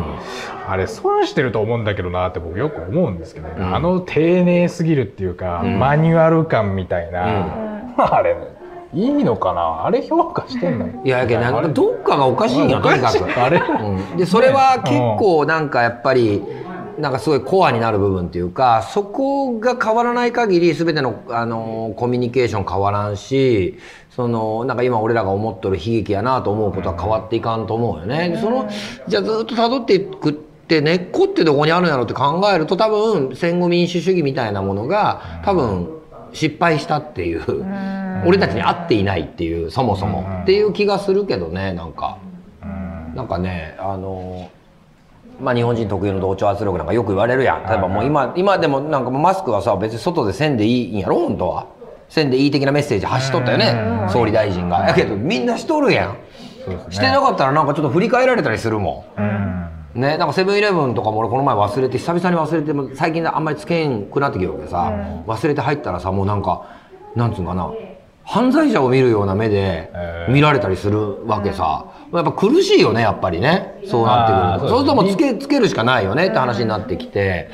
[0.67, 3.59] あれ損してると思うんだけどなって僕よく思うんですけど、ね。
[3.59, 3.75] ん。
[3.75, 5.77] あの丁寧すぎるっていうか、ん。
[5.79, 8.35] マニュアル感みたいな、 あれ
[8.93, 9.85] いいのかな？
[9.85, 10.87] あれ評価してんの？
[11.03, 12.69] いややけどなんかどっかがおかしいん。
[12.69, 13.39] やとにかく。
[13.39, 13.59] あれ。
[13.59, 14.17] うん。
[14.17, 16.41] でそれは結構なんかやっぱり
[16.97, 23.77] なんかすごいコアになる部分っていうかそこが変わらない限り全てのあのコミュニケーション変わらんし
[24.09, 28.29] そのなんか今俺らが思っとる悲劇やなと思うことは変わっていかんと思うよね。
[28.29, 28.67] でその
[29.07, 35.98] じゃあずっと辿っていくって根っこってどこにあるんやろって考えると多分戦後民主主義みたいなものが多分
[36.33, 37.41] 失敗したっていう
[38.25, 40.27] 俺たちに合っていないっていうそもそも。
[40.43, 42.17] っていう気がするけどねなんか。
[43.15, 44.49] なんかねあの
[45.41, 47.63] まあ日本人特有の同調圧力なんかよく言われるやん。
[47.63, 51.67] 例えばもう今今でもなんかマスクはさ別に外でせんでいいんやろ本当は。
[52.09, 54.87] せんでいい的なメッセージ発しとったよね総理大臣が。
[54.87, 56.13] やけどみんなしとるやん。
[56.69, 56.79] ね。
[56.89, 64.91] してなかったらなんかちょっと振り返られたりするもんね、なんかセブンイレブンとかも俺この前忘れて久々に忘れても最近あんまりつけんくなってきようけどさ、
[65.25, 66.67] 忘れて入ったらさもうなんか
[67.15, 67.71] なんつうのかな
[68.23, 70.31] 犯罪者を見るような目でえー。
[70.31, 73.81] 見られたりするわけさ、やっぱ苦しいよねやっぱりね。
[73.87, 74.75] そうなってくると。
[74.75, 77.49] そうするともうつけつけるしかないよねって話になってきて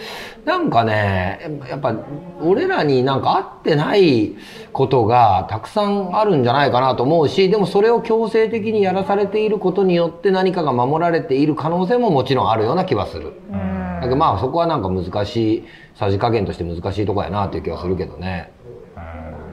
[0.45, 1.95] なんかねやっぱ
[2.39, 4.35] 俺らになんか合ってない
[4.71, 13.33] ことがたくさんあるんじゃないかなと思うしでもそれを強制的にやらされていることによって何かが守られている可能性ももちろんあるような気はする。
[13.49, 15.63] だけどまあそこはなんか難しい
[15.95, 18.51] さじ加減として難しいとこやなっていう気はするけどね。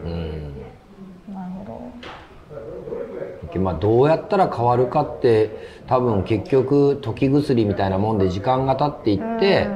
[0.04, 0.54] うん
[1.32, 1.80] なるほ
[3.58, 5.50] まあ、どうやったら変わるかって
[5.86, 9.68] 多分結局時薬みたいなもんで時間が経っていって、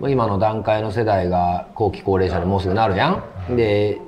[0.00, 3.56] まあ今の段階の世代が後期高齢者にもうすぐなるやん。
[3.56, 4.00] で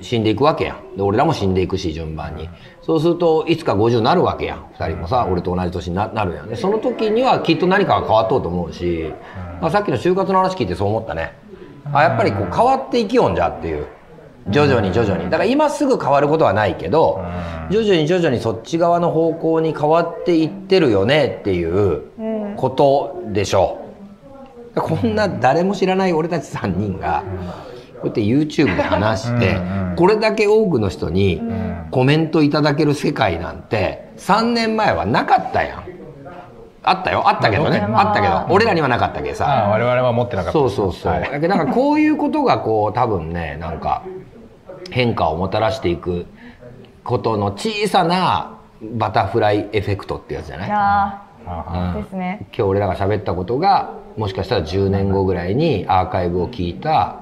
[0.00, 0.96] 死んでいくわけやん。
[0.96, 2.48] で俺らも死んでいくし順番に。
[2.82, 4.64] そうするといつか50になるわけやん。
[4.78, 6.48] 2人もさ俺と同じ年にななるやん。
[6.48, 9.12] でその時にはきっと何かが変わっとうと思うし、
[9.60, 11.32] まあ、さっきの就活の話聞いてそう思ったね。
[11.92, 13.86] あやっぱりこう変わっていきよんじゃっていう
[14.50, 15.24] 徐々に徐々に。
[15.24, 17.22] だから今すぐ変わることはないけど
[17.70, 22.02] 徐々に徐々にそっち側の方向に変わっていってるよねっていう
[22.56, 23.78] ことでしょ
[24.74, 24.80] う。
[24.80, 27.24] こんな誰も知らない俺たち3人が
[28.00, 29.60] こうやって YouTube で話して
[29.96, 31.42] これだけ多くの人に
[31.90, 35.84] コメントいただける世界なんて3年前はなかったやん。
[36.84, 37.28] あったよ。
[37.28, 37.80] あったけどね。
[37.88, 38.54] まああったけど。
[38.54, 39.46] 俺らにはなかったけどさ。
[39.46, 41.22] ああ我々は持ってなかったそうそうそう、はい。
[41.22, 44.04] だけどなんかこういうことがこう多分ねなんか
[44.90, 46.26] 変化をもたらしていく
[47.04, 50.68] ことの小さなバタフライエフェクトってやつじゃない？
[50.68, 52.38] いやあーですね。
[52.48, 57.16] 今日俺らが喋ったことがもしかしたら10年後ぐらいにアーカイブを聞いた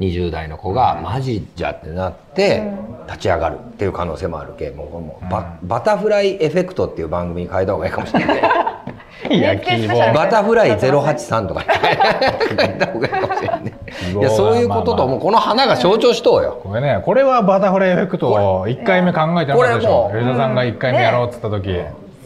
[0.00, 2.62] 20代の子がマジじゃってなって
[3.06, 8.42] 立ち上がるっていう可能性もあるけもうもうババタフライエフェクトっていう番組に変えた方がいいかもしれない。
[9.30, 10.12] いや希望。
[10.12, 13.64] バタフライ083とか変えた方がいいかもしれない。
[13.64, 13.71] ね
[14.18, 16.60] いやそういうことともうこの花が象徴しとうよ。
[16.62, 17.02] これね。
[17.04, 20.08] これはバタフライエフェクトを1回目考えてなかったでしょ。
[20.10, 21.74] これもう吉田さんが1回目やろうっつった時、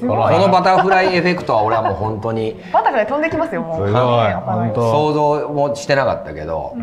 [0.01, 2.57] このこのバタフライエフェクトは俺はもう本当に。
[2.73, 3.87] バタフライ飛んできますよもう。
[3.87, 4.33] すごい。
[4.75, 6.77] 想像もしてなかったけど、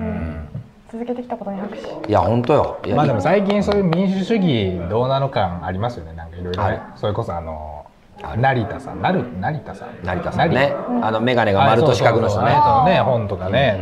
[0.92, 2.10] 続けてきたことに拍手。
[2.10, 2.78] いや本当よ。
[2.96, 6.14] まあでも最近そういう民主主義どうなの感ありますよね。
[6.14, 7.86] なんかいろいろあねそれこそあの
[8.38, 9.02] 成田さん。
[9.02, 9.90] 成成田さん。
[10.04, 10.74] 成田さんね。
[11.02, 12.52] あの眼鏡が丸と四角の人ね。
[12.52, 12.74] あそうそうそう。
[12.74, 13.80] あの人のね本とかね、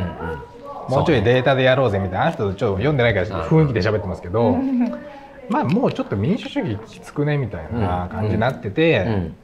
[0.91, 2.23] もうちょいデータでやろうぜみたいな。
[2.23, 4.57] あの人ちょっと読んでないから雰囲気で喋ってますけど、
[5.49, 9.35] まあもうちょっと民主主義きつくねみたいな感じになってて、うん。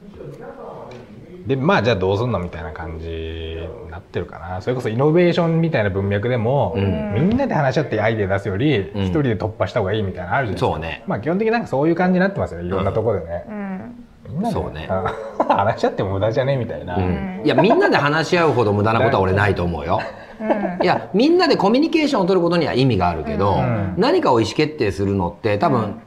[1.46, 4.60] でまあじゃあどうすんのみたいな感じになってるかな。
[4.60, 7.14] それこそイノベーションみたいな文脈でも、ん。
[7.14, 9.08] みんなで話し合ってアイデア出すより一、うん。
[9.08, 10.72] 人で突破した方がいいみたいなのあるじゃないですか。
[10.72, 11.04] そうね。
[11.06, 12.60] まあ基本的になんかそういう感じになってますよ。
[12.60, 14.06] ねいろんなところでね、うん。
[14.28, 14.54] みんなで。
[14.54, 14.86] そうね。
[14.90, 15.14] あ
[15.48, 17.42] 話し合っても無駄じゃねみたいな、うん。
[17.44, 20.00] いやみんなで話し合うほど無駄なことは俺ないと思うよ。
[20.82, 23.94] いやみんなでコミュニケーションを取ることには意味があるけど、ん。
[23.98, 26.00] 何かを意思決定するのって多分、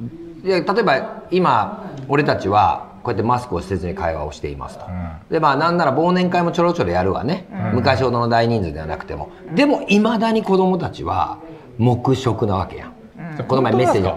[0.44, 4.86] いや例えば今俺たちはこうやってマスクをせずに会話をしていますと。
[5.30, 9.30] でまあなんなら忘年会もちょろちょろやるわね、昔ほどの大人数ではなくても。
[9.53, 11.40] でもいまだに子供たちは
[11.78, 12.94] 黙食なわけやん、
[13.48, 14.10] この前メッセージ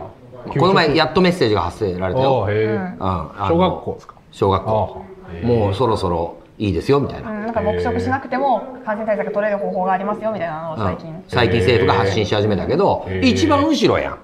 [0.59, 2.99] この前やっとメッセージが発せられたおよ、うん。
[2.99, 4.15] 小学校ですか？
[4.31, 5.05] 小学校。
[5.43, 11.25] もうそろそろいいですよみたいな、うんなんか黙食しなくても感染対策取れる方法がありますよみたいなのを最近、うん。
[11.29, 11.59] 最近。
[11.61, 14.19] 政府が発信し始めたけど、一番後ろやん。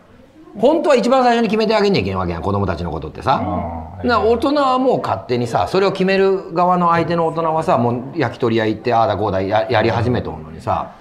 [0.58, 3.40] 本当は一番最初に決めてあげんにゃいけんわけやん子供たちのことってさ。
[3.42, 10.96] あーな大人はもう勝手にさそれを決める側の相手の大人はさもう焼き鳥屋行ってああだこうだややり始めとるのにさ。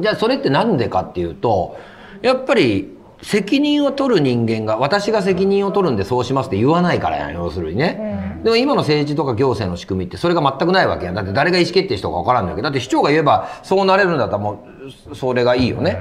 [0.00, 1.76] じゃあそれってなんでかっていうと
[2.20, 2.93] やっぱり
[3.24, 11.14] 責任を取る人間が私が責任を取るんでそうしますって言わないからやん要するにね、でも今の政治とか行政の仕組みってそれが全くないわけやん。
[11.14, 14.66] だって誰が意思決定したか分からんわけだって市長が言えばそうなれるんだったらも
[15.10, 15.98] うそれがいいよね、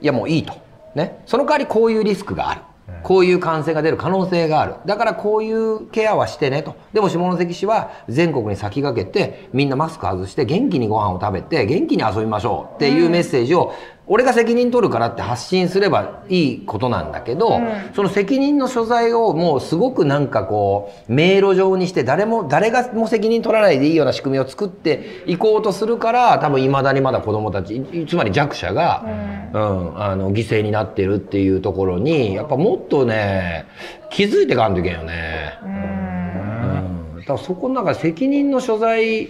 [0.00, 0.52] いやもういいと、
[0.96, 2.60] ね、その代わりこういうリスクがある。
[3.02, 4.74] こういう感染が出る可能性がある。
[4.84, 6.76] だからこういうケアはしてねと。
[6.92, 13.74] でも下関市は全国に先駆けてみんなマスク外して元気にご飯を食べて元気に遊びましょうっていうメッセージを
[14.08, 17.60] 俺が責任取るからって発信すればいいことなんだけど、
[17.94, 29.04] その責任の所在をもうすごくなんかこう迷路状にして誰も誰がも責任取らないでいいような仕組みを作っていこうとするから多分いまだにまだ子どもたちいつまり弱者が、
[29.52, 29.66] うん。
[29.96, 33.66] あの犠牲になってるっていうところにやっぱもっとね
[34.10, 35.58] 気づいてかんといけんよね。
[35.62, 39.28] うん、だからそこの中で責任の所在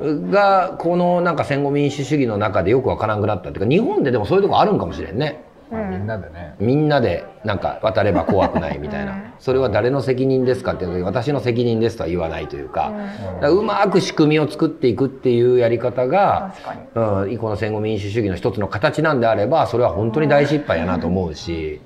[0.00, 5.44] がこのなんか戦後民主主義の中でよくわからんくなったっていうか日本ででもそういうとこあるんかもしれんね。
[5.70, 6.54] まあみんなでね。
[6.58, 12.92] みんなでなんか渡れば怖くないみたいな、 それは誰の責任ですかっていうと私の責任ですとは言わないというか,、
[13.36, 16.52] だからうまく仕組みを作っていくっていうやり方が
[16.94, 21.80] うん、この戦後民主主義の一つの形なんであればそれは本当に大失敗やなと思うし、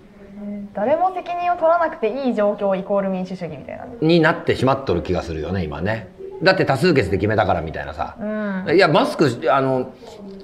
[0.74, 3.86] 誰も責任を取らなくていい状況イコール民主主義みたいな。
[4.01, 6.09] になってしまっとる気がするよね今ね。
[6.44, 8.76] だって多数決で決めたからみたいなさ、うん。
[8.76, 9.92] いやマスクあの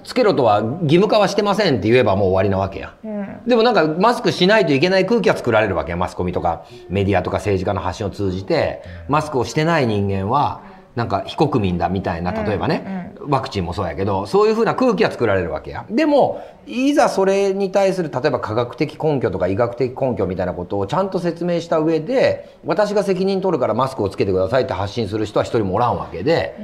[0.02, 2.94] つけろとは義務化はしてませんって言えばもう終わりなわけや。
[3.04, 3.40] うん。
[3.46, 5.96] でもなんかマスクしないといけない空気は作られるわけや。
[5.96, 10.62] マスコミとかメディアとか政治家の発信を通じてマスクをしてない人間は
[10.96, 15.86] なんか非国民だみたいな例えばね、ワクチンもそうやけどそういうふうな空気は作られるわけや。
[15.90, 26.56] でもいざそれに対する例えば科学的根拠とか医学的根拠みたいなことをちゃんと説明した上で私が責任取るからマスクをつけてくださいって発信する人は一人もおらんわけで、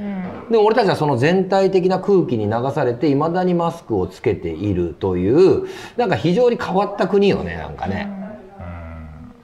[0.49, 5.67] でも俺たちはその全体的な空気に流されていまだにマスクをつけているという
[5.97, 8.26] なんか非常に変わった国よねなんかね、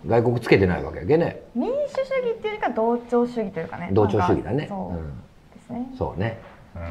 [0.05, 1.41] 外国つけてないわけやけね。
[1.55, 3.89] 民主主義っていうよりか同調主義というかね。
[3.91, 4.67] 同調主義だね。
[4.67, 5.09] そううん。
[5.53, 5.91] ですね。
[5.97, 6.39] そうね。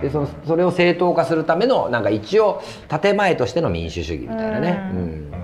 [0.01, 2.63] でそのそれを正当化するためのなんか一応
[3.01, 5.31] 建前としての民主主義みたいなね、ううん。
[5.31, 5.43] だか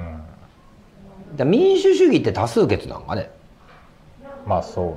[1.38, 3.30] ら民主主義って多数決なんかね。
[4.46, 4.94] まあそう。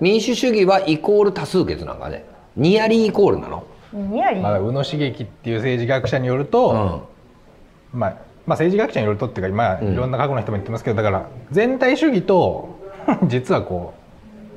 [0.00, 2.24] 民主主義はイコール多数決なんかね。
[2.54, 3.64] ニアリーイコールなの。
[3.92, 7.02] ニアリー、まあ、宇野茂樹っていう政治学者によるうと、ん。
[7.98, 8.16] まあ、
[8.46, 9.92] まあ政治学者によるとっていうか今うん。
[9.94, 12.78] いろんな過去の人も言ってますけどだから全体主義と
[13.26, 13.94] 実はこ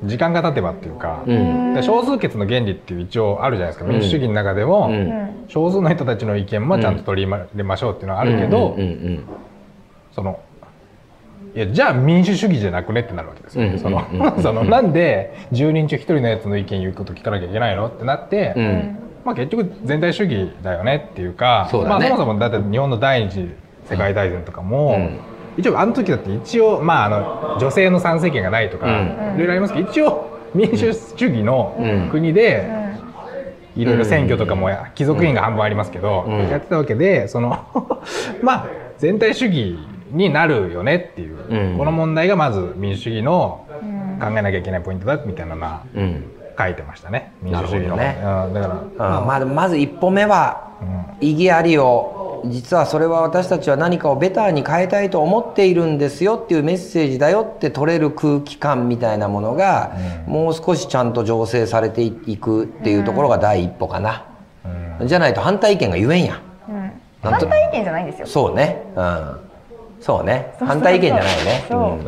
[0.04, 1.74] う時間が経てばっていうか、うん。
[1.74, 3.90] で少数決の原理っていう一応あるじゃないですか。
[3.90, 4.90] 民主主義の中でも、
[5.48, 8.76] 少数の人たちの意見もちゃんと取り入れましょうっていうのはあるけど、
[10.12, 10.40] その
[11.54, 14.04] いやじゃあ民主主義じゃなくねってなるわけですよ、うんその
[14.40, 18.98] そのなんで10人中1人のやつの意見言うこと聞かなきゃいけないのってなって、うんうん。
[19.24, 22.08] まあ、結局全体主義だよねっていうかそうだね。
[22.08, 23.50] まあ、そもそもだって日本の第二次
[23.90, 25.18] 世界大戦とかも、うん。
[25.56, 27.08] 一応あの時だって一応、まあ、あ
[27.54, 29.34] の女性の参政権がないとか、うん。
[29.34, 32.08] いろいろありますけど一応民主主義のうん。
[32.10, 32.66] 国で、
[33.76, 33.82] うん。
[33.82, 36.48] いろいろ選挙とかも貴族院が半分ありますけど、うん。
[36.48, 37.58] やってたわけでその
[38.42, 38.66] まあ
[38.98, 39.78] 全体主義
[40.12, 41.78] になるよねっていう、うん。
[41.78, 44.00] この問題がまず民主主義のうん。
[44.20, 46.24] 考えなきゃいけないポイントだみたいなのはうん
[46.60, 47.32] 書いてましたね。
[47.42, 48.68] 民主主義の、なるほうんだか
[48.98, 49.26] ら、うん。
[49.26, 50.70] まあ、まず一歩目は
[51.20, 59.92] 意義ありを実はそれは私たちは何かをベターに変えたいと思っているんですよっていうメッセージだよって取れる空気感みたいなものが、
[60.26, 64.24] もう少しちゃんと醸成されていくっていうところが第一歩かな、
[65.04, 66.40] じゃないと反対意見が言えんやん。
[66.70, 66.92] うん。
[67.22, 68.26] 反対意見じゃないんですよ。
[68.26, 68.82] そうね。
[68.96, 69.36] うん。
[70.00, 70.54] そうね。
[70.58, 70.64] そうそう。
[70.64, 71.66] そう反対意見じゃないね。
[71.68, 71.80] そう。
[71.80, 72.00] うん。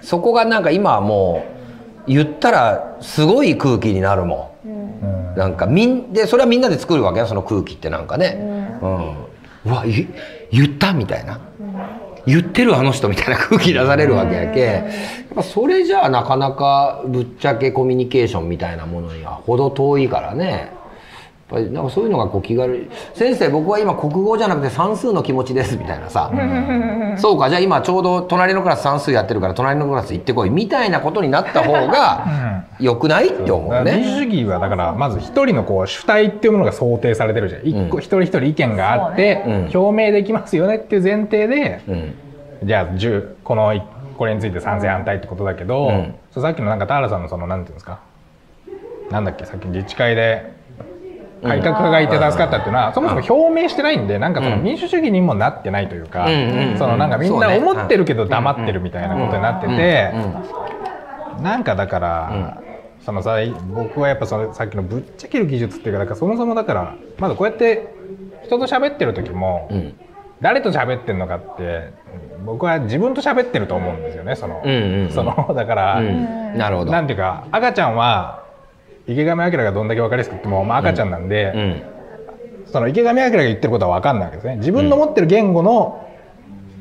[0.00, 1.51] そこがなんか今はもう
[2.06, 4.68] 言ったらすごい空気になるもん。
[4.68, 5.34] うん。
[5.36, 8.38] なんかみんでそれはみんなで作るわけよその空気ってなんかね。
[8.82, 10.08] うん、うわい
[10.50, 11.40] 言ったみたいな、
[12.26, 14.84] 言ってるあの人みたいな空気出されるわけやけ、やっ
[15.34, 20.72] ぱそれじゃあなかなかぶっちゃけコミュニケーションみたいなものには程遠いからね
[21.52, 26.30] ぱりなんかそういうのがこう気軽に「先生僕は今国語じゃなくて算数の気持ちです」みたいなさ
[27.18, 34.22] 「そうかじゃあ今ちょうど隣のクラス算数やってるから隣のクラス行ってこい」みたいなことになった方が良くないって思うだから民主ね。
[34.22, 37.66] 主義はだからまず一人のこう主体っていうものが想定されてるじゃん。
[37.66, 38.02] 一個、うん。
[38.02, 42.14] 一人一人意見があって、表明できますよねっていう前提で、うん。
[42.64, 43.82] じゃあ10このい
[44.16, 46.14] これについて賛成反対ってことだけど、うん。
[46.30, 47.98] さっきのなんか田原さんのそのなんていうんですか？
[49.10, 49.44] なんだっけ？
[49.44, 50.52] さっき自治会で
[51.42, 54.62] 改革派がいて助かったっていうのは、そもそも表明してないんでなんかそのうん。
[54.62, 56.26] 民主主義にもなってないというか、
[56.78, 60.12] そのなんかみんな思ってるけど黙ってるみたいなことになってて、
[61.38, 61.42] うん。
[61.42, 62.62] なんかだから、
[63.00, 63.36] そのさ
[63.74, 67.88] 僕はやっぱそのさっきのぶっちゃける技術っていうかだからそもそもだからまずこうやって
[68.44, 69.94] 人と喋ってる時も、うん。
[70.40, 71.92] 誰と喋ってるのかって
[72.44, 75.10] 僕は自分と喋ってると思うんですよねその,、うんうんうん。
[75.10, 76.58] そのだから、うん。
[76.58, 76.92] なるほど。
[76.92, 78.41] なんていうか赤ちゃんは
[79.06, 81.82] 池上彰がどんだけ分かりやすく言っても、まあ、赤ちゃんなんで、うん。
[82.66, 86.08] その池上彰が言ってることは分かんないわけですね自分の持ってる言語の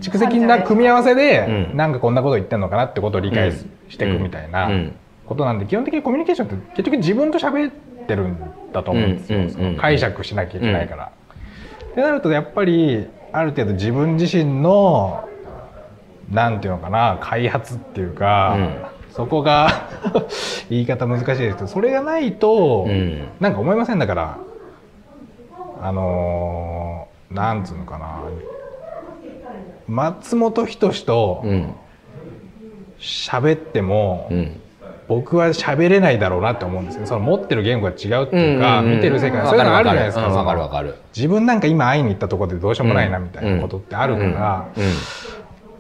[0.02, 1.78] 蓄積な組み合わせで、うん。
[1.78, 3.52] なんかこんなこと言ってんのかなってことを理解
[3.90, 4.96] していくみたいなうん。
[5.26, 7.72] ことなんで基本的にコミュニケーションって結局自分と喋っ
[8.06, 8.38] てるん
[8.74, 11.12] だと思うんですよ、解釈しなきゃいけないから。
[11.92, 15.30] ってなるとやっぱりある程度自分自身の
[16.30, 19.88] なんていうのかな開発っていうか、そこが
[20.70, 23.28] 言い方難しいですけどそれがないと、うん。
[23.40, 24.38] なんか思いませんだから。
[25.82, 28.20] あのーなんつうのかな。
[29.88, 31.74] 松本人志とうん。
[33.00, 34.60] 喋っても、うん。
[35.08, 38.96] 僕は喋れないだろうなって思うんですよその持ってる言語が違うっていうか、うんうんうん。
[38.98, 40.28] 見てる世界そういうのあるじゃないですか。
[40.28, 44.84] わかるそのわかかる自分なんか今会いに行ったところでどうしようもないなみたいなことってあるから、うん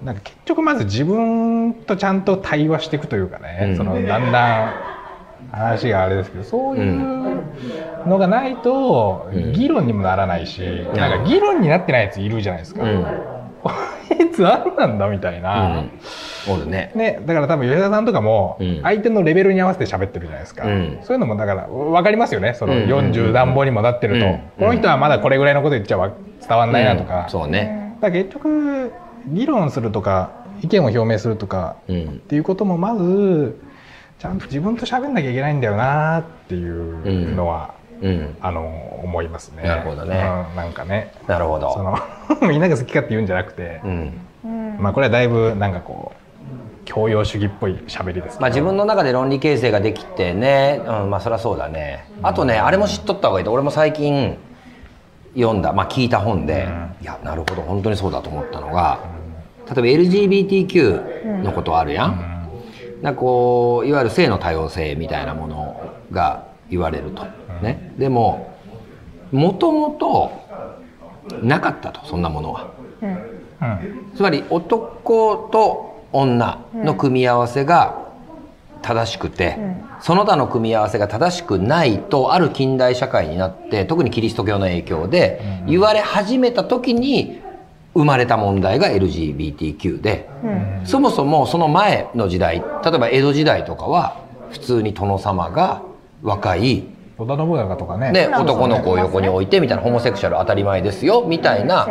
[0.03, 3.77] なんか結局まず自分とちゃんと対話していくというかね、うん。
[3.77, 4.73] そのだんだん
[5.51, 7.43] 話があれですけどそういう
[8.07, 9.53] のがないとうん。
[9.53, 10.61] 議論にもならないし、
[10.95, 12.83] なんか議論になってないやついるじゃないですか。
[12.83, 13.03] うん。
[13.61, 13.71] こ
[14.19, 15.83] いつあんなんだみたいな、
[16.49, 16.91] おるね。
[16.95, 18.79] ね、だから多分吉田さんとかもうん。
[18.81, 20.99] 相手のレベルに合わせて喋ってるじゃないですか、うん。
[21.03, 22.55] そういうのもだから分かりますよね。
[22.55, 22.83] そのうん。
[22.85, 24.39] 40暖房にもなってると、うん。
[24.57, 26.11] この人はまだこれぐらいのこと言っちゃわ
[26.47, 27.29] 伝わんないなとか,、うん。
[27.29, 27.97] そうね。
[28.01, 28.91] だ結局
[29.27, 32.03] 議論するとか意見を表明するとかうん。
[32.03, 33.59] っていうこともまず
[34.19, 38.35] ちゃんと自分と喋んなきゃいけないんだよなっていうのは、うん。
[38.41, 39.63] あの思いますね。
[39.63, 40.15] なるほどね。
[40.49, 41.13] うんなんかね。
[41.27, 41.73] なるほど。
[41.73, 41.97] その
[42.49, 44.13] みんなが好きかって言うんじゃなくて、うん。
[44.45, 44.77] うん。
[44.79, 46.21] まあこれはだいぶなんかこう
[46.85, 52.05] 教養主義っぽい喋りですけどまあ、自分の中で論理形成ができてね、うん、まあそりゃそうだね。
[52.23, 53.51] あとねあれも知っとった方がいいと。
[53.51, 54.37] 俺も最近
[55.35, 56.67] 読んだ、まあ、聞いた本で、
[57.01, 57.61] いやなるほど。
[57.61, 58.99] 本当にそうだと思ったのが
[59.75, 62.41] 例えば LGBTQ のことあるやん、
[63.01, 67.23] なんかこういわゆる性の多様性みたいなものが言われると、
[67.61, 67.93] ね。
[67.97, 68.55] でも
[69.31, 70.31] もともと
[71.41, 72.71] なかったとそんなものは。
[73.01, 73.09] うん。
[73.09, 74.11] うん。
[74.15, 78.01] つまり男と女の組み合わせが
[78.81, 79.57] 正しくて、
[80.01, 87.39] その他の組み合わせが正しくないとある近代社会になって特にキリスト教の影響で言われ始めた時に
[87.93, 90.29] 生まれた問題が LGBTQ で、
[90.85, 95.81] そもそもその前の時代例えば江戸時代とかは普通に殿様が
[96.21, 96.87] 若い
[97.17, 98.27] 織田信長とかね。
[98.27, 101.85] 男の子を横に置いてみたいなホモセクシャル当たり前ですよみたいな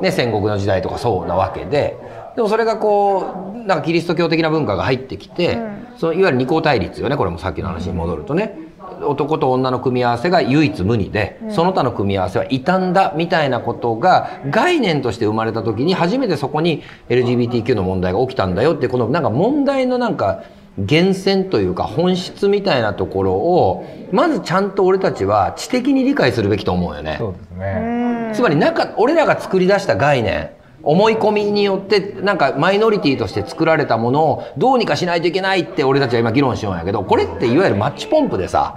[0.00, 1.98] ね、戦国の時代とかそうなわけで
[2.36, 5.86] でもそれがこうなんかキリスト教的な文化が入ってきて、うん。
[5.98, 8.58] そのいわゆる二項対立よねこれもさっきの話に戻るとね、
[9.02, 20.42] 男と女の組み合わせが唯一無二で、その他の組み合わせは異端だみたいなことが概念として生まれた時に初めてそこに LGBTQ の問題が起きたんだよってこのなんか問題のなんか
[20.76, 27.16] 源泉というか本質みたいなところをまずちゃんと俺たちは知的に理解するべきと思うよね。
[27.18, 28.34] そうですうね、ん。
[28.34, 30.50] つまりなんか俺らが作り出した概念
[30.82, 38.74] 思い込みによってなんかマイノリティとして作られたものをどうにかしないといけないって俺たちは今議論しようんやけどこれっていわゆるマッチポンプでさ、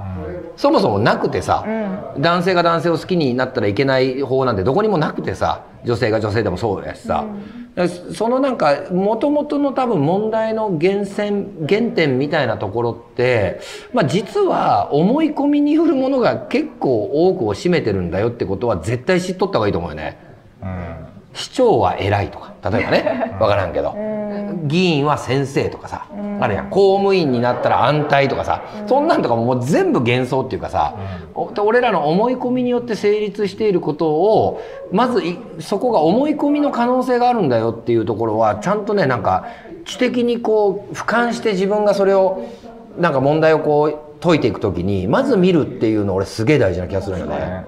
[0.55, 1.65] そもそもなくてさ、
[2.17, 7.25] 男性が男性を好きになったらいけない方なんてどこにもなくてさ女性が女性でもそうやしさ、
[8.13, 13.61] そのなんかもともとの多分問題の源泉原点みたいなところって、
[13.93, 20.17] まあ、実は思い込みによるものが結構多くを占めてるんだよってことは絶対知っとった方がいいと思うよね。
[20.61, 21.02] うん
[21.33, 23.95] 市長は偉いとか例えばね 分からんけど。
[24.65, 26.05] 議員は先生とかさ
[26.39, 26.69] あるやん。
[26.69, 30.95] 公務員になったら安泰とかさそんなんとかももう全部幻想っていうかさ
[31.35, 34.61] お俺らの思い込みによって成立していることを
[34.91, 39.45] まずいそこが思い込みの可能性があるんだよっていうところはちゃんとねなんか
[39.85, 42.43] 知的にこう俯瞰して自分がそれを
[42.97, 47.35] なんか問題をこう解いていくときにまず見るっていうの俺すげえ大事な気がするんよね。
[47.35, 47.65] ね。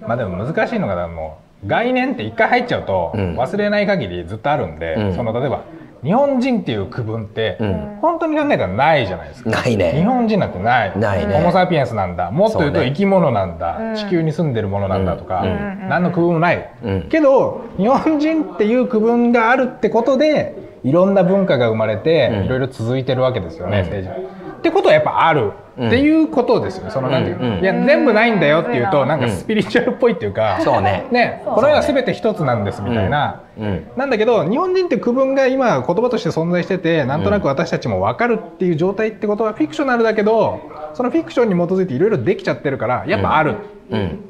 [0.00, 3.38] まあでも難しいのがもう概念って一回入っちゃうとうん。
[3.38, 5.14] 忘れない限りずっとあるんで、うん。
[5.14, 5.64] その例えば
[6.02, 7.98] 日本人っていう区分ってうん。
[8.02, 9.50] 本当に考えたらないじゃないですか。
[9.50, 10.98] ないね日本人なんてない。
[10.98, 11.34] ないね。
[11.34, 12.30] ホモ・サピエンスなんだ。
[12.30, 13.94] もっと言うと生き物なんだ、うん。
[13.96, 15.48] 地球に住んでるものなんだとか、うん。
[15.48, 15.88] うん。
[15.88, 17.08] 何の区分もない、うん。
[17.08, 20.54] けど日本人っていう区分があるってことで
[20.84, 22.44] いろんな文化が生まれて、うん。
[22.44, 23.84] いろいろ続いてるわけですよね、うん。
[23.86, 27.60] 政治ってことはやっぱある、うんっていうことですよそのなんていうか、うんうん。
[27.60, 29.08] いや全部ないんだよっていうとうん。
[29.08, 31.08] なんかスピリチュアルっぽいっていうか、そうね。
[31.10, 31.42] ね。
[31.44, 33.86] この世は全て一つなんですみたいな、うん。
[33.96, 34.10] なん。
[34.10, 40.60] だけど日本人って区分が今言葉として存在しててなんとなく私たちも分かるっていう状態ってことはフィクショナルだけど
[40.94, 43.56] そのフィクションに基づいていろいろできちゃってるからやっぱある、
[43.90, 44.20] うん。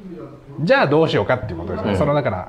[0.63, 1.99] じゃあどうしようかっていうことですね、うん。
[1.99, 2.49] そのだから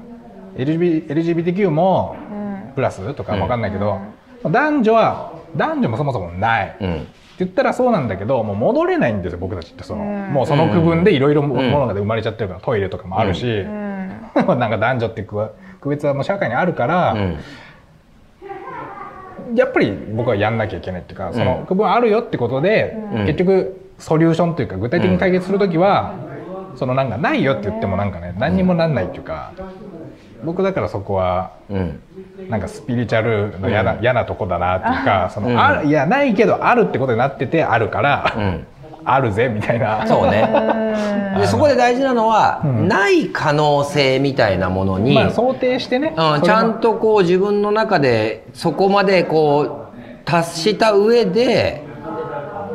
[0.56, 2.46] LGBT LGBTQ もうん。
[2.76, 4.00] プラスとかわかんないけど、
[4.44, 6.78] 男女は男女もそもそもない、
[7.40, 10.34] 言ったらそうなんだけどもう戻れないんですよ僕たちってその、うん。
[10.34, 14.10] もうその区分でいろいろものが生まれちゃってるからトイレとかもあるし、うん。
[14.36, 15.50] なんか男女って区
[15.82, 17.38] 区別はもう社会にあるから、うん。
[19.56, 23.26] やっぱり僕はやんなきゃいけないっていうか、その区分あるよってことで、うん。
[23.26, 26.14] 結局ソリューションというか具体的に解決する時は、
[26.76, 29.54] そのなんかないよって言ってもなんかね何にもなんないっていうか
[30.44, 32.02] 僕だからそこはうん。
[32.50, 35.60] なんかスピリチュアルの嫌な,、嫌なとこだなっていうかその、うん。
[35.60, 38.68] あいやないけどあるってことになっててあるから、うん。
[39.06, 40.06] あるぜみたいな。
[40.08, 40.50] そうね。
[41.36, 41.42] うん。
[41.42, 42.88] でそこで大事なのは、ん。
[42.88, 51.84] ない可能性みたいなものに、まあ、想定してね、うん、ちゃんとこう自分の中でそこまでこう達した上で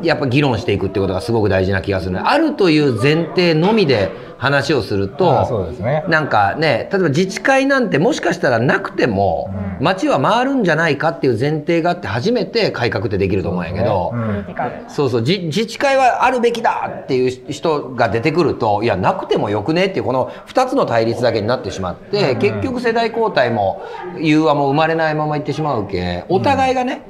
[0.03, 2.21] やっぱ議論していくってことがすごく大事な気がするね。
[2.25, 4.11] あるという前提のみで
[4.41, 6.03] 話をするあそうとですね。
[6.09, 14.15] なんかね例えば自治会なんてもしかしたらなくても街は回るんじゃないかっていう前提があって初めて改革ってできると思うんやけど。
[14.89, 23.83] そうそうじ自治会はあるべきだっていう人が出てくるといやなくてもよくねっていうこの2つの対立だけになってしまって、結局世代交代も
[24.19, 27.03] 融和も生まれないままいってしまうけお互いがね、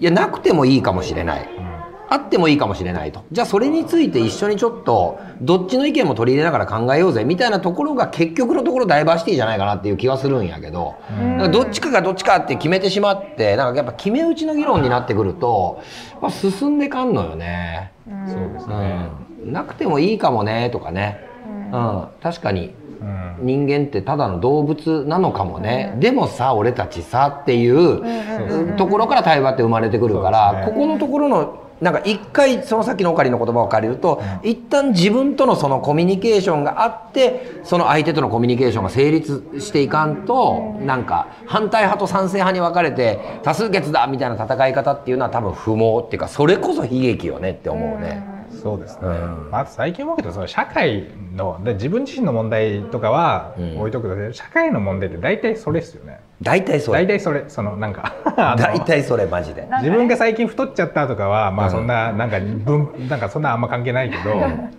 [0.00, 1.71] いやなくてもいいかもしれない。
[2.12, 3.24] あってもいいかもしれないと。
[3.32, 15.82] じゃあそれについて一緒にちょっとどっちの意見も取り入れながら考えようぜみたいなところが結局のところダイバーシティじゃないかなっていう気はするんやけど、だからどっちかがどっちかって決めてしまってなんかやっぱ決め打ちの議論になってくると、
[16.20, 17.92] まあ、進んでかんのよね。
[18.26, 19.08] そうですね、
[19.44, 21.26] うん、なくてもいいかもねとかね、
[21.72, 22.08] うん。
[22.22, 22.74] 確かに。
[23.00, 48.41] うん人間ってただの動物なのかもね、でもさ俺たちさっていうところから対話って生まれてくるから、ここのところのなんか一回そのさっきのおかりの言葉を借りると、一旦自分とのそのコミュニケーションがあってその相手とのコミュニケーションが成立していかんとなんか反対派と賛成派に分かれて多数決だみたいな戦い方っていうのは多分不毛っていうかそれこそ悲劇よねって思うね。
[48.62, 49.50] そうですね、うん。
[49.50, 53.78] まあ、最近思うけどその社会ので自分自身の問題とかはうん。
[53.80, 56.20] 置いとくとして、社会の問題って大体それですよね。
[56.40, 57.00] 大体それ。
[57.00, 58.14] 大体それそのなんか
[58.56, 59.66] 大体それマジで。
[59.80, 61.68] 自分が最近太っちゃったとかはまうん。
[61.68, 64.34] あそんななんか分なんかそんなあんま関係ないけど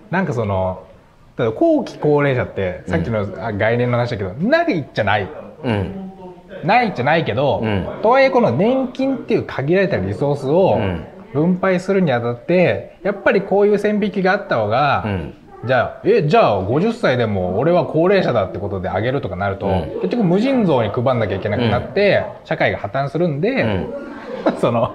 [0.10, 0.84] なんかその
[1.35, 5.30] だから後期高齢者ってさっきのあ概念の話だけどないじゃない。
[5.64, 6.14] うん。
[6.64, 7.85] ないじゃないけど、うん。
[8.01, 15.34] とはいえこの年金っていう限られたリソースをうん分配するにあたってやっぱりこういう線引きがあった方が、うん。
[15.65, 20.01] じゃあえじゃあ50歳でも俺は高齢者だってことであげるとかなると、うん。
[20.01, 23.88] 結局無尽蔵に配んなきゃいけなくなって、社会が破綻するんで、
[24.60, 24.93] その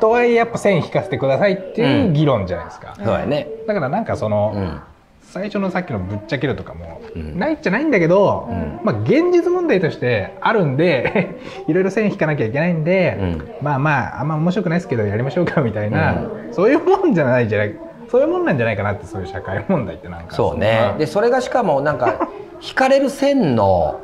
[0.00, 3.46] とはいえやっぱ線引かせてくださいっていう議論じゃないですか、そうやね。
[3.66, 4.80] だからなんかその、うん
[5.32, 7.38] 最初のさっきのぶっちゃけるとかも、うん。
[7.38, 8.48] ないじゃないんだけど、
[8.82, 11.38] まあ現実問題としてあるんで
[11.68, 13.16] いろいろ線引かなきゃいけないんで、
[13.62, 17.76] まあまああんま面白くないですけどやりましょうかみたいな、そういうもんじゃないじゃない
[18.10, 20.34] そういうもんなんじゃないかなってそういう社会問題ってなんか。
[20.34, 20.94] そうね。
[20.98, 22.28] でそれがしかもなんか
[22.60, 24.00] 引かれる線の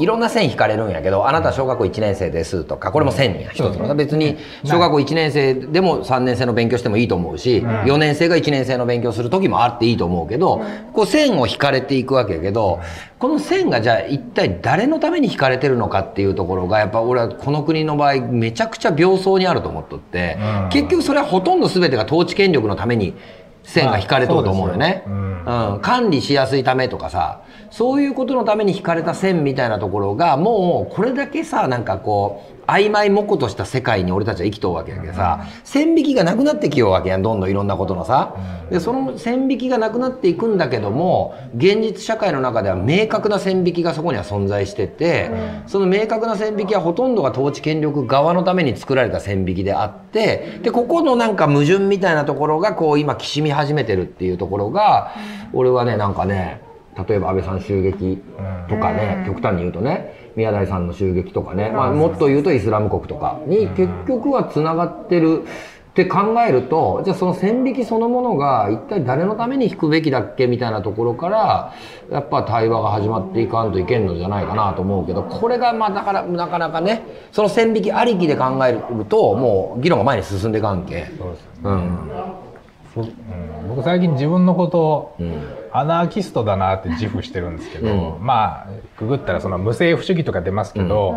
[0.00, 3.94] いろんな線引かれるんやけどあなたは小学校1年生ですとかこれも線や一つの。
[3.94, 10.62] 別に小学校1年生でも3年生の勉強してもいいと思うし4年生が1年生の勉強する時もあっていいと思うけど
[10.92, 12.80] こう線を引かれていくわけやけど
[13.18, 20.68] この線がじゃあ一体誰のために引かれてるのかっていうところがやっぱ俺はこの国の場合めちゃくちゃ病巣にあると思っとってうん。
[20.70, 23.14] 結局それはほとんど全てが統治権力のために
[23.62, 25.04] 線が引かれとると思うよね。
[25.06, 38.36] うん、管理しやすいためとかさそういうことのために引かれた線みたいなところがもうこれだけさなんかこう曖昧模糊とした世界に俺たちは生きとうわけやけどさ、線引きがなくなってきようわけやんどんどんいろんなことのさ、
[38.70, 45.30] でその線引きがなくなっていくんだけども現実社会の中では明確な線引きがそこには存在してて、
[45.66, 55.12] その明確な線引きはほとんどが統治権力側のために作られた線引きであってでここのなんか矛盾みたいなところがこう今きしみ始めてるっていうところが、
[55.52, 56.69] 俺はねなんかね
[57.08, 58.22] 例えば安倍さん襲撃
[58.68, 65.44] とかね、極端に言うとね宮台さんの襲撃とかね、まあ、もっと言うとイスラム国とかに結局はつながってる
[65.90, 71.74] って考えるとじゃあその線引きそのものが一体誰のために引くべきだっけみたいなところから
[72.12, 77.02] やっぱ対話が始まっていかんといけんのじゃないかなと思うけどこれがまあだからなかなかね
[77.32, 81.10] その線引きありきで考えるともう議論が前に進んでいかんけ。
[81.18, 82.49] そうですうんそうん
[82.94, 85.42] 僕最近自分のことをうん。
[85.72, 88.26] アナーキストだなって自負してるんですけど、うん。
[88.26, 91.14] まあくぐったらその無政府主義とか出ますけど、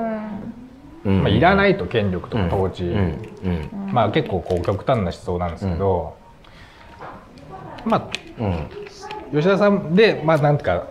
[1.05, 1.23] うん。
[1.23, 3.17] まあ、いらないと権力とか統治、うん。
[3.43, 3.69] うん。
[3.91, 6.15] まあ結構こう極端な思想なんですけど、
[7.83, 8.69] まあうん。
[9.31, 10.85] 吉田さんでまあなんか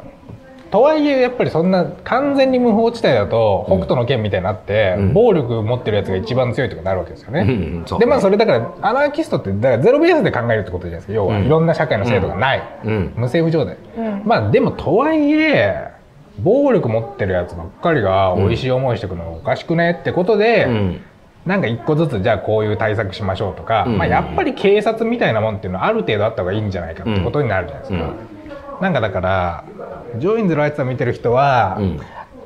[0.72, 5.12] とはいえやっぱりそんな完全に無法地帯だと北斗の剣みたいになって、うん。
[5.12, 7.84] 暴力持ってるやつが一番強いとかなるわけですよね。
[7.98, 11.12] でまあそれだからアナーキストってだからゼロベースで考えるってことじゃないですか。
[11.12, 11.44] 要は、うん。
[11.44, 13.12] いろんな社会の制度がない、うん。
[13.16, 13.76] 無政府状態。
[13.98, 14.22] うん。
[14.24, 15.92] まあでもとはいえ
[16.40, 21.00] 暴力持ってるやつばっかりが美味しい思いしてくるのがおかしくねってことで、うん。
[21.44, 23.98] なんか一個ずつじゃあこういう対策しましょうとか、うん。
[23.98, 28.14] まあ、やっぱり警察みたいなもんっていうのはある程度あった方がいいんじゃないかってことになるじゃないですか。
[28.80, 29.64] なんかだから
[30.18, 32.00] ジョインズ・ライツさん見てる人は、うん。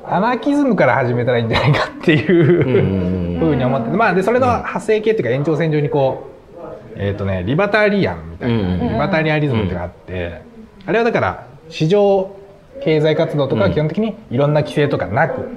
[0.09, 3.39] アナーキズムから始めたらいいんじゃないかっていううん。
[3.39, 8.89] ふうに思ってて、まあ、でそれの派生系っていうか延長線上にこう、えーとね、リバタリアンみたいな、うん。
[8.89, 10.41] リバタリアリズムっていうのがあって、
[10.85, 12.35] あれはだから市場
[12.83, 15.49] 経済活動とかは基本的にいろんな規制とかなく、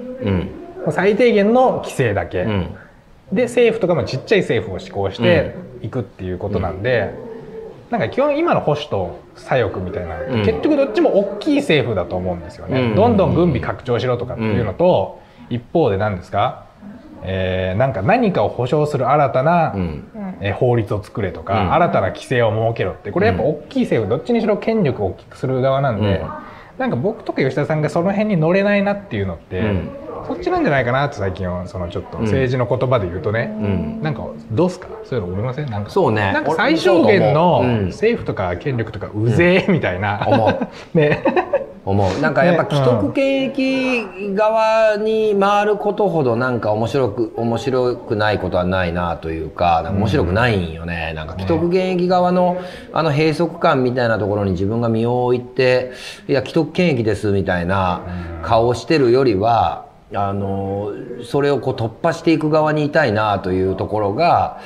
[0.91, 2.41] 最低限の規制だけ。
[2.41, 2.75] うん。
[3.31, 7.13] で政府とかもちっちゃい政府を施行していくっていうことなんで、
[7.91, 10.45] なんか基本今の保守と左翼みたいな、うん。
[10.45, 12.95] 結局どっちも大きい政府だと思うんですよね、うん。
[12.95, 15.19] どんどん軍備拡張しろとかっていうのと、
[15.49, 16.65] 一方で何ですか、
[17.23, 20.03] えーなんか何かを保障する新たな、うん。
[20.39, 21.73] えー法律を作れとか、うん。
[21.73, 23.11] 新たな規制を設けろって。
[23.11, 26.29] これやっぱ大きい政府どっちにしろ権力を大きくする側なんで、うん
[26.81, 29.89] なんか僕とか吉田さんがその辺に乗れないなっていうのって、うん。
[30.27, 34.01] そっちなんじゃないかなって最近はそのちょっと政治の言葉で言うとね、うん。
[34.01, 34.87] なんかどうすか？
[35.03, 35.69] そういうの思いません？
[35.69, 36.33] なんかそうね。
[36.33, 40.27] なんか最小限の政府とか権力とかうぜえみたいな、
[40.95, 41.23] ね
[41.83, 42.21] 思う。
[42.21, 52.61] なんかやっぱね既得権益側に回ることほどなんか面白く面白くないことはないなというかなんか面白くないんよね、なんか既得権益側の
[52.93, 55.93] あの閉塞感みたいなところに自分が身を置いて
[56.27, 58.01] いや既得権益ですみたいな
[58.43, 60.91] 顔をしてるよりはあの
[61.23, 64.59] それをこう突破していく側にいたいなというところが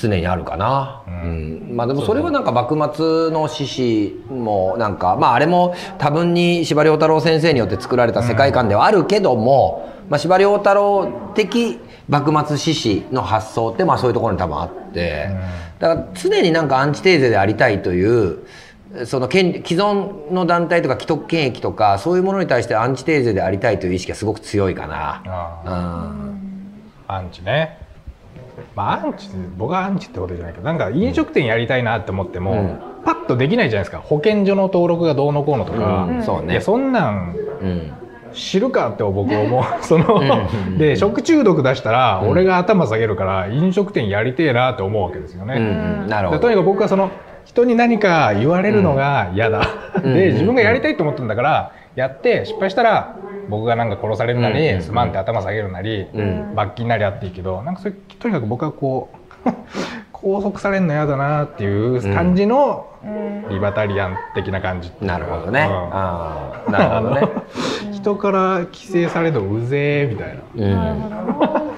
[0.00, 1.72] 常にあるかな、うん。
[1.74, 11.78] まあでもそれはなんか幕末の志士もなんかまああれも多分に司馬遼太郎先生によって作られた世界観ではあるけども、まあ、司馬遼太郎的
[12.08, 15.28] 幕末志士の発想ってまあそういうところに多分あって、
[15.78, 18.46] だから常になんかアンチテーゼでありたいという
[19.04, 25.22] その権既存の団体とか既得権益とかそういうものに対してアンチテーゼでありたいという意識がすごく強いかな。
[25.26, 25.70] あう
[26.32, 26.38] ん。
[27.06, 27.87] アンチね
[28.74, 32.78] まあアンチ僕はアンチってことじゃないけどなんか飲食店やりたいなって思っても、うん。
[33.04, 33.98] パッとできないじゃないですか。
[33.98, 36.22] 保健所の登録がどうのこうのとか、うん。
[36.22, 36.52] そうね。
[36.52, 37.92] いやそんなんうん。
[38.34, 39.64] 知るかって僕思う。
[39.82, 40.20] その
[40.78, 45.54] で食中毒出したら俺が頭下げるから飲食店やりてえなって思うわけですよね。
[45.56, 45.60] う
[46.06, 46.08] ん。
[46.08, 46.38] なるほど。
[46.38, 47.10] でとにかく僕はその
[47.44, 49.62] 人に何か言われるのが嫌だ、
[49.96, 50.14] うん。
[50.14, 53.16] で自分がやりたいと思ってるんだからやって失敗したら
[53.48, 59.10] 僕がなんか殺されるなり、うんすまんって頭下げるなり、ん罰金なりあっていいけどなんかそれとにかく僕はこ
[59.44, 59.48] う
[60.12, 62.86] 拘束されるの嫌だなっていう感じの
[63.50, 65.60] リバタリアン的な感じっていうかなるほどね。
[65.60, 67.28] うんああ、なるほどね。
[67.92, 70.66] 人から規制されるとうぜえみたいな。
[70.66, 71.68] うん。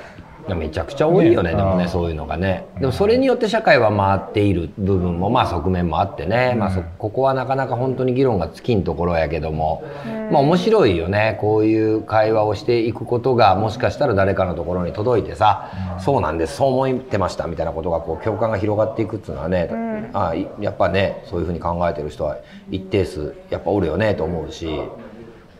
[0.48, 1.56] めちゃくちゃ多いよねね。
[1.56, 1.90] でもねうん。
[1.90, 2.66] そういうのがね。
[2.78, 9.82] でもそれによって社会は回っている部分もまあ側面もあってね、まあ、そここはなかなか本当に議論が尽きんところやけども、
[10.30, 11.38] まあ面白いよね。
[11.40, 22.38] こういう会話をしていくことがもしかしたら誰かのところに届いてさ、そうなんですそう思ってましたみたいなことがこう共感が広がっていくっていうのはね、あいやっぱねそういうふうに考えてる人は
[22.70, 24.68] 一定数やっぱおるよねと思うし。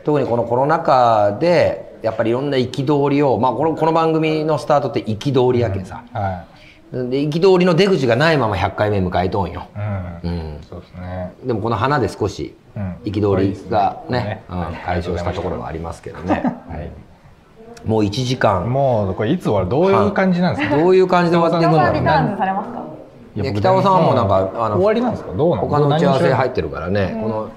[0.02, 6.44] 特にこのコロナ禍でやっぱりいろんな憤りを、まあ、このこの番組のスタートって憤りやけさ、は
[6.93, 9.78] で憤りの出口がないまま100回目迎えとんよ、い。
[10.27, 10.31] うん。
[10.31, 11.32] うん、そうですね。
[11.44, 12.94] でもこの花で少しうん。
[13.05, 18.70] 憤りがね,、うんうん、解消したところはありますけどね、はい、もう1時間。
[18.70, 19.68] もうこれいつ終わる？
[19.68, 20.77] どういう感じなんですか？
[20.77, 25.32] どういう感じで終わっていくんだろうね北尾さんはもうなんかあの終わりなんですか？
[25.32, 25.68] どうなの。
[25.68, 27.51] 他の打ち合わせ入っってるからね、この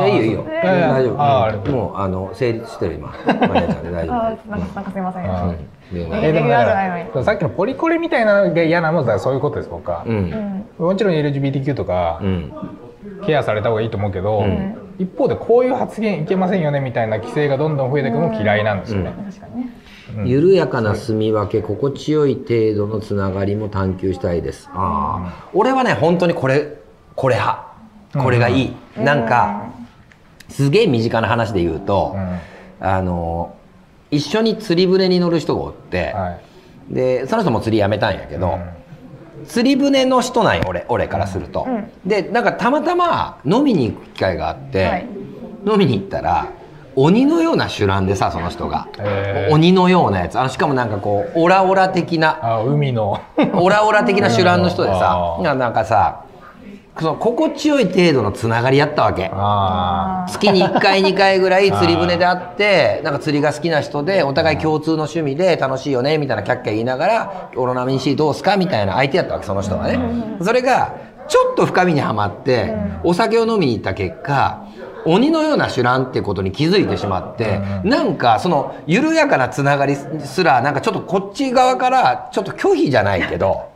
[0.00, 5.24] やいいよいいよ、いやいや大丈夫、うもうあの成立してる今マネージャーで大丈あ夫なんかすみません。
[5.24, 10.12] えーじゃだないのからさっきのポリコレみたいなのが嫌なのはそういうことです僕はう。
[10.12, 12.52] んうんもちろん LGBTQ とかうん
[13.24, 19.12] ケアされた方がいいと思うけど、ん一方でこういう発言いけませんよねみたいな規制がどんどん増えていくのも嫌いなんですよね。
[19.30, 19.70] 確かにね。
[20.24, 26.74] 緩やかな住み分け心地よい程度のつながりも探求したいですああ、俺はね本当にこれ
[27.14, 27.66] これ派
[28.18, 29.64] これがいい、なんか
[30.48, 32.86] すげえ身近な話で言うと、うん。
[32.86, 33.56] あの
[34.10, 36.38] 一緒に釣り船に乗る人がおって、は
[36.90, 36.94] い。
[36.94, 38.58] でその人も釣りやめたんやけど、
[39.46, 41.90] 釣り船の人なんよ俺俺からすると、うん。
[42.04, 45.06] でなんかたまたま飲みに行く機会があって、はい。
[45.66, 46.52] 飲みに行ったら
[46.94, 49.54] 鬼のような酒乱でさその人が、へー。
[49.54, 50.38] 鬼のようなやつ。
[50.38, 53.20] あのしかもなんかこうオラオラ的なあ海の。
[53.54, 56.25] オラオラ的な酒乱の人でさなんかさ
[56.98, 59.30] その心地よい程度のつながりやったわけ。
[59.32, 69.98] あ月に1回2回ぐらい釣り船で会ってなんか釣りが好きな人でお互い共通の趣味で楽しいよねみたいなキャッキャ言いながら「オロナミン C どうすか?」みたいな相手やったわけその人がね。
[70.40, 70.92] それが
[71.28, 74.60] ちょっと深みにはまってお酒を飲みに行った結果
[75.04, 83.66] 鬼のような手段ってことに気づいてしまってなんかその緩やかなつながりすらなんかちょっとこっち側からちょっと拒否じゃないけど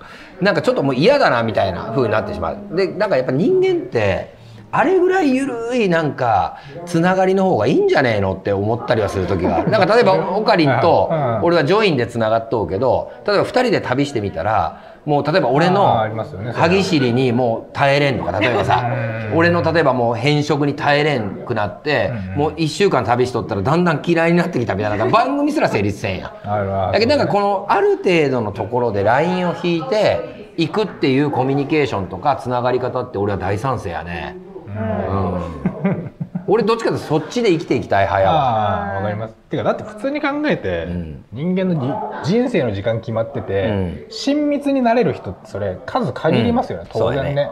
[0.40, 2.76] なんかちょっともう嫌だなみたいな風になってしまう。
[2.76, 4.34] でなんかやっぱ人間って
[4.72, 18.84] あれぐらい緩いなんかつながりの方がいいんじゃねえのって思ったりはする時がある なんか例えばオカリンとうん俺はジョインでつながっとうけど例えば2人で旅してみたらもう例えば俺のありますよねそれ歯ぎしりにもう耐えれんとか 例えばさ。
[19.34, 26.32] 俺の例えばもう変色に耐えれんくなってもう1週間旅しとったらだんだん嫌いになってきたみたいな 番組すら成立せんや
[26.92, 34.36] だけどなんかこのある程度のところでラインを引いていくっていうコミュニケーションとかつながり方って俺は大賛成やね。
[34.66, 36.12] うん
[36.46, 38.40] 俺どっちかというとそっちで生きていきたい派やわ。
[38.40, 39.34] ああわかります。
[39.50, 41.24] てかだって普通に考えて、ん。
[41.32, 47.00] 人間のじ人生の時間決まってて、親密になれる人ってそれ数限りますよね、うん。
[47.00, 47.50] 当然ね。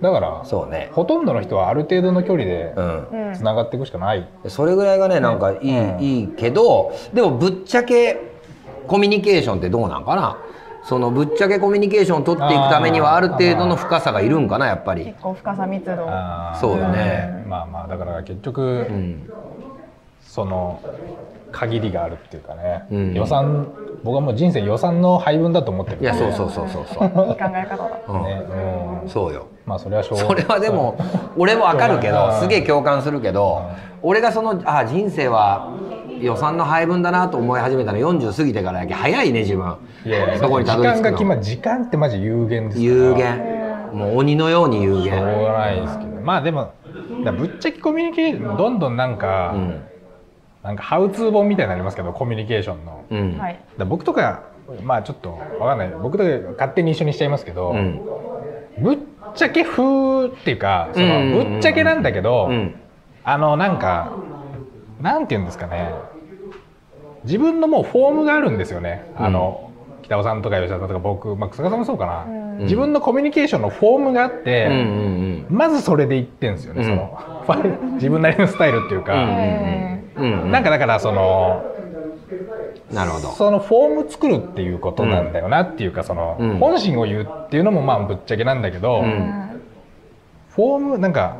[0.00, 0.90] そうやだからそうね。
[0.92, 3.34] ほとんどの人はある程度の距離でうん。
[3.34, 6.00] つながっていくしかない、それぐらいがねなんかいい,、うん。
[6.00, 8.20] いいけどでもぶっちゃけ
[8.86, 10.38] コミュニケーションってどうなんかな？
[10.86, 15.04] そのぶっちゃけコミュニケーションを取っていくためにはある程度の深さがいるんかなやっぱり。
[15.04, 15.20] 結。
[15.20, 15.96] 構深さ密度。
[16.60, 17.44] そうよね。
[17.48, 19.30] まあまあだから結局、うん。
[20.20, 20.80] その
[21.50, 23.14] 限りがあるっていうかね、うん。
[23.14, 23.66] 予算
[24.04, 26.86] 僕はもう人生予算の配分だと思ってるいやそうそうそうそう。
[26.88, 27.04] そう。
[27.04, 28.00] いい考え方だ。
[28.08, 28.22] うん。
[28.22, 28.46] ね、
[29.02, 29.48] うん、そうよ。
[29.66, 30.96] まあそれはしょうそれはでも
[31.36, 33.68] 俺もわかるけどすげえ共感するけど
[34.02, 35.76] 俺がそのあ人生は
[36.20, 37.98] 予算の配分だなと思い始めたの。
[37.98, 39.76] 40過ぎてからやけ早いね自分。
[40.38, 42.94] そこにたどり着く時間が決まのる時間ってマジ有限ですから。
[42.94, 43.56] 有限。
[43.92, 46.20] もう鬼のように有しょう限がないですけど。
[46.20, 46.72] まあでも
[47.38, 49.82] ぶっちゃけコミュニケーションどんどんなんか、うん。
[50.62, 53.38] なんかハウツー本みたいになりますけどコミュニケーションの、うん。
[53.38, 53.58] はい。
[53.78, 54.42] ら僕とか
[54.82, 55.90] まあちょっとわかんない。
[56.02, 58.00] 僕とか勝手に一緒にしちゃいますけど、うん。
[58.78, 58.98] ぶっ
[59.34, 62.74] ちゃけ風っていうかそのぶっちゃけなんだけど、うん。
[63.22, 64.12] あのなんか
[65.00, 65.92] なんて言うんですかね。
[67.24, 69.70] 自分のもうフォームがあるんですよね、あの
[70.02, 72.24] 北尾さんとか吉田さんとか僕、まあ、草加さんもそうかな、
[72.60, 74.68] 自分のコミュニケーションのフォームがあって、
[75.50, 76.86] まずそれで言ってんですよね、うん。
[76.86, 81.64] その自分なりのスタイルっていうか、うなんかだからその
[82.92, 83.28] なるほど。
[83.30, 86.58] そのフォーム作るっていうことなんだよなっていうかその、うん。
[86.58, 89.60] 本心を言うっていうのもまあぶっちゃけなんだけど、うん。
[90.50, 91.36] フォームなんか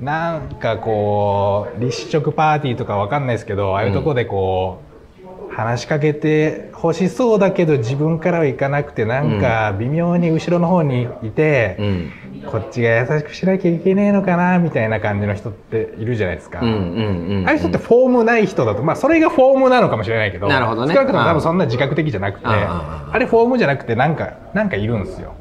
[0.00, 12.12] なんかこう立食パーティーとかわかんないですけどああいうとこでこう、話しかけて欲しそうだけど自分からはいかなくてなんか微妙に後ろの方にいて、うん
[12.46, 16.60] こっちが優しくしなきゃいけねえのかなみたいな感じの人っているじゃないですか。
[16.60, 22.66] うんうんうんああいう人ってフォームない人だと、まあそれがフォームなのかもしれないけど、なるほどね少なくとも多分そんな自覚的じゃなくて、うんうんうん
[23.12, 25.34] あれフォームじゃなくてなんか、なんかいるんですよ。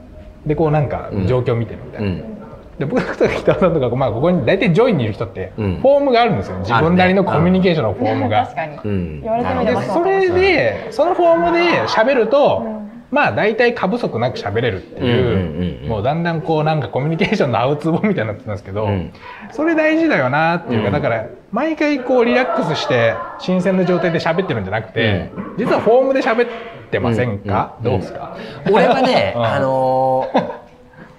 [0.46, 2.08] で、こうなんか状況見てるみたいな。
[2.08, 2.39] うん
[2.80, 5.76] で僕とか北尾さんとか、まあ、ここに大体ジョインにいる人ってフうん。
[5.76, 8.44] ォームがあるんですよ、自分なりのコミュニケーションのフォームが。
[8.46, 9.22] 確かに、うん。
[9.22, 12.64] 言われてみれでばそれでそのフォームで喋ると、
[13.12, 15.90] まあ大体過不足なく喋れるっていう,、うんうんうんうん。
[15.90, 19.12] もうだんだんこうなんかコミュニケーションのアウツボみたいになってたんですけど、うん。
[19.52, 20.94] それ大事だよなっていうか、うん。
[20.94, 26.50] だから毎回こうリラックスして新鮮な状態で喋ってるんじゃなくて、実はフォームで喋っ
[26.92, 27.88] てませんか、うん。
[27.88, 27.92] うん。
[27.94, 28.38] どうですか、
[28.72, 29.44] 俺はね うん。
[29.46, 30.69] あのー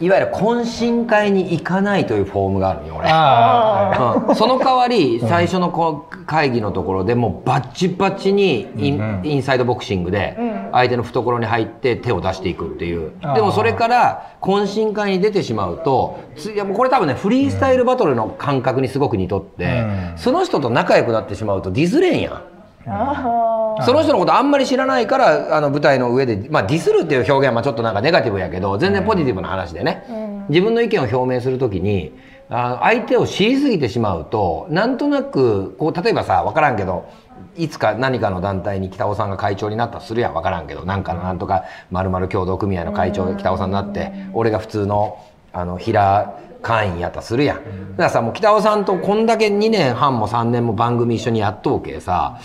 [0.00, 3.08] いわゆる懇親会に行かないというフォームがあるよ俺。
[3.10, 4.34] あうん。
[4.34, 9.26] その代わり最初のこう会議のところでもうバッチバチにイン,、うんうん。
[9.26, 10.68] インサイドボクシングでうん。
[10.72, 13.12] 相手の懐に入って手を出していくっていう。
[13.34, 20.12] でもそれから懇親会に出てしまうとついやもうこれ多分ねフリースタイルバトルの感覚にすごく似とって、うん。
[20.16, 22.42] その人と仲良くなってしまうとディスれんやん。
[22.84, 32.12] その人のことあんまり知らないからあの舞台の上で、まあ、ディスるっていう表現はまあちょっとなんかネガティブやけど全然ポジティブな話でね、自分の意見を表明するときに
[32.48, 37.08] あ相手を知りすぎてしまうとなんとなくこう例えばさ分からんけど
[37.56, 40.34] いつか何かの団体に北尾さんが会長になったとするやん。
[40.34, 45.18] 分からんけどなんかのなんとかまる共同組合の会長が北尾さんになって俺が普通の
[45.52, 47.56] あの平会員やったとするやん。
[47.92, 52.38] だからさもう北尾さんとこんだけ2年半も3年も番組一緒にやっとうけさ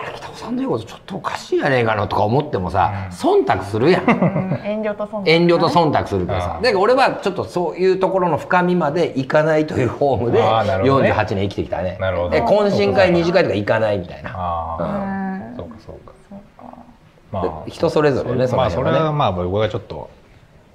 [0.00, 4.02] あれ北尾さんの言うことちょっとおかしいやねえかなとか思ってもさ忖度するやん。
[4.04, 6.54] う ん遠慮と忖度遠慮と忖度するからさ。
[6.58, 6.62] うん。
[6.62, 11.12] だから俺はちょっとそういうところの深みまでいかないというフォームであーなるほどね。
[11.12, 11.96] 48年生きてきたね。
[12.00, 12.36] なるほど。
[12.36, 14.30] え懇親会二次会とか行かないみたいな。
[14.34, 14.86] あうん。
[14.86, 15.74] ーそうか。
[15.86, 16.12] そうか。
[17.30, 20.08] ま人それぞれねまあそれはまあ僕がちょっと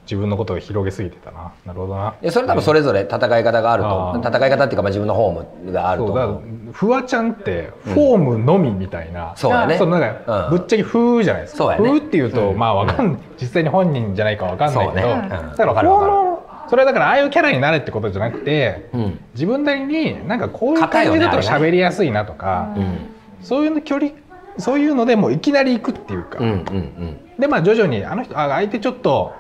[0.03, 1.53] 自分のことを広げすぎてたな。
[1.65, 2.15] なるほどな。
[2.21, 6.17] いやそれ多分それぞれ戦い方があると戦い方っていうかまあ自分のフォームがあるとそう。
[6.17, 6.29] だ
[6.73, 9.77] フワちゃんってフォームのみみたいな、そうだね。
[9.77, 10.57] そうなんかうん。
[10.59, 11.77] ぶっちゃけ風じゃないですか、ね。
[11.77, 12.57] 風っていうと、うん。
[12.57, 15.13] まあわかん、実際に本人じゃないかわかんないけど、ね。
[15.13, 15.29] うん。
[15.29, 19.19] だからわかるわかるフォームそれはだからああいうキャラになれってことじゃなくて、うん。
[19.33, 23.09] 自分なりになんかこういう感じだと喋りやすいなとか、うん
[23.43, 24.11] そういうの距離
[24.57, 27.19] そういうのでもういきなり行くっていうか、うんうん。
[27.37, 29.33] でまあ徐々にあの人あ相手ちょっと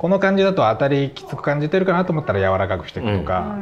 [0.00, 3.58] この感じだと当たりきつく感じてるかなと思ったら柔らかくしていくとか、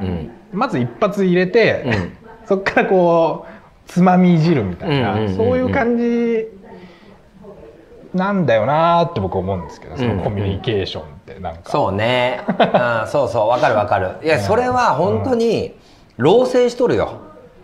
[0.52, 2.16] まず一発入れて、うん。
[2.46, 5.36] そっからこうつまみいじるみたいな、うんうんうんうん。
[5.36, 6.46] そういう感じ
[8.14, 13.48] なんだよなーって僕思うんですけどそうんのコミュニケーションってなんか、そうね、 うん、そうそう。
[13.48, 14.10] わかるわかる。
[14.22, 15.74] いやそれは本当に
[16.18, 17.14] 老成しとるよ。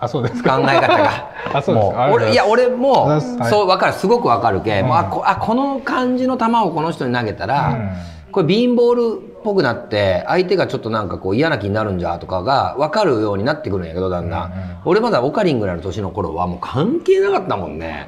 [0.00, 1.10] あそうです考かえ方が。
[1.54, 3.92] あそうです俺いや俺もそうわかる。
[3.92, 4.88] すごくわかるけ、うん。
[4.88, 18.06] もうあこあこの感じの球をこの人に投げたら、うんこれビーンボールっぽくなって相手がちょっとなんかこう嫌な気になるんじゃとかが分かるようになってくるんやけどだんだん、うんうん俺まだオカリンぐらいの年の頃はもう関係なかったもんね、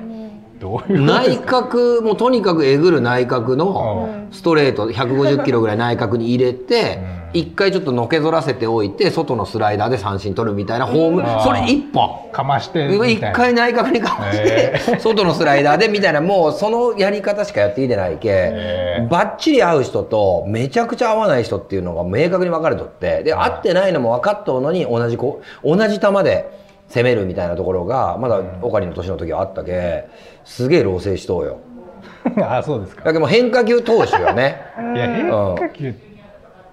[0.59, 7.16] どういう内角もうとにかくえぐる内角のうストレート150キロぐらい内角に入れてうん。
[7.41, 11.23] 一回ちょっとのけぞらせておいて外のスライダーで三振取るみたいなホーム。
[11.43, 12.31] それ一本。
[12.33, 13.33] かまして一な。
[13.33, 18.28] 回内角にかわしてへ外のスライダーでみたいなもうそのやり方しかやってきてないけ。
[18.31, 30.04] へばっちり合う人とめちゃくちゃ合わない人っていうのが明確に分かれとってで合ってないのも分かっとうのに同じこ同じ球で攻めるみたいなところがまだオカリンの年の時はあったけ
[30.44, 31.58] すげえ老成しとうよ。
[32.42, 33.04] あそうですか。
[33.04, 34.60] だけど変化球投手よね。
[34.94, 35.94] いや変化球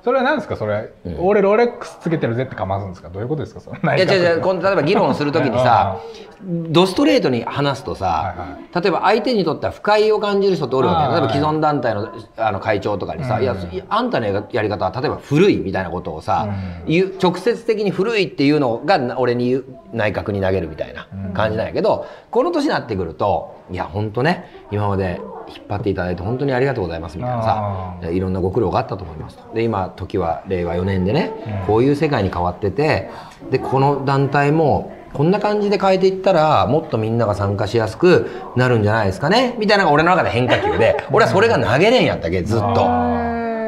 [0.03, 0.57] それは何ですか？
[0.57, 3.09] それ、俺ロレックスつけてるぜってかますんですか？
[3.09, 3.61] どういうことですか？
[3.61, 5.99] そのいや違う違うこの例えば議論する時にさ
[6.45, 8.37] うんドストレートに話すとさ、はい
[8.73, 13.43] は例えば相手にとっては不快を感じる人っておるわけあーよ例えば既存団体のあの会長とかにさ、うん。
[13.43, 13.55] いや
[13.87, 16.49] あんたのやり方は例えば古いみたいなことをさ、
[16.85, 17.13] うん。
[17.21, 19.63] 直接的に古いっていうのがな俺に
[19.93, 29.53] 内角に投げるみたいな感じなんやけど、この年になってくるといや本当ね今まで引っ張っていただいて本当にありがとうございますみたいなさあいろんなご苦労があったと思いますと。
[29.53, 33.09] で今時は令和4年でね、こういう世界に変わってて
[33.51, 43.23] でこの団体もこんな感じで変えていったらもっとみんなが参加しやすくなるんじゃないですかねみたいなのが俺の中で変化球で俺はそれが投げれんやったっけずっと。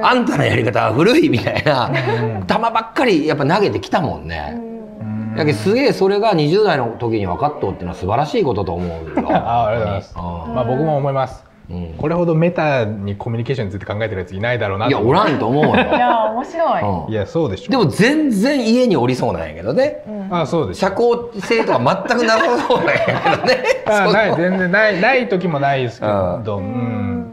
[0.07, 1.91] あんたのやり方は古いみたいな
[2.47, 4.61] 球ばっかりやっぱ投げてきたもんね。
[5.35, 9.29] だけどすげえそれが20代の時に分かっとうっていうのは素晴らしいことと思うよ。
[9.35, 10.13] あありがとうございます。
[10.15, 10.21] あ
[10.55, 11.93] まあ僕も思います、うん。
[11.97, 15.73] これほどメタにコミュニケーションについて考えてるやついないだろうないやおらんと思うよ。
[15.73, 17.11] いや面白い、うん。
[17.11, 17.71] いやそうでしょ。
[17.71, 20.03] でも全然家におりそうなんやけどね。
[20.29, 23.63] あそうでしょ社交性とか全くなさそうなんやけどね。
[23.87, 24.37] あないそう。
[24.37, 26.43] 全然ないない時もないですけうん。
[26.43, 27.31] どうん。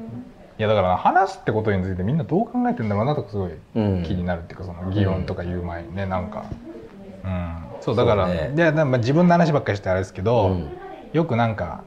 [0.59, 4.03] いやだから話すってことについてみんなどう考えてんだろうなとかすごいうん。
[4.03, 6.45] 気になるっていうかその議論とか言う前にねなんか。
[7.25, 7.55] うん。
[7.81, 8.53] そうだからね。
[8.57, 10.69] いやまあ自分の話ばっかりしてあれですけど、うん。
[11.13, 11.83] よくなんか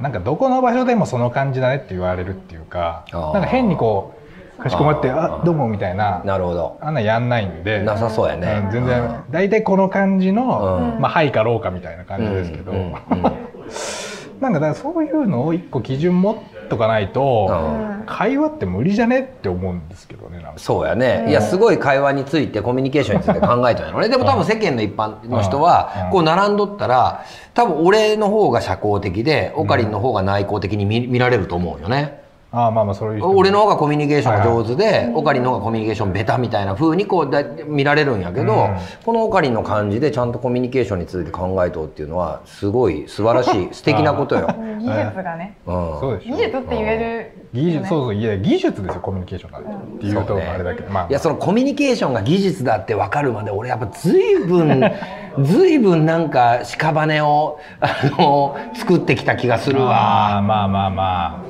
[0.00, 4.14] なんかどこの場所でもその感じだねって言われるっていうかなんか変にこ
[4.58, 6.78] うかしこまって「あどうも」みたいななるほど。
[6.80, 7.82] あんなんやんないんで。
[7.82, 8.60] なさそうやね。
[8.60, 11.00] ん全然大体この感じの、うん。
[11.00, 12.78] まあ「はい」か「ろう」かみたいな感じですけど、うん。
[12.78, 12.84] うん。
[12.84, 13.22] うん。
[14.40, 16.36] なんかだからそういうのを一個基準持っ
[16.68, 18.06] とかないと、うん。
[18.06, 20.58] 会話って無理じゃねって思うんですけどねなんか。
[20.58, 26.10] そうやね、いやすごい会話についてコミュニケーションについて考えたんやろねでも多分世間の一般の人はうん。
[26.10, 27.24] こう並んどったら
[27.54, 32.27] 多分俺の方が社交的でオカリンの方が内向的に見見られると思うよね。
[32.50, 38.76] ああまあまあそういう俺の方がコミュニケーションが上手で、オカリンの方がコミュニケーションベタみたいな風にこうだ見られるんやけど、うん。
[39.04, 44.46] このオカリンの感じでちゃんとコミュニケーションについて考えとうっていうのはすごい素晴らしい 素敵なことよ。
[44.80, 45.58] 技術がね。
[45.66, 45.74] うん。
[46.00, 54.82] そうでしょ技術って言える技術そうそういや技術ですよコミュニケーションなんてっていうとあれだけど、まあいやそのコミュニケーションが技術だって分かるまで俺やっぱ随分
[55.40, 57.88] 随分なんか屍をあ
[58.18, 61.44] の作ってきた気がするあわーまあまあま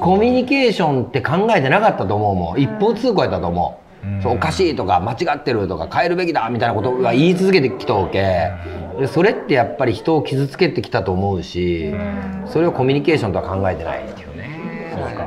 [0.00, 2.60] コミュニケーションって考えてなかったと思うもん。
[2.60, 4.22] 一方通行やったと思う、うん。
[4.22, 8.50] そうおかしいとか間違ってるとか変えるべきだみたいなことは言い続けてきとうけ。
[8.98, 11.94] でそれってやっぱり人を傷つけてきたと思うし
[12.46, 14.92] それをコミュニケーションとは考えてないっていうね。
[14.94, 15.24] あそうか。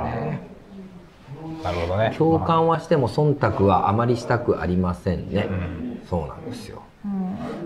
[1.63, 2.15] なるほどね。
[2.17, 5.47] 共感はしても忖度はあまりしたくありませんね、
[6.09, 6.81] そうなんですよ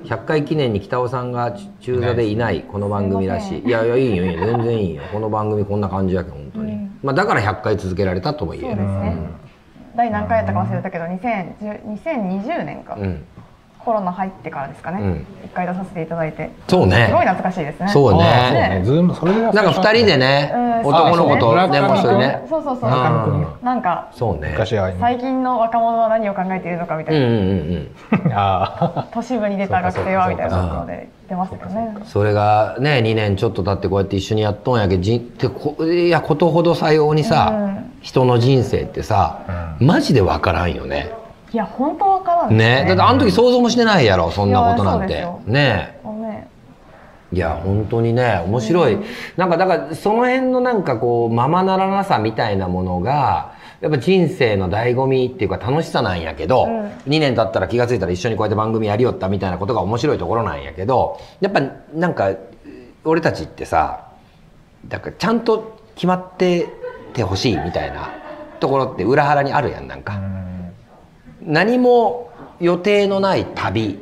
[0.03, 3.63] 100回記念に北尾さんが中座でいないこの番組らしい。
[3.67, 4.45] いやいやいいよいいよ。
[4.45, 5.03] 全然いいよ。
[5.11, 8.77] この番組こんな感じやけど本当に、まあ、だから100回続けられたとも言える。
[8.77, 9.17] そうですね。
[9.95, 13.25] 第何回やったか忘れたけど2010 2020年か、うん
[13.83, 15.25] コロナ入ってからですかね、うん。
[15.45, 16.49] 一回出させていただいて。
[16.67, 17.07] そうね。
[17.07, 17.89] すごい懐かしいですね。
[17.89, 18.19] そうね。
[18.79, 18.81] ね。
[18.85, 21.67] ズームそれでなんか二人でねうん男の子とね。
[21.69, 22.45] ねもう一人ね。
[22.49, 22.89] そうそうそう。
[22.89, 23.47] うん。
[23.61, 24.49] なんかそうね。
[24.51, 28.31] 昔は最近の若者は何を考えているのかみたいうんうんな、うんうん。
[28.35, 31.95] あ都市部に出た学生はみたいなところで出ますよね。
[32.05, 37.93] それがね2年ちょっと経ってこうやって一緒にやっとんやけどじってこいやことほどさようにさ、うん。
[38.03, 39.39] 人の人生ってさ、
[39.79, 41.11] マジで分からんよね
[41.53, 45.23] いや本当わからんですねだってあの時想像もしてないやろそんなことなんて。
[45.45, 46.47] ねもうね。
[47.31, 48.97] いや本当にね面白い、
[49.37, 56.85] なんかだからその辺のなんかこうままならなさみたいなものがやっぱ人生の醍醐味っていうか楽しさなんやけど、うん。
[57.07, 61.61] 2年経ったら気が付いたら一緒にこうやって番組やりよったみたいなことが面白いところなんやけどやっぱ
[61.93, 62.35] なんか
[63.03, 64.11] 俺たちってさ
[64.87, 66.67] だからちゃんと決まって
[67.13, 68.11] てほしいみたいな
[68.59, 70.42] ところって裏腹にあるやんなんか。
[71.45, 72.29] 何も
[72.59, 73.99] 予定のない旅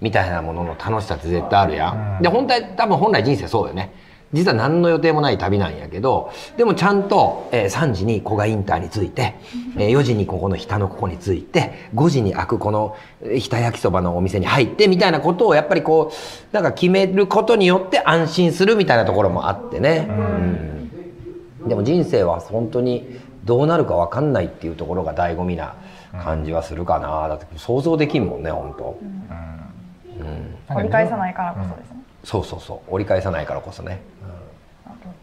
[0.00, 2.22] みたいなものの楽しさって絶対あるやん。
[2.22, 3.92] で本当多分本来人生そうよね。
[4.32, 9.36] 実は何の予定もない旅なんやけどでもちゃんと、えー3時に古賀インターに着いて、
[9.78, 20.08] えー4時にここの日のここに着いて5時に開くこのえー日田焼きそばのお店に入ってみたいなことをやっぱりこうなんか決めることによって安心するみたいなところもあってね。
[20.08, 20.74] うん
[21.68, 25.74] でも人生は本当にどうなるか分かんないっていうところが醍醐味な
[26.22, 28.98] 感じはするかな、だって想像できんもんね本当、
[30.20, 32.94] うん、折り返さないからこそですね、そうそうそう。
[32.94, 34.00] 折り返さないからこそね、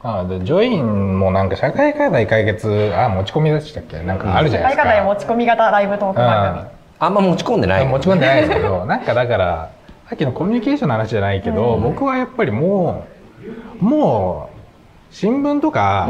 [0.04, 4.02] あでジョインもなんか社会課題解決あ持ち込みでしたっけ？
[4.04, 6.70] なんかあるじゃないですか、相方へ持ち込み型ライブトーク番組
[7.00, 9.70] あんま持ち込んでない持ち込んでないですけど なんかだから
[10.10, 13.06] さっきのコミュニケーションの話じゃないけど、僕はやっぱりも
[13.82, 14.58] うもう
[15.10, 16.10] 新聞とか、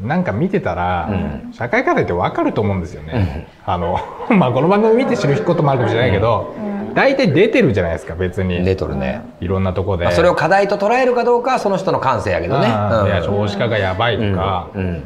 [0.00, 1.08] なんか見てたら、
[1.52, 3.48] 社会課題ってわかると思うんですよね。
[3.64, 3.98] あの
[4.36, 6.54] まあこの番組見て知ることもあるかもしれないけど、
[6.94, 8.62] 大体出てるじゃないですか別に。
[8.62, 10.04] 出とるね、いろんなとこで。
[10.04, 15.02] まあ、それを課題と捉えるかどうかはその人の感性やけどね、いや少子化がやばいとか、うん。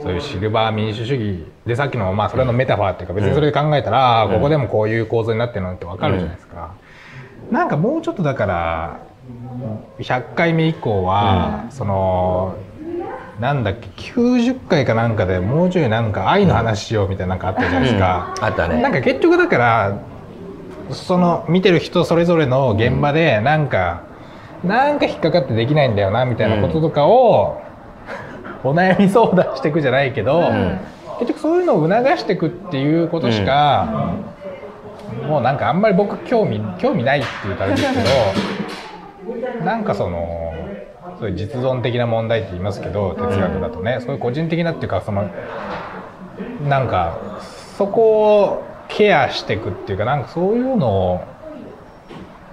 [0.00, 6.70] そういうシルバー民主主義でさっきのまあそれのメタファーっていうか別にそれで考えたら、ここでもこういう構造になってるのってわかるじゃないですか、
[7.52, 8.96] なんかもうちょっとだから
[10.00, 12.54] 100回目以降は、その
[13.40, 18.80] なんだっけ90回かなんかでもうちょいなんか愛の話しようみたいななんかあったじゃないですか、あったね。
[18.80, 19.98] なんか結局だから
[20.90, 24.02] その見てる人それぞれの現場でなんか、
[24.64, 27.60] なんか引っかかってできないんだよなみたいなこととかを、
[28.64, 30.52] お悩み相談していくじゃないけど、
[31.18, 34.14] 結局そういうのを促していくっていうことしか、
[35.26, 37.98] もうなんかあんまり僕興味興味ないって言うとあれですけ
[39.60, 40.51] どなんかその
[41.18, 45.30] そういう実存的な問題って言いますけど哲学だとね、そういう個人的なっていうかその
[46.68, 47.40] なんか
[47.76, 51.26] そこをケアしていくっていうかなんかそういうの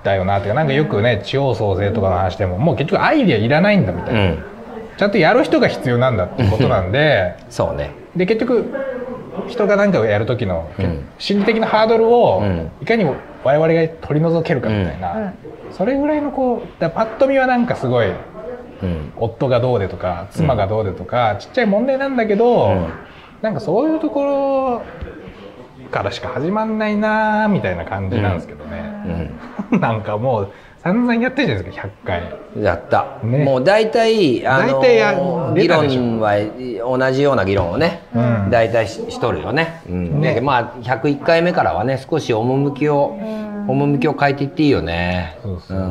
[0.03, 4.44] だよなっていうかなんかよくね地方創生とかの話でももう結局アイデアいらないんだみたいな、うん。
[4.98, 7.91] ちゃんとやる人が必要なんだってことなんで そうね。
[8.15, 8.73] で結局
[9.48, 11.06] 人が何かをやる時の、ん。
[11.18, 12.72] 心理的なハードルをうん。
[12.81, 13.06] いかに
[13.44, 15.34] 我々が取り除けるかみたいな、うん。
[15.72, 18.07] それぐらいのこうだパッと見はなんかすごい
[18.81, 19.14] うん。
[19.18, 22.88] 夫がどうでとか妻がどうでとか、ちっちゃい問題なんだけど、うん。
[23.41, 24.81] なんかそういうところ
[25.89, 29.31] からしか始まんないなーみたいな感じなんですけどね、
[29.72, 30.51] なんかもう
[30.84, 32.64] 散々やってるじゃないですか100回。
[32.64, 33.43] やった、ね。
[33.43, 35.14] もう大体あの大体や
[35.53, 36.38] 議論は
[36.97, 38.49] 同じような議論をね、うん。
[38.49, 40.22] 大体ししとるよね,、うん。
[40.22, 40.39] ね。
[40.41, 43.18] まあ101回目からはね少し趣を、
[43.73, 45.37] 趣を変えていっていいよね。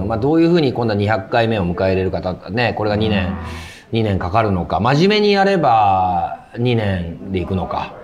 [0.06, 3.36] まあ、どういうふうに今度は200回目を迎え入れるかだねこれが2年、
[3.92, 4.80] 2年かかるのか。
[4.80, 7.94] 真面目にやれば2年でいくのか、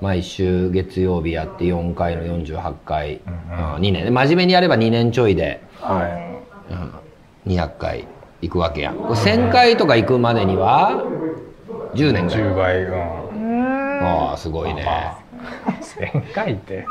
[0.00, 4.04] 毎週月曜日やって4回の48回、うん2年。
[4.04, 5.60] で真面目にやれば2年ちょいで、
[7.46, 8.06] うん、200回
[8.42, 8.92] 行くわけや。
[8.92, 11.04] んこれ1000回とか行くまでには
[11.94, 12.42] 10年ぐらい。
[12.42, 12.82] 10倍。
[12.84, 12.94] う
[13.36, 14.00] ん。
[14.00, 14.86] ああすごいね、
[15.80, 16.76] 1000回って。
[16.76, 16.84] うん、い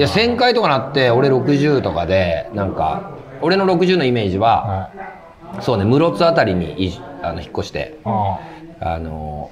[0.00, 5.62] や1000回とかなって俺60とかでなんか俺の60のイメージははい。
[5.62, 8.38] そうね室津あたりにいあの引っ越してあ
[8.80, 9.50] あの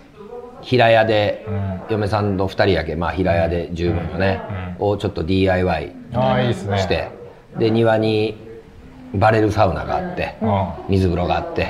[0.63, 1.71] 平屋で、うん。
[1.91, 4.41] 嫁さんと2人やけまあ平屋で十分よね、
[4.79, 7.11] をちょっと DIY して
[7.59, 8.50] で庭に
[9.15, 10.73] バレルサウナがあって、うん。
[10.89, 11.69] 水風呂があって。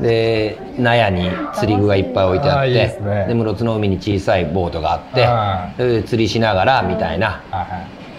[0.00, 3.26] で納屋に釣り具がいっぱい置いてあってですね。
[3.28, 7.42] で室津の海に小さいボートがああってで釣りしながらみたいな。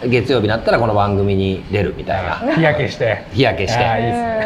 [0.06, 2.54] 月曜日になったらこの番組に出るみたいな。
[2.54, 3.26] 日焼けして。
[3.34, 3.80] 日焼けして。
[3.80, 3.90] です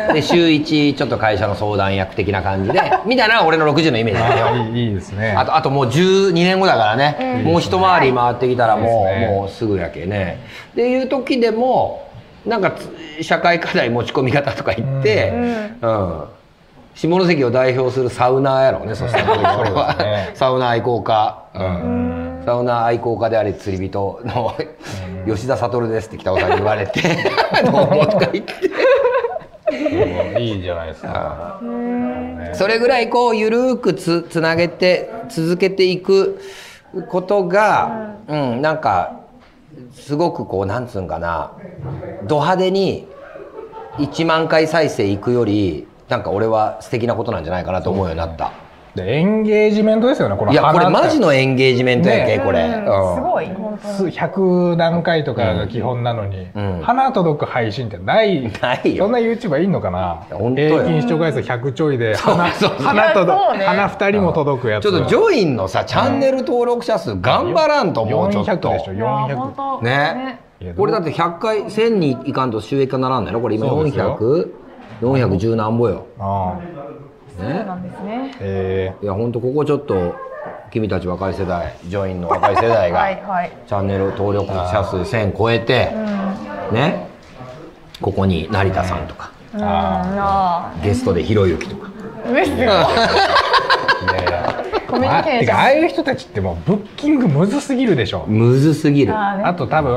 [0.07, 0.13] ね。
[0.13, 4.45] で週1ちょっと会社の相談役的な感じでみたいな俺の60のイメージだよ。
[4.47, 5.31] あーいいですね。
[5.37, 10.39] あとあともう12年後だからね、もう一回り回ってきたらもう,、もうすぐやけね。
[10.71, 12.10] っていう時でも
[12.45, 15.31] なんかつ社会課題持ち込み方とか言って、
[15.81, 16.25] うん。
[16.95, 19.59] 下関を代表するサウナーやろうねそしたら。
[19.59, 20.31] 俺は、そうですね。
[20.35, 22.41] サウナ愛好家、うん。
[22.45, 24.55] サウナ愛好家であり釣り人の
[25.27, 27.01] 吉田悟ですって北尾さんに言われて
[27.63, 28.53] 「どうも」とか言って。
[29.71, 30.41] うん。
[30.41, 31.61] いいじゃないですか
[32.53, 36.39] それぐらいこうゆるーくつつなげて続けていく
[37.07, 39.20] ことが、うん、なんか
[39.93, 41.53] すごくこうなんつうんかな
[42.23, 43.07] ド派手に
[43.97, 48.51] 1万回再生いくよりなんか俺は素敵なことなんじゃないかなと思うようになった。
[48.95, 52.43] でエンゲージメントですよねこのいやこれマジのエンゲージメントやけ、ね。
[52.43, 52.71] これ、うん
[53.15, 56.81] すいごい本当数に100何回とかが基本なのに、うん。
[56.81, 58.51] 花届く配信ってない。
[58.61, 59.05] ないよ。
[59.05, 60.25] そんな YouTuber いんのかな？
[60.29, 60.77] 本当よ。
[60.83, 63.65] 平均視聴回数100ちょいで花花ね。
[63.65, 64.83] 花2人も届くやつ。
[64.83, 68.69] ちょっとジョインのさチャンネル登録者数頑張らんともうちょっと。
[68.69, 69.81] 400でしょいや400本当。
[69.81, 70.41] ね。
[70.59, 73.41] いやどうこれだって100回1000にいかんと収益化ならんのやろ？
[73.41, 74.17] これ今そうですよ。
[75.01, 76.05] 400410何ぼよ。
[76.19, 76.61] ああ
[77.41, 78.35] そうなんですね。
[78.39, 80.15] えいや本当ここちょっと
[80.71, 83.51] 君たち若い世代ジョインの若い世代 はいがはい。
[83.67, 85.91] チャンネル登録者数1000超えて
[86.71, 87.07] ね。
[88.01, 89.61] ここに成田さんとかうん。
[89.63, 91.89] あゲストでひろゆきとか。
[92.25, 92.75] ー上すごいーいや
[94.21, 94.63] いや。
[94.89, 95.55] コミュニケーション。
[95.55, 98.25] あああいう人たちってもうブッキングむずすぎるでしょ。
[98.27, 99.93] むずすぎるあと多分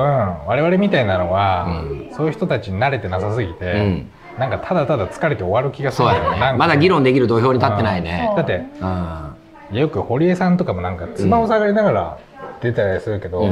[0.47, 1.83] 我々みたいなのは、
[2.16, 6.52] そういう人たちに慣れてなさすぎて、んなんかただただ疲れて終わる気がすそうやるんだよね。
[6.52, 6.59] ね。
[6.59, 8.32] まだ議論できる土俵に立ってないね。
[8.36, 9.74] だってう。
[9.74, 9.78] ん。
[9.78, 12.19] よく堀江さんとかもなんか妻を探りながら
[12.61, 13.48] 出たりするけど、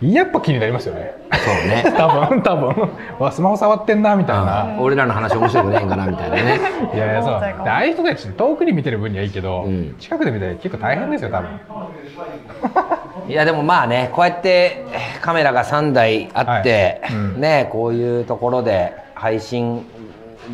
[0.00, 1.12] やっぱ気になりますよね。
[1.30, 1.84] そうね。
[1.96, 2.90] 多分多分。
[3.18, 4.80] わスマホ触ってんなみたいな、うん。
[4.80, 6.60] 俺らの話面白くねえんかなみたいなね。
[6.94, 7.34] いやいやそう。
[7.34, 9.94] ああいう人たち遠くに見てる分にはいいけど、ん。
[9.98, 11.48] 近くで見たら結構大変ですよ多分。
[13.28, 14.86] いやでもまあねこうやって
[15.20, 17.14] カメラが3台あって、はい。
[17.14, 17.40] うん。
[17.40, 19.84] ねこういうところで配信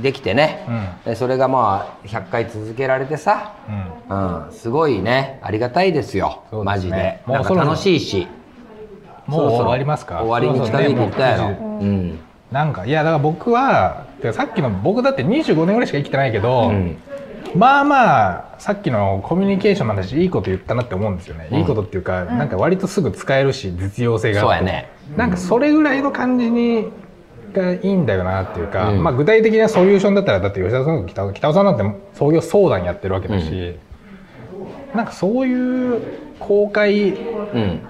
[0.02, 0.64] できてね、
[1.05, 3.55] でそれがまあ100回続けられてさ、
[4.09, 4.47] うん。
[4.47, 5.40] うん、すごいね。
[5.43, 6.43] ありがたいですよ。
[6.52, 6.59] ね。
[6.64, 7.23] マジで。
[7.27, 8.28] もうそろそろなんか楽しいし。
[9.27, 10.23] もう終わりますか？
[10.23, 12.18] 終わりに近づいていったやろ、ううん。
[12.52, 16.97] なんかいやだから僕はさっきの僕だって25年ぐらいしか生きてないけど、ん。
[17.56, 24.59] まあまあさっきのコミュニケーションの話いいこと言ったなって思うんですよね、いいことっていうか、なんか割とすぐ使えるし実用性があって。
[24.59, 24.90] そうやね。
[25.16, 26.90] なんかそれぐらいの感じに
[27.62, 29.03] がいいんだよなっていうか、うん。
[29.03, 33.77] まあ具体的なソリューションだったらだって吉田さんと北尾北尾さんなんて創業相談やってるわけだし、
[34.95, 36.03] なんかそういう
[36.39, 37.12] 公開う
[37.59, 37.81] ん。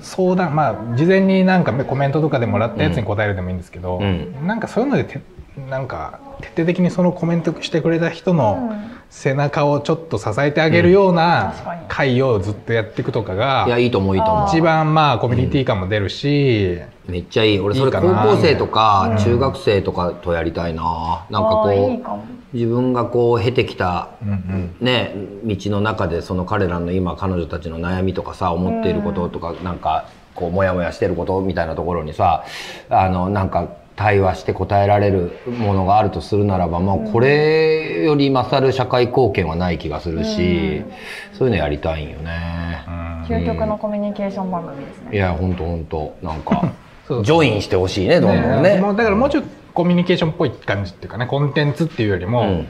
[0.00, 4.46] 相談まあ事前になんかコメントとかでもらったやつに答えるでもいいんですけど、うん。
[4.46, 5.20] なんかそういうのでて
[5.68, 8.72] なんか徹底的にそのコメントしてくれた人の
[9.10, 14.48] 背中をちょっと支えてあげるような会をずっとやっていくとかがいやいいと思ういいと思う。
[14.48, 16.78] 一番まあコミュニティ感も出るし、
[17.08, 17.60] めっちゃいい。
[17.60, 22.16] 俺それ高校生とか中学生とかとやりたいな、なんかあーこいいかも。
[22.16, 22.20] う
[22.52, 24.76] 自分がこう経てきたうんうん。
[24.80, 25.14] ね
[25.44, 32.44] 道の中でその彼らの今彼女たちの悩みとかさ思っていることとかなんかこうモヤモヤしてることみたいなところにさ
[32.88, 40.84] あのなんか対話して答えられるものがあるとするならば、まあ、これより勝る社会貢献はない気がするし、
[41.32, 42.84] そういうのやりたいんよね。
[43.26, 45.10] 究極のコミュニケーション番組ですね。
[45.12, 46.16] いやほんとほんと。
[46.22, 46.72] なんか
[47.08, 48.78] ジョインしてほしいねどんどんね。
[48.80, 52.64] もうだからもうちょっとコミュニケーションっぽい感じっていうかねコンテンツっていうよりも、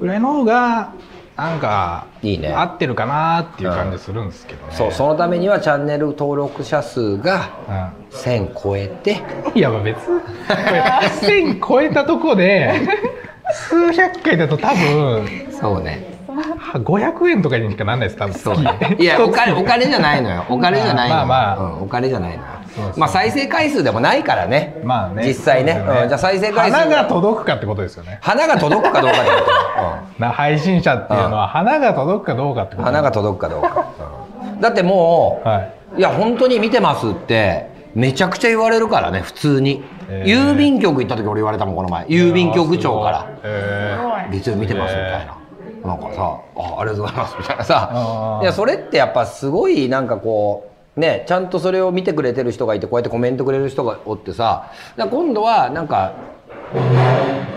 [0.00, 0.22] うん。
[0.22, 0.92] の方が
[1.36, 2.52] なんかいいね。
[2.52, 4.72] 合ってるかなっていう感じするんですけどね。
[4.74, 8.16] そうそのためにはチャンネル登録者数がうん。
[8.16, 9.22] 1000超えて。
[9.54, 10.12] いやまあ別こ
[10.48, 12.72] れ1000超えたとこで
[13.52, 16.06] 数百回だと多分そうね。
[16.08, 18.56] は500円とかにしかならないです多分そう。
[18.56, 19.02] 月。
[19.02, 20.44] いや お金お金じゃないのよ。
[20.48, 21.56] お金じゃないのよ、まあまあ。
[21.56, 22.42] うん、お金じゃないのよ。
[22.96, 24.80] まあ再生回数でもないからね。
[24.84, 25.26] まあね。
[25.26, 25.82] 実際ね。
[25.86, 26.76] そうんじゃあ再生回数。
[26.76, 28.18] 花が届くかってことですよね。
[28.20, 29.36] 花 が届くかどうかってこ
[30.18, 33.84] と、な配信者っていうのは花が届くかどうかってうん、こと花が届くかどうか、
[34.52, 34.60] うん。
[34.60, 35.70] だってもう、はい。
[35.96, 40.52] いや本当に見てますってめちゃくちゃ言われるからね普通に、えー。
[40.52, 42.04] 郵便局行った時俺言われたもんこの前。
[42.06, 43.26] 郵便局長から。
[43.44, 44.38] えすごい。
[44.40, 45.36] 月曜見てますみたいな、
[45.84, 48.40] なんかさあありがとうございますみたいなさ。
[48.42, 54.72] いやそれってやっぱすごいなんかこうねちゃんとそれを見てくれてる人がいてこうやってコメントくれる人がおってさ。
[54.96, 56.14] 今度はなんか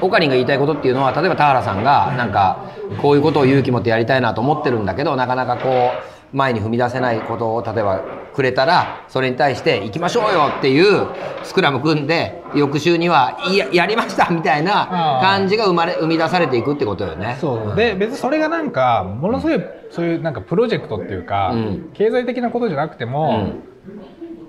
[0.01, 2.71] オカリンが言いたいことっていうのは例えば田原さんがなんか
[3.01, 5.91] こういうことを勇気持ってやりたいなと思ってるんだけどなかなかこ
[6.33, 8.01] う前に踏み出せないことを例えば
[8.37, 11.07] くれたらそれに対して行きましょうよっていう
[11.43, 17.37] スクラム組んで翌週にはいややりましたみたいな感じが生まれ生み出されていくってことよね。
[17.41, 17.75] そう。
[17.75, 19.59] で別にそれがなんかものすごい
[19.89, 21.91] そういうなんかプロジェクトっていうか、うん。
[21.95, 23.53] 経済的なことじゃなくても、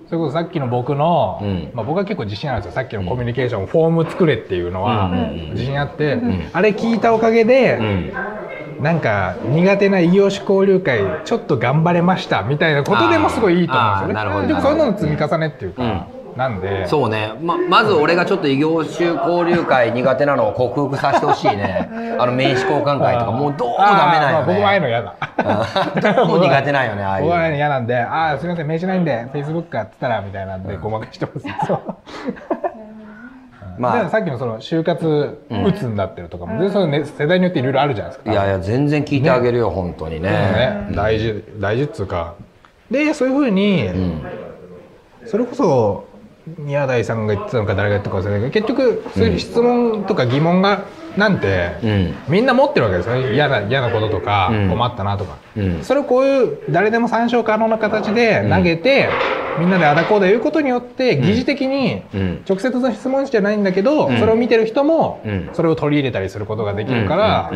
[0.07, 1.71] それこそさっきの僕の、うん。
[1.73, 2.75] まあ、僕は結構自信あるんですよ。
[2.75, 5.09] さっきのコミュニケーション、フォーム作れっていうのは
[5.53, 6.19] 自信あって、
[6.53, 8.13] あれ聞いたおかげで、うん
[8.81, 14.15] なんか苦手な異業種交流会ちょっと頑張れましたみたいなことでもすごいいいと思うんですよね。
[14.21, 14.47] あーなるほど。
[14.47, 16.07] でもそういうのの積み重ねっていうか、
[16.37, 16.87] なんで。
[16.87, 17.33] そうね。
[17.43, 21.91] ままず俺がちょっと異業種交流会苦手なのを克服させてほしいね。
[22.21, 26.15] あの名刺交換会とかもうどうもダメなんよあーまあ僕もああいうのね嫌だ。
[26.15, 27.25] どう も苦手なんよねああいう。
[27.25, 31.47] 僕は嫌なんで、ああ、すみません、名刺ないんで、フェイスブックかってたらみたいなんで、ごまかしてます。
[33.79, 34.11] まあ。
[34.11, 38.33] さっきのその就活うつになってるとかも、でそのね、世代によっていろいろあるじゃないですか。
[38.33, 40.31] いやいや全然聞いてあげるよ、本当にね。
[40.31, 42.35] ね、大事大事っつうか。
[42.91, 44.23] でそういうふうに、ん。
[45.27, 46.09] それこそ
[46.57, 50.85] 宮台さんが言ってたのか誰が言ったか忘れたけど結局そういう質問とか疑問が
[51.19, 52.15] なんて、うん。
[52.29, 53.17] みんな持ってるわけですよ。
[53.17, 54.71] ね嫌な嫌なこととか、うん。
[54.71, 55.83] 困ったなとか、うん。
[55.83, 59.09] それをこういう誰でも参照可能な形で投げて、
[59.59, 62.43] みんなであだこうだ言うことによって疑似的に、うん。
[62.49, 64.19] 直接の質問じゃないんだけど、ん。
[64.19, 65.51] それを見てる人も、うん。
[65.55, 67.53] それを取り入れたりすることができるから、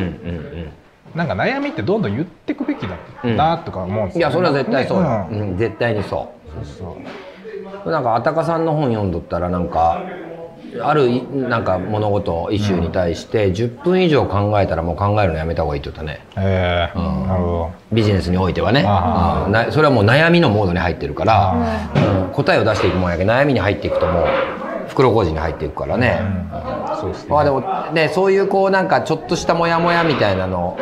[1.15, 2.97] なんか悩みってどんどん言ってくべきだ
[3.37, 5.03] なとか思うんですよ、いやそれは絶対そう。
[5.05, 6.61] よ、ねうん絶対にそう。
[6.61, 6.97] んそ
[7.85, 7.91] うう。
[7.93, 10.03] なんかあたかさんの本読んどったらなんか
[10.81, 16.25] あるいなんか物事イシューに対して10分以上考えたらもう考えるのやめた方がいいって言ったね。
[16.37, 17.27] ええうん。
[17.29, 17.73] なるほど。
[17.93, 19.53] ビジネスにおいてはね、あうん。
[19.53, 22.33] なそれはもう悩みのモードに入ってるから、うん。
[22.33, 24.27] 答えを出していくもんやけど悩みに入っていくともう
[24.89, 26.21] 袋小路に入っていくからね、
[27.01, 27.31] そうですね。
[27.31, 27.61] まあでも
[27.93, 30.79] ねそういうこうなんかちょっとしたモヤモヤみたいなのを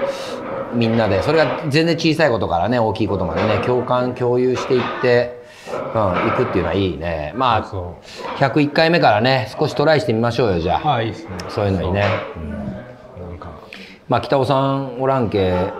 [0.74, 5.39] みんなでそれが全然小さいことからね大きいことまでね共感共有していって、うん、
[5.70, 7.32] 行くっていうのはいいね。
[7.36, 7.96] まあそ
[8.38, 10.88] 101回目からね少しトライしてみましょうよじゃあ。
[10.88, 11.36] ああいいですね。
[11.48, 12.00] そういうのにね。
[12.00, 13.48] なんか。
[14.08, 15.72] まあ北尾さんおらんけ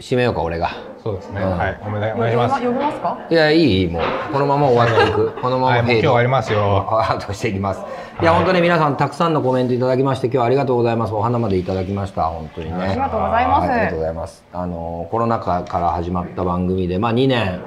[0.00, 0.70] 締めようか俺が。
[1.02, 1.56] そうですね、うん。
[1.56, 1.80] はい。
[1.82, 2.60] お願いお願いします。
[2.60, 3.16] 呼びますか？
[3.30, 4.02] いやいいいいもう。
[4.32, 5.30] このまま終わっていく。
[5.40, 5.78] このまま。
[5.78, 6.84] 今日終わりますよ。
[6.90, 7.80] アートしていきます。
[8.20, 8.24] い。
[8.24, 11.14] や、本当に皆さんたくさんのコメントいただきまして今日はありがとうございます。
[11.14, 12.24] お花までいただきました。
[12.24, 12.84] 本当にね。
[12.88, 13.68] ありがとうございます。
[13.68, 14.44] はありがとうございます。
[14.52, 17.60] あのコロナ禍から始まった番組でまあ2年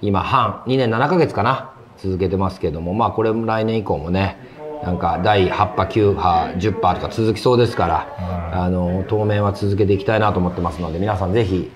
[0.00, 4.38] 今半2年7ヶ月かな続けてますけどもまあこれ来年以降もね
[4.82, 11.68] なんか第8波9波10波とか続きそうですから、あの当面は続けていきたいなと思ってますので皆さんぜひ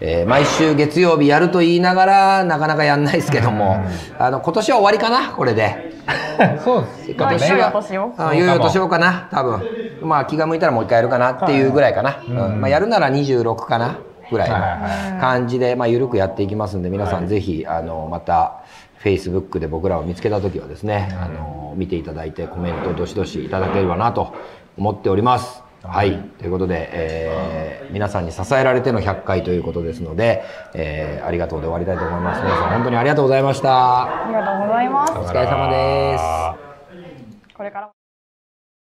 [0.00, 3.84] えー毎週月曜日やると言いながらなかなかやんないですけども、
[4.18, 5.92] あの今年は終わりかなこれで。
[6.64, 7.18] そうです。
[7.18, 8.14] まあ良いお年を。
[8.16, 9.62] あいよいよ年をかな多分。
[10.02, 12.60] まあ気が向いたらもう一回やるかなっていうぐらいかな、うん。
[12.60, 13.98] まあ、やるなら26かな
[14.30, 14.56] ぐらいは
[15.08, 18.64] いの感じで、まあ、緩くやっていきますんで皆さんぜひあのまた
[19.02, 24.34] Facebook で僕らを見つけた時はですね、あの見ていただいてコメントどしどしいただければなと
[24.76, 25.62] 思っております。
[25.82, 30.42] はい、ということで、えー皆さんに支えられての100回ということですので、
[30.74, 32.42] えーありがとうで終わりたいと思います。
[32.42, 34.24] 皆さん本当にありがとうございました。
[34.24, 37.54] ありがとうございますお疲れ様です。
[37.54, 37.97] これからも